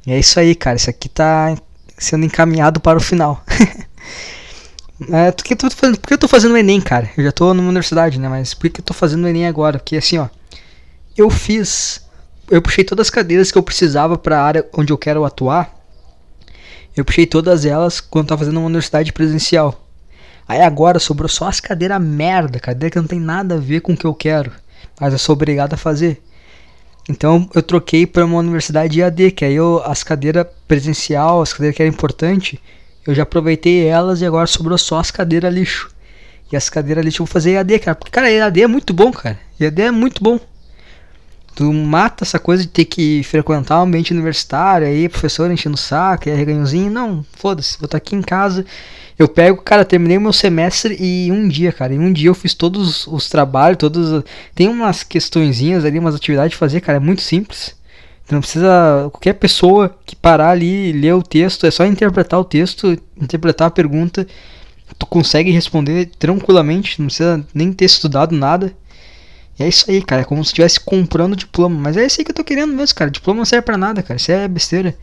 E 0.08 0.14
é 0.14 0.20
isso 0.20 0.40
aí, 0.40 0.56
cara. 0.56 0.78
Isso 0.78 0.90
aqui 0.90 1.10
tá 1.10 1.54
sendo 1.98 2.24
encaminhado 2.24 2.80
para 2.80 2.98
o 2.98 3.02
final. 3.02 3.44
é, 5.12 5.32
por, 5.34 5.44
que 5.44 5.52
eu 5.52 5.58
tô 5.58 5.70
fazendo, 5.70 6.00
por 6.00 6.08
que 6.08 6.14
eu 6.14 6.18
tô 6.18 6.30
fazendo 6.30 6.54
o 6.54 6.58
Enem, 6.58 6.80
cara? 6.80 7.10
Eu 7.18 7.26
já 7.26 7.32
tô 7.34 7.54
numa 7.54 7.68
universidade, 7.68 8.18
né? 8.18 8.30
Mas 8.30 8.54
por 8.54 8.70
que 8.70 8.80
eu 8.80 8.86
tô 8.86 8.94
fazendo 8.94 9.26
o 9.26 9.28
Enem 9.28 9.46
agora? 9.46 9.78
Porque 9.78 9.98
assim, 9.98 10.18
ó. 10.18 10.30
Eu 11.18 11.30
fiz. 11.30 12.02
Eu 12.50 12.62
puxei 12.62 12.84
todas 12.84 13.08
as 13.08 13.10
cadeiras 13.10 13.52
que 13.52 13.58
eu 13.58 13.64
precisava 13.64 14.18
para 14.18 14.40
a 14.40 14.44
área 14.44 14.66
onde 14.74 14.92
eu 14.92 14.98
quero 14.98 15.24
atuar. 15.26 15.74
Eu 16.96 17.06
puxei 17.06 17.26
todas 17.26 17.66
elas 17.66 18.00
quando 18.00 18.26
eu 18.26 18.30
tava 18.30 18.40
fazendo 18.40 18.58
uma 18.58 18.66
universidade 18.66 19.14
presencial. 19.14 19.88
Aí 20.48 20.62
agora 20.62 21.00
sobrou 21.00 21.30
só 21.30 21.48
as 21.48 21.62
cadeiras 21.62 22.02
merda, 22.02 22.60
cadeira 22.60 22.92
que 22.92 23.00
não 23.00 23.08
tem 23.08 23.20
nada 23.20 23.56
a 23.56 23.58
ver 23.58 23.80
com 23.80 23.94
o 23.94 23.98
que 23.98 24.06
eu 24.06 24.14
quero, 24.14 24.52
mas 25.00 25.14
eu 25.14 25.20
sou 25.20 25.34
obrigado 25.34 25.74
a 25.74 25.78
fazer. 25.78 26.22
Então 27.10 27.50
eu 27.56 27.64
troquei 27.64 28.06
para 28.06 28.26
uma 28.26 28.40
universidade 28.40 29.00
IAD, 29.00 29.32
que 29.32 29.46
aí 29.46 29.56
eu, 29.56 29.82
as 29.86 30.04
cadeiras 30.04 30.46
presencial, 30.68 31.42
as 31.42 31.54
cadeiras 31.54 31.76
que 31.76 31.82
eram 31.82 31.94
importantes, 31.94 32.60
eu 33.08 33.16
já 33.16 33.24
aproveitei 33.24 33.88
elas 33.88 34.22
e 34.22 34.26
agora 34.26 34.46
sobrou 34.46 34.78
só 34.78 35.00
as 35.00 35.10
cadeiras 35.10 35.54
lixo. 35.54 35.90
E 36.52 36.58
as 36.58 36.70
cadeiras 36.70 37.04
lixo 37.04 37.22
eu 37.22 37.26
vou 37.26 37.32
fazer 37.32 37.52
EAD, 37.52 37.80
cara. 37.80 37.96
Porque, 37.96 38.12
cara, 38.12 38.30
EAD 38.30 38.64
é 38.64 38.68
muito 38.68 38.94
bom, 38.94 39.12
cara. 39.12 39.40
EAD 39.60 39.82
é 39.82 39.92
muito 39.92 40.22
bom. 40.22 40.40
Tu 41.54 41.72
mata 41.72 42.24
essa 42.24 42.40
coisa 42.40 42.64
de 42.64 42.70
ter 42.70 42.86
que 42.86 43.24
frequentar 43.24 43.80
o 43.80 43.84
ambiente 43.84 44.14
universitário, 44.14 44.88
aí 44.88 45.10
professor 45.10 45.52
enchendo 45.52 45.76
o 45.76 45.80
saco, 45.80 46.30
aí 46.30 46.36
reganhozinho. 46.36 46.90
Não, 46.90 47.26
foda-se, 47.34 47.78
vou 47.78 47.86
estar 47.86 47.98
aqui 47.98 48.16
em 48.16 48.22
casa 48.22 48.66
eu 49.22 49.28
pego, 49.28 49.62
cara, 49.62 49.86
terminei 49.86 50.18
o 50.18 50.22
meu 50.22 50.34
semestre 50.34 50.98
e 51.00 51.32
um 51.32 51.48
dia, 51.48 51.72
cara, 51.72 51.94
em 51.94 52.00
um 52.00 52.12
dia 52.12 52.30
eu 52.30 52.34
fiz 52.34 52.54
todos 52.56 53.06
os 53.06 53.30
trabalhos, 53.30 53.78
todos. 53.78 54.24
Tem 54.56 54.68
umas 54.68 55.04
questõezinhas 55.04 55.86
ali, 55.86 56.00
umas 56.00 56.16
atividades 56.16 56.52
de 56.52 56.58
fazer, 56.58 56.82
cara, 56.82 56.98
é 56.98 57.00
muito 57.00 57.22
simples. 57.22 57.76
Não 58.32 58.40
precisa. 58.40 59.10
Qualquer 59.12 59.34
pessoa 59.34 59.96
que 60.06 60.16
parar 60.16 60.50
ali 60.50 60.92
ler 60.94 61.14
o 61.14 61.22
texto, 61.22 61.66
é 61.68 61.72
só 61.72 61.86
interpretar 61.86 62.40
o 62.40 62.44
texto, 62.44 62.98
interpretar 63.20 63.68
a 63.68 63.72
pergunta, 63.72 64.26
tu 64.98 65.06
consegue 65.06 65.52
responder 65.52 66.10
tranquilamente, 66.18 67.00
não 67.00 67.08
precisa 67.08 67.46
nem 67.54 67.72
ter 67.72 67.86
estudado 67.86 68.36
nada. 68.36 68.74
É 69.62 69.68
isso 69.68 69.90
aí, 69.90 70.02
cara, 70.02 70.24
é 70.24 70.26
como 70.26 70.44
se 70.44 70.50
estivesse 70.50 70.80
comprando 70.80 71.36
diploma. 71.36 71.80
Mas 71.80 71.96
é 71.96 72.06
isso 72.06 72.20
aí 72.20 72.26
que 72.26 72.32
eu 72.32 72.36
tô 72.36 72.44
querendo 72.44 72.74
mesmo, 72.74 72.96
cara. 72.96 73.12
Diploma 73.12 73.40
não 73.40 73.46
serve 73.46 73.64
pra 73.64 73.78
nada, 73.78 74.02
cara. 74.02 74.18
Isso 74.18 74.32
é 74.32 74.48
besteira. 74.48 74.96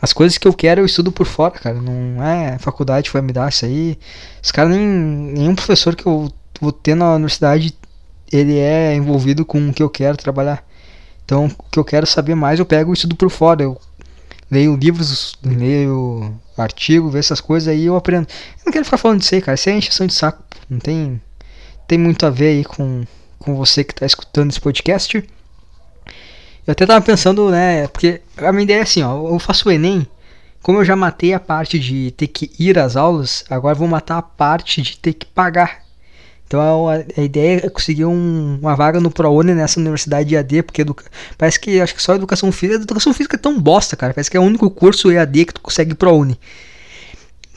As 0.00 0.12
coisas 0.12 0.36
que 0.36 0.46
eu 0.46 0.52
quero 0.52 0.80
eu 0.80 0.86
estudo 0.86 1.12
por 1.12 1.26
fora, 1.26 1.52
cara. 1.52 1.80
Não 1.80 2.22
é 2.22 2.58
faculdade 2.58 3.08
que 3.08 3.12
vai 3.12 3.22
me 3.22 3.32
dar 3.32 3.48
isso 3.48 3.64
aí. 3.64 3.98
Os 4.42 4.50
caras, 4.50 4.72
nem, 4.72 4.86
nenhum 4.86 5.54
professor 5.54 5.94
que 5.94 6.04
eu 6.04 6.30
vou 6.60 6.72
ter 6.72 6.94
na 6.94 7.14
universidade, 7.14 7.74
ele 8.32 8.58
é 8.58 8.94
envolvido 8.94 9.44
com 9.44 9.68
o 9.68 9.72
que 9.72 9.82
eu 9.82 9.88
quero 9.88 10.16
trabalhar. 10.16 10.64
Então, 11.24 11.46
o 11.46 11.70
que 11.70 11.78
eu 11.78 11.84
quero 11.84 12.06
saber 12.06 12.34
mais, 12.34 12.58
eu 12.58 12.66
pego 12.66 12.92
e 12.92 12.94
estudo 12.94 13.14
por 13.14 13.30
fora. 13.30 13.62
Eu 13.62 13.80
leio 14.50 14.76
livros, 14.76 15.36
leio 15.44 16.34
artigo, 16.58 17.08
vejo 17.08 17.20
essas 17.20 17.40
coisas 17.40 17.68
aí 17.68 17.86
eu 17.86 17.96
aprendo. 17.96 18.26
Eu 18.58 18.66
não 18.66 18.72
quero 18.72 18.84
ficar 18.84 18.98
falando 18.98 19.20
disso 19.20 19.34
aí, 19.34 19.40
cara. 19.40 19.54
Isso 19.54 19.70
é 19.70 19.76
encheção 19.76 20.06
de 20.06 20.14
saco. 20.14 20.42
Não 20.68 20.78
tem, 20.78 21.20
tem 21.86 21.98
muito 21.98 22.26
a 22.26 22.30
ver 22.30 22.48
aí 22.48 22.64
com, 22.64 23.04
com 23.38 23.54
você 23.54 23.84
que 23.84 23.92
está 23.92 24.06
escutando 24.06 24.50
esse 24.50 24.60
podcast. 24.60 25.16
Eu 26.66 26.72
até 26.72 26.84
tava 26.84 27.04
pensando, 27.04 27.50
né? 27.50 27.86
Porque 27.88 28.20
a 28.36 28.50
minha 28.52 28.64
ideia 28.64 28.78
é 28.78 28.82
assim, 28.82 29.02
ó. 29.02 29.28
Eu 29.28 29.38
faço 29.38 29.68
o 29.68 29.72
Enem. 29.72 30.06
Como 30.62 30.78
eu 30.78 30.84
já 30.84 30.96
matei 30.96 31.32
a 31.32 31.38
parte 31.38 31.78
de 31.78 32.10
ter 32.10 32.26
que 32.26 32.50
ir 32.58 32.76
às 32.78 32.96
aulas, 32.96 33.44
agora 33.48 33.74
vou 33.74 33.86
matar 33.86 34.18
a 34.18 34.22
parte 34.22 34.82
de 34.82 34.98
ter 34.98 35.12
que 35.12 35.26
pagar. 35.26 35.86
Então 36.46 36.88
a, 36.88 36.94
a 37.16 37.22
ideia 37.22 37.66
é 37.66 37.70
conseguir 37.70 38.04
um, 38.04 38.58
uma 38.60 38.74
vaga 38.74 39.00
no 39.00 39.10
ProUni 39.10 39.54
nessa 39.54 39.80
universidade 39.80 40.34
EAD, 40.34 40.62
porque 40.62 40.82
educa... 40.82 41.04
parece 41.36 41.58
que 41.58 41.80
acho 41.80 41.94
que 41.94 42.02
só 42.02 42.14
educação 42.14 42.50
física. 42.50 42.82
Educação 42.82 43.12
física 43.12 43.36
é 43.36 43.38
tão 43.38 43.60
bosta, 43.60 43.96
cara. 43.96 44.12
Parece 44.12 44.30
que 44.30 44.36
é 44.36 44.40
o 44.40 44.44
único 44.44 44.68
curso 44.70 45.10
EAD 45.10 45.44
que 45.44 45.54
tu 45.54 45.60
consegue 45.60 45.94
ProUni. 45.94 46.38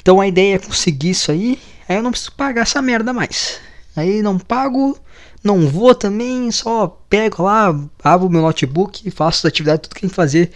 Então 0.01 0.19
a 0.19 0.27
ideia 0.27 0.55
é 0.55 0.59
conseguir 0.59 1.11
isso 1.11 1.31
aí, 1.31 1.59
aí 1.87 1.97
eu 1.97 2.03
não 2.03 2.11
preciso 2.11 2.31
pagar 2.33 2.61
essa 2.61 2.81
merda 2.81 3.13
mais. 3.13 3.59
Aí 3.95 4.21
não 4.21 4.39
pago, 4.39 4.97
não 5.43 5.67
vou 5.67 5.95
também, 5.95 6.51
só 6.51 6.87
pego 7.09 7.43
lá, 7.43 7.73
abro 8.03 8.29
meu 8.29 8.41
notebook, 8.41 9.09
faço 9.11 9.47
as 9.47 9.51
atividades, 9.51 9.83
tudo 9.83 9.95
que 9.95 10.01
tem 10.01 10.09
que 10.09 10.15
fazer. 10.15 10.51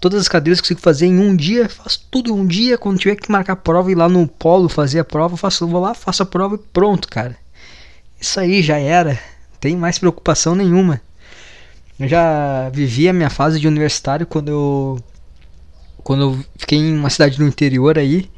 Todas 0.00 0.20
as 0.20 0.28
cadeiras 0.28 0.60
que 0.60 0.64
consigo 0.64 0.80
fazer 0.80 1.06
em 1.06 1.18
um 1.18 1.34
dia, 1.34 1.68
faço 1.68 2.06
tudo 2.10 2.30
em 2.30 2.32
um 2.32 2.46
dia. 2.46 2.78
Quando 2.78 2.98
tiver 2.98 3.16
que 3.16 3.30
marcar 3.30 3.54
a 3.54 3.56
prova, 3.56 3.90
ir 3.90 3.94
lá 3.94 4.08
no 4.08 4.26
polo 4.26 4.68
fazer 4.68 5.00
a 5.00 5.04
prova, 5.04 5.36
faço, 5.36 5.66
vou 5.66 5.80
lá, 5.80 5.94
faço 5.94 6.22
a 6.22 6.26
prova 6.26 6.54
e 6.54 6.58
pronto, 6.58 7.08
cara. 7.08 7.36
Isso 8.20 8.38
aí 8.38 8.62
já 8.62 8.78
era. 8.78 9.12
Não 9.12 9.60
tem 9.60 9.76
mais 9.76 9.98
preocupação 9.98 10.54
nenhuma. 10.54 11.00
Eu 11.98 12.08
já 12.08 12.68
vivi 12.70 13.08
a 13.08 13.12
minha 13.12 13.30
fase 13.30 13.58
de 13.58 13.66
universitário 13.66 14.26
quando 14.26 14.48
eu 14.48 14.98
quando 16.04 16.22
eu 16.22 16.44
fiquei 16.56 16.78
em 16.78 16.96
uma 16.96 17.10
cidade 17.10 17.36
do 17.36 17.46
interior 17.46 17.98
aí. 17.98 18.30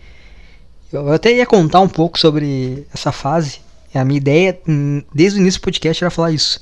Eu 0.92 1.12
até 1.12 1.32
ia 1.32 1.44
contar 1.44 1.80
um 1.80 1.88
pouco 1.88 2.18
sobre 2.18 2.86
essa 2.94 3.12
fase 3.12 3.60
A 3.98 4.04
minha 4.04 4.18
ideia, 4.18 4.58
hum, 4.66 5.02
desde 5.14 5.38
o 5.38 5.40
início 5.40 5.60
do 5.60 5.64
podcast, 5.64 6.02
era 6.02 6.10
falar 6.10 6.32
isso. 6.32 6.60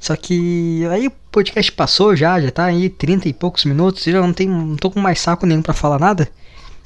Só 0.00 0.14
que 0.14 0.86
aí 0.90 1.06
o 1.06 1.12
podcast 1.32 1.72
passou 1.72 2.14
já, 2.14 2.40
já 2.40 2.50
tá 2.50 2.66
aí 2.66 2.88
30 2.88 3.28
e 3.28 3.32
poucos 3.32 3.64
minutos, 3.64 4.04
já 4.04 4.20
não, 4.20 4.32
tem, 4.32 4.48
não 4.48 4.76
tô 4.76 4.90
com 4.90 5.00
mais 5.00 5.20
saco 5.20 5.46
nenhum 5.46 5.62
para 5.62 5.74
falar 5.74 5.98
nada. 5.98 6.28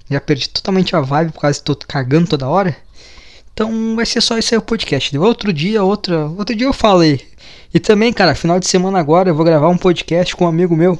Já 0.08 0.20
perdi 0.20 0.48
totalmente 0.48 0.94
a 0.96 1.00
vibe 1.00 1.32
por 1.32 1.40
causa 1.40 1.60
tô 1.62 1.76
cagando 1.76 2.28
toda 2.28 2.48
hora. 2.48 2.76
Então 3.52 3.94
vai 3.94 4.06
ser 4.06 4.20
só 4.20 4.38
isso 4.38 4.54
aí 4.54 4.58
o 4.58 4.62
podcast. 4.62 5.16
Outro 5.18 5.52
dia, 5.52 5.82
outra, 5.84 6.26
outro 6.26 6.54
dia 6.56 6.66
eu 6.66 6.72
falei. 6.72 7.20
E 7.72 7.78
também, 7.78 8.12
cara, 8.12 8.34
final 8.34 8.58
de 8.58 8.66
semana 8.66 8.98
agora 8.98 9.30
eu 9.30 9.34
vou 9.34 9.44
gravar 9.44 9.68
um 9.68 9.76
podcast 9.76 10.34
com 10.34 10.44
um 10.44 10.48
amigo 10.48 10.76
meu. 10.76 10.98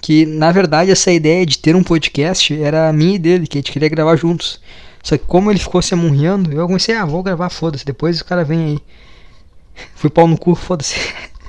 Que 0.00 0.26
na 0.26 0.52
verdade 0.52 0.90
essa 0.90 1.10
ideia 1.10 1.46
de 1.46 1.58
ter 1.58 1.74
um 1.74 1.82
podcast 1.82 2.52
era 2.60 2.92
minha 2.92 3.14
e 3.14 3.18
dele, 3.18 3.46
que 3.46 3.56
a 3.56 3.60
gente 3.60 3.72
queria 3.72 3.88
gravar 3.88 4.16
juntos. 4.16 4.60
Só 5.06 5.16
que 5.16 5.24
como 5.24 5.52
ele 5.52 5.60
ficou 5.60 5.80
se 5.80 5.94
amurriando, 5.94 6.52
eu 6.52 6.66
comecei, 6.66 6.92
ah, 6.96 7.04
vou 7.04 7.22
gravar, 7.22 7.48
foda-se, 7.48 7.86
depois 7.86 8.20
o 8.20 8.24
cara 8.24 8.42
vem 8.42 8.64
aí. 8.64 8.78
Fui 9.94 10.10
pau 10.10 10.26
no 10.26 10.36
cu, 10.36 10.56
foda-se. 10.56 10.96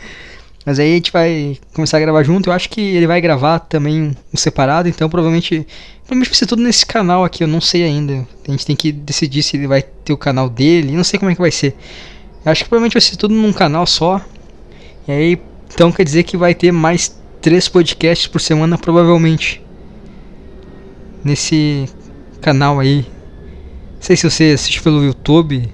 Mas 0.64 0.78
aí 0.78 0.92
a 0.92 0.96
gente 0.96 1.12
vai 1.12 1.58
começar 1.74 1.98
a 1.98 2.00
gravar 2.00 2.22
junto. 2.22 2.50
Eu 2.50 2.54
acho 2.54 2.70
que 2.70 2.80
ele 2.80 3.08
vai 3.08 3.20
gravar 3.20 3.58
também 3.58 4.16
um 4.32 4.38
separado, 4.38 4.88
então 4.88 5.10
provavelmente. 5.10 5.66
Provavelmente 6.02 6.30
vai 6.30 6.38
ser 6.38 6.46
tudo 6.46 6.62
nesse 6.62 6.86
canal 6.86 7.26
aqui, 7.26 7.44
eu 7.44 7.48
não 7.48 7.60
sei 7.60 7.84
ainda. 7.84 8.28
A 8.48 8.52
gente 8.52 8.64
tem 8.64 8.76
que 8.76 8.92
decidir 8.92 9.42
se 9.42 9.58
ele 9.58 9.66
vai 9.66 9.82
ter 9.82 10.14
o 10.14 10.18
canal 10.18 10.48
dele, 10.48 10.96
não 10.96 11.04
sei 11.04 11.18
como 11.18 11.32
é 11.32 11.34
que 11.34 11.42
vai 11.42 11.50
ser. 11.50 11.76
Eu 12.46 12.52
acho 12.52 12.64
que 12.64 12.70
provavelmente 12.70 12.94
vai 12.94 13.02
ser 13.02 13.16
tudo 13.16 13.34
num 13.34 13.52
canal 13.52 13.88
só. 13.88 14.22
E 15.08 15.12
aí, 15.12 15.42
então 15.74 15.92
quer 15.92 16.04
dizer 16.04 16.22
que 16.22 16.38
vai 16.38 16.54
ter 16.54 16.72
mais 16.72 17.20
três 17.42 17.68
podcasts 17.68 18.28
por 18.28 18.40
semana, 18.40 18.78
provavelmente. 18.78 19.64
Nesse 21.24 21.90
canal 22.40 22.80
aí. 22.80 23.17
Sei 24.00 24.16
se 24.16 24.30
você 24.30 24.52
assiste 24.54 24.82
pelo 24.82 25.04
YouTube, 25.04 25.70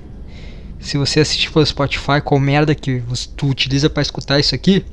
se 0.79 0.97
você 0.97 1.19
assistir 1.19 1.51
pelo 1.51 1.65
Spotify, 1.65 2.21
qual 2.23 2.39
merda 2.39 2.75
que 2.75 3.01
tu 3.37 3.47
utiliza 3.47 3.89
para 3.89 4.01
escutar 4.01 4.39
isso 4.39 4.53
aqui, 4.53 4.85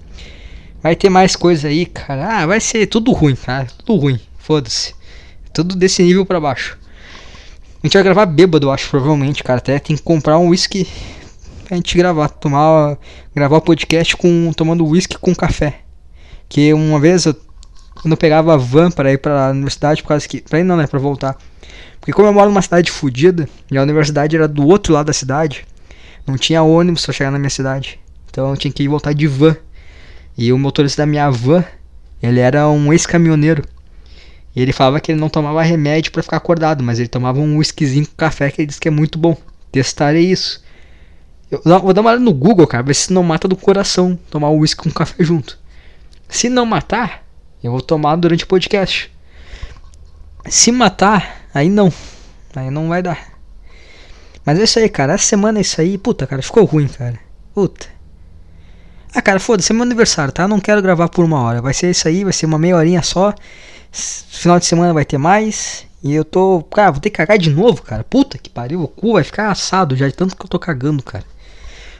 vai 0.82 0.94
ter 0.94 1.08
mais 1.08 1.34
coisa 1.36 1.68
aí, 1.68 1.86
cara. 1.86 2.38
Ah, 2.38 2.46
vai 2.46 2.60
ser 2.60 2.86
tudo 2.86 3.12
ruim, 3.12 3.34
cara. 3.34 3.66
Tudo 3.78 4.00
ruim. 4.00 4.20
Foda-se. 4.38 4.94
Tudo 5.52 5.74
desse 5.74 6.02
nível 6.02 6.24
para 6.24 6.40
baixo. 6.40 6.78
A 7.82 7.86
gente 7.86 7.94
vai 7.94 8.02
gravar 8.02 8.26
bêbado, 8.26 8.66
eu 8.66 8.72
acho, 8.72 8.88
provavelmente, 8.90 9.42
cara. 9.42 9.58
Até 9.58 9.78
tem 9.78 9.96
que 9.96 10.02
comprar 10.02 10.38
um 10.38 10.48
whisky 10.48 10.86
pra 11.64 11.76
gente 11.76 11.96
gravar. 11.96 12.28
Tomar. 12.28 12.98
Gravar 13.34 13.56
o 13.56 13.62
podcast 13.62 14.16
com. 14.16 14.52
tomando 14.52 14.86
whisky 14.86 15.18
com 15.18 15.34
café. 15.34 15.80
Que 16.48 16.72
uma 16.74 17.00
vez 17.00 17.26
eu. 17.26 17.34
Quando 18.01 18.12
eu 18.12 18.16
pegava 18.16 18.55
a 18.55 18.57
van 18.57 18.90
para 18.90 19.12
ir 19.12 19.18
pra 19.18 19.51
universidade, 19.51 20.03
por 20.03 20.09
causa 20.09 20.26
que. 20.26 20.40
Pra 20.40 20.61
ir 20.61 20.64
não, 20.64 20.76
né? 20.76 20.86
Pra 20.86 20.98
voltar. 20.98 21.36
Porque 22.01 22.12
como 22.12 22.28
eu 22.28 22.32
moro 22.32 22.48
numa 22.48 22.62
cidade 22.62 22.90
fodida, 22.90 23.48
e 23.70 23.76
a 23.76 23.82
universidade 23.82 24.34
era 24.34 24.48
do 24.48 24.66
outro 24.66 24.94
lado 24.94 25.07
da 25.07 25.12
cidade, 25.12 25.66
não 26.26 26.38
tinha 26.38 26.62
ônibus 26.62 27.05
pra 27.05 27.12
chegar 27.12 27.30
na 27.30 27.38
minha 27.38 27.51
cidade. 27.51 28.01
Então 28.30 28.51
eu 28.51 28.57
tinha 28.57 28.72
que 28.72 28.82
ir 28.82 28.88
voltar 28.88 29.12
de 29.12 29.26
van. 29.26 29.57
E 30.38 30.53
o 30.53 30.59
motorista 30.59 31.03
da 31.03 31.07
minha 31.07 31.30
van, 31.30 31.64
ele 32.22 32.40
era 32.40 32.66
um 32.68 32.92
ex-caminhoneiro. 32.92 33.64
E 34.57 34.62
ele 34.62 34.72
falava 34.72 34.98
que 35.01 35.12
ele 35.12 35.20
não 35.20 35.28
tomava 35.28 35.62
remédio 35.62 36.11
para 36.11 36.22
ficar 36.22 36.38
acordado, 36.38 36.82
mas 36.82 36.98
ele 36.98 37.09
tomava 37.09 37.38
um 37.38 37.59
whiskyzinho 37.59 38.07
com 38.07 38.14
café 38.16 38.51
que 38.51 38.62
ele 38.62 38.66
disse 38.66 38.80
que 38.80 38.88
é 38.88 38.90
muito 38.90 39.18
bom. 39.18 39.36
Testarei 39.70 40.24
isso. 40.30 40.62
Eu 41.51 41.61
vou 41.80 41.92
dar 41.92 42.01
uma 42.01 42.11
olhada 42.11 42.24
no 42.24 42.32
Google, 42.32 42.66
cara, 42.66 42.82
ver 42.82 42.94
se 42.94 43.12
não 43.12 43.22
mata 43.22 43.46
do 43.46 43.57
coração 43.57 44.18
tomar 44.30 44.48
o 44.48 44.59
whisky 44.59 44.82
com 44.84 44.90
café 44.90 45.22
junto. 45.22 45.59
Se 46.28 46.48
não 46.48 46.64
matar, 46.64 47.19
eu 47.62 47.70
vou 47.70 47.80
tomar 47.80 48.16
durante 48.16 48.44
o 48.44 48.46
podcast. 48.46 49.11
Se 50.46 50.72
matar, 50.72 51.46
aí 51.52 51.68
não. 51.68 51.92
Aí 52.54 52.70
não 52.70 52.88
vai 52.88 53.02
dar. 53.02 53.30
Mas 54.44 54.58
é 54.58 54.64
isso 54.64 54.78
aí, 54.78 54.88
cara. 54.88 55.12
Essa 55.14 55.24
semana 55.24 55.58
é 55.58 55.62
isso 55.62 55.80
aí. 55.80 55.98
Puta, 55.98 56.26
cara, 56.26 56.42
ficou 56.42 56.64
ruim, 56.64 56.88
cara. 56.88 57.18
Puta. 57.54 57.86
Ah, 59.14 59.20
cara, 59.20 59.40
foda-se, 59.40 59.72
é 59.72 59.74
meu 59.74 59.82
aniversário, 59.82 60.32
tá? 60.32 60.46
Não 60.46 60.61
quero 60.61 60.80
gravar 60.80 61.08
por 61.08 61.24
uma 61.24 61.40
hora. 61.40 61.61
Vai 61.61 61.74
ser 61.74 61.90
isso 61.90 62.06
aí, 62.06 62.24
vai 62.24 62.32
ser 62.32 62.46
uma 62.46 62.58
meia 62.58 62.76
horinha 62.76 63.02
só. 63.02 63.34
Final 63.90 64.58
de 64.58 64.66
semana 64.66 64.92
vai 64.94 65.04
ter 65.04 65.18
mais. 65.18 65.86
E 66.02 66.14
eu 66.14 66.24
tô. 66.24 66.62
Cara, 66.62 66.92
vou 66.92 67.00
ter 67.00 67.11
que 67.11 67.16
cagar 67.16 67.36
de 67.36 67.50
novo, 67.50 67.82
cara. 67.82 68.04
Puta 68.04 68.38
que 68.38 68.48
pariu. 68.48 68.82
O 68.82 68.88
cu 68.88 69.14
vai 69.14 69.24
ficar 69.24 69.50
assado 69.50 69.96
já 69.96 70.06
de 70.08 70.14
tanto 70.14 70.36
que 70.36 70.44
eu 70.44 70.48
tô 70.48 70.58
cagando, 70.58 71.02
cara. 71.02 71.24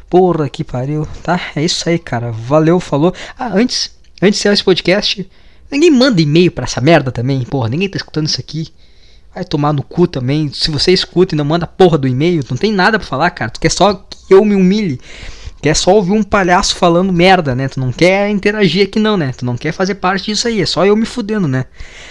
Porra 0.09 0.49
que 0.49 0.65
pariu. 0.65 1.07
Tá? 1.23 1.41
É 1.55 1.63
isso 1.63 1.89
aí, 1.89 1.99
cara. 1.99 2.33
Valeu, 2.33 2.81
falou. 2.81 3.13
Ah, 3.39 3.51
antes. 3.55 3.95
Antes 4.23 4.39
de 4.39 4.43
ser 4.43 4.53
esse 4.53 4.65
podcast. 4.65 5.29
Ninguém 5.71 5.91
manda 5.91 6.21
e-mail 6.21 6.51
pra 6.51 6.65
essa 6.65 6.81
merda 6.81 7.13
também. 7.13 7.43
Porra, 7.45 7.69
ninguém 7.69 7.89
tá 7.89 7.97
escutando 7.97 8.27
isso 8.27 8.41
aqui. 8.41 8.69
Vai 9.35 9.45
tomar 9.45 9.73
no 9.73 9.83
cu 9.83 10.07
também. 10.07 10.53
Se 10.53 10.71
você 10.71 10.93
escuta 10.93 11.35
e 11.35 11.39
não 11.39 11.45
manda 11.45 11.67
porra 11.67 11.97
do 11.97 12.09
e-mail, 12.09 12.43
não 12.51 12.57
tem 12.57 12.73
nada 12.73 12.99
pra 12.99 13.07
falar, 13.07 13.31
cara. 13.31 13.51
Tu 13.51 13.61
quer 13.61 13.71
só 13.71 13.95
que 13.95 14.35
eu 14.35 14.45
me 14.45 14.57
humilhe. 14.57 15.01
Quer 15.63 15.77
só 15.77 15.95
ouvir 15.95 16.13
um 16.13 16.23
palhaço 16.23 16.75
falando 16.75 17.13
merda, 17.13 17.55
né? 17.55 17.69
Tu 17.69 17.79
não 17.79 17.93
quer 17.93 18.31
interagir 18.31 18.87
aqui 18.87 18.99
não, 18.99 19.17
né? 19.17 19.33
Tu 19.37 19.45
não 19.45 19.57
quer 19.57 19.73
fazer 19.73 19.97
parte 19.97 20.27
disso 20.27 20.49
aí. 20.49 20.61
É 20.61 20.67
só 20.67 20.85
eu 20.87 20.97
me 20.97 21.05
fudendo, 21.05 21.47
né? 21.47 21.67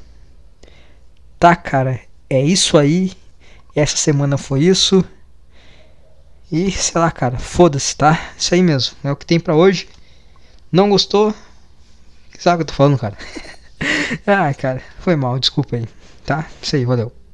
Tá, 1.37 1.53
cara, 1.55 1.99
é 2.29 2.41
isso 2.41 2.77
aí. 2.77 3.11
Essa 3.75 3.97
semana 3.97 4.37
foi 4.37 4.63
isso. 4.63 5.03
E 6.49 6.71
sei 6.71 7.01
lá, 7.01 7.11
cara, 7.11 7.37
foda-se, 7.37 7.97
tá? 7.97 8.31
Isso 8.37 8.53
aí 8.53 8.63
mesmo, 8.63 8.95
é 9.03 9.11
o 9.11 9.15
que 9.15 9.25
tem 9.25 9.39
para 9.39 9.55
hoje. 9.55 9.89
Não 10.71 10.89
gostou? 10.89 11.33
Sabe 12.39 12.55
o 12.55 12.57
que 12.59 12.63
eu 12.63 12.67
tô 12.67 12.73
falando, 12.73 12.97
cara? 12.97 13.17
ah, 14.25 14.53
cara, 14.53 14.81
foi 14.99 15.17
mal, 15.17 15.37
desculpa 15.39 15.75
aí, 15.75 15.85
tá? 16.25 16.47
Isso 16.61 16.75
aí, 16.75 16.85
valeu. 16.85 17.24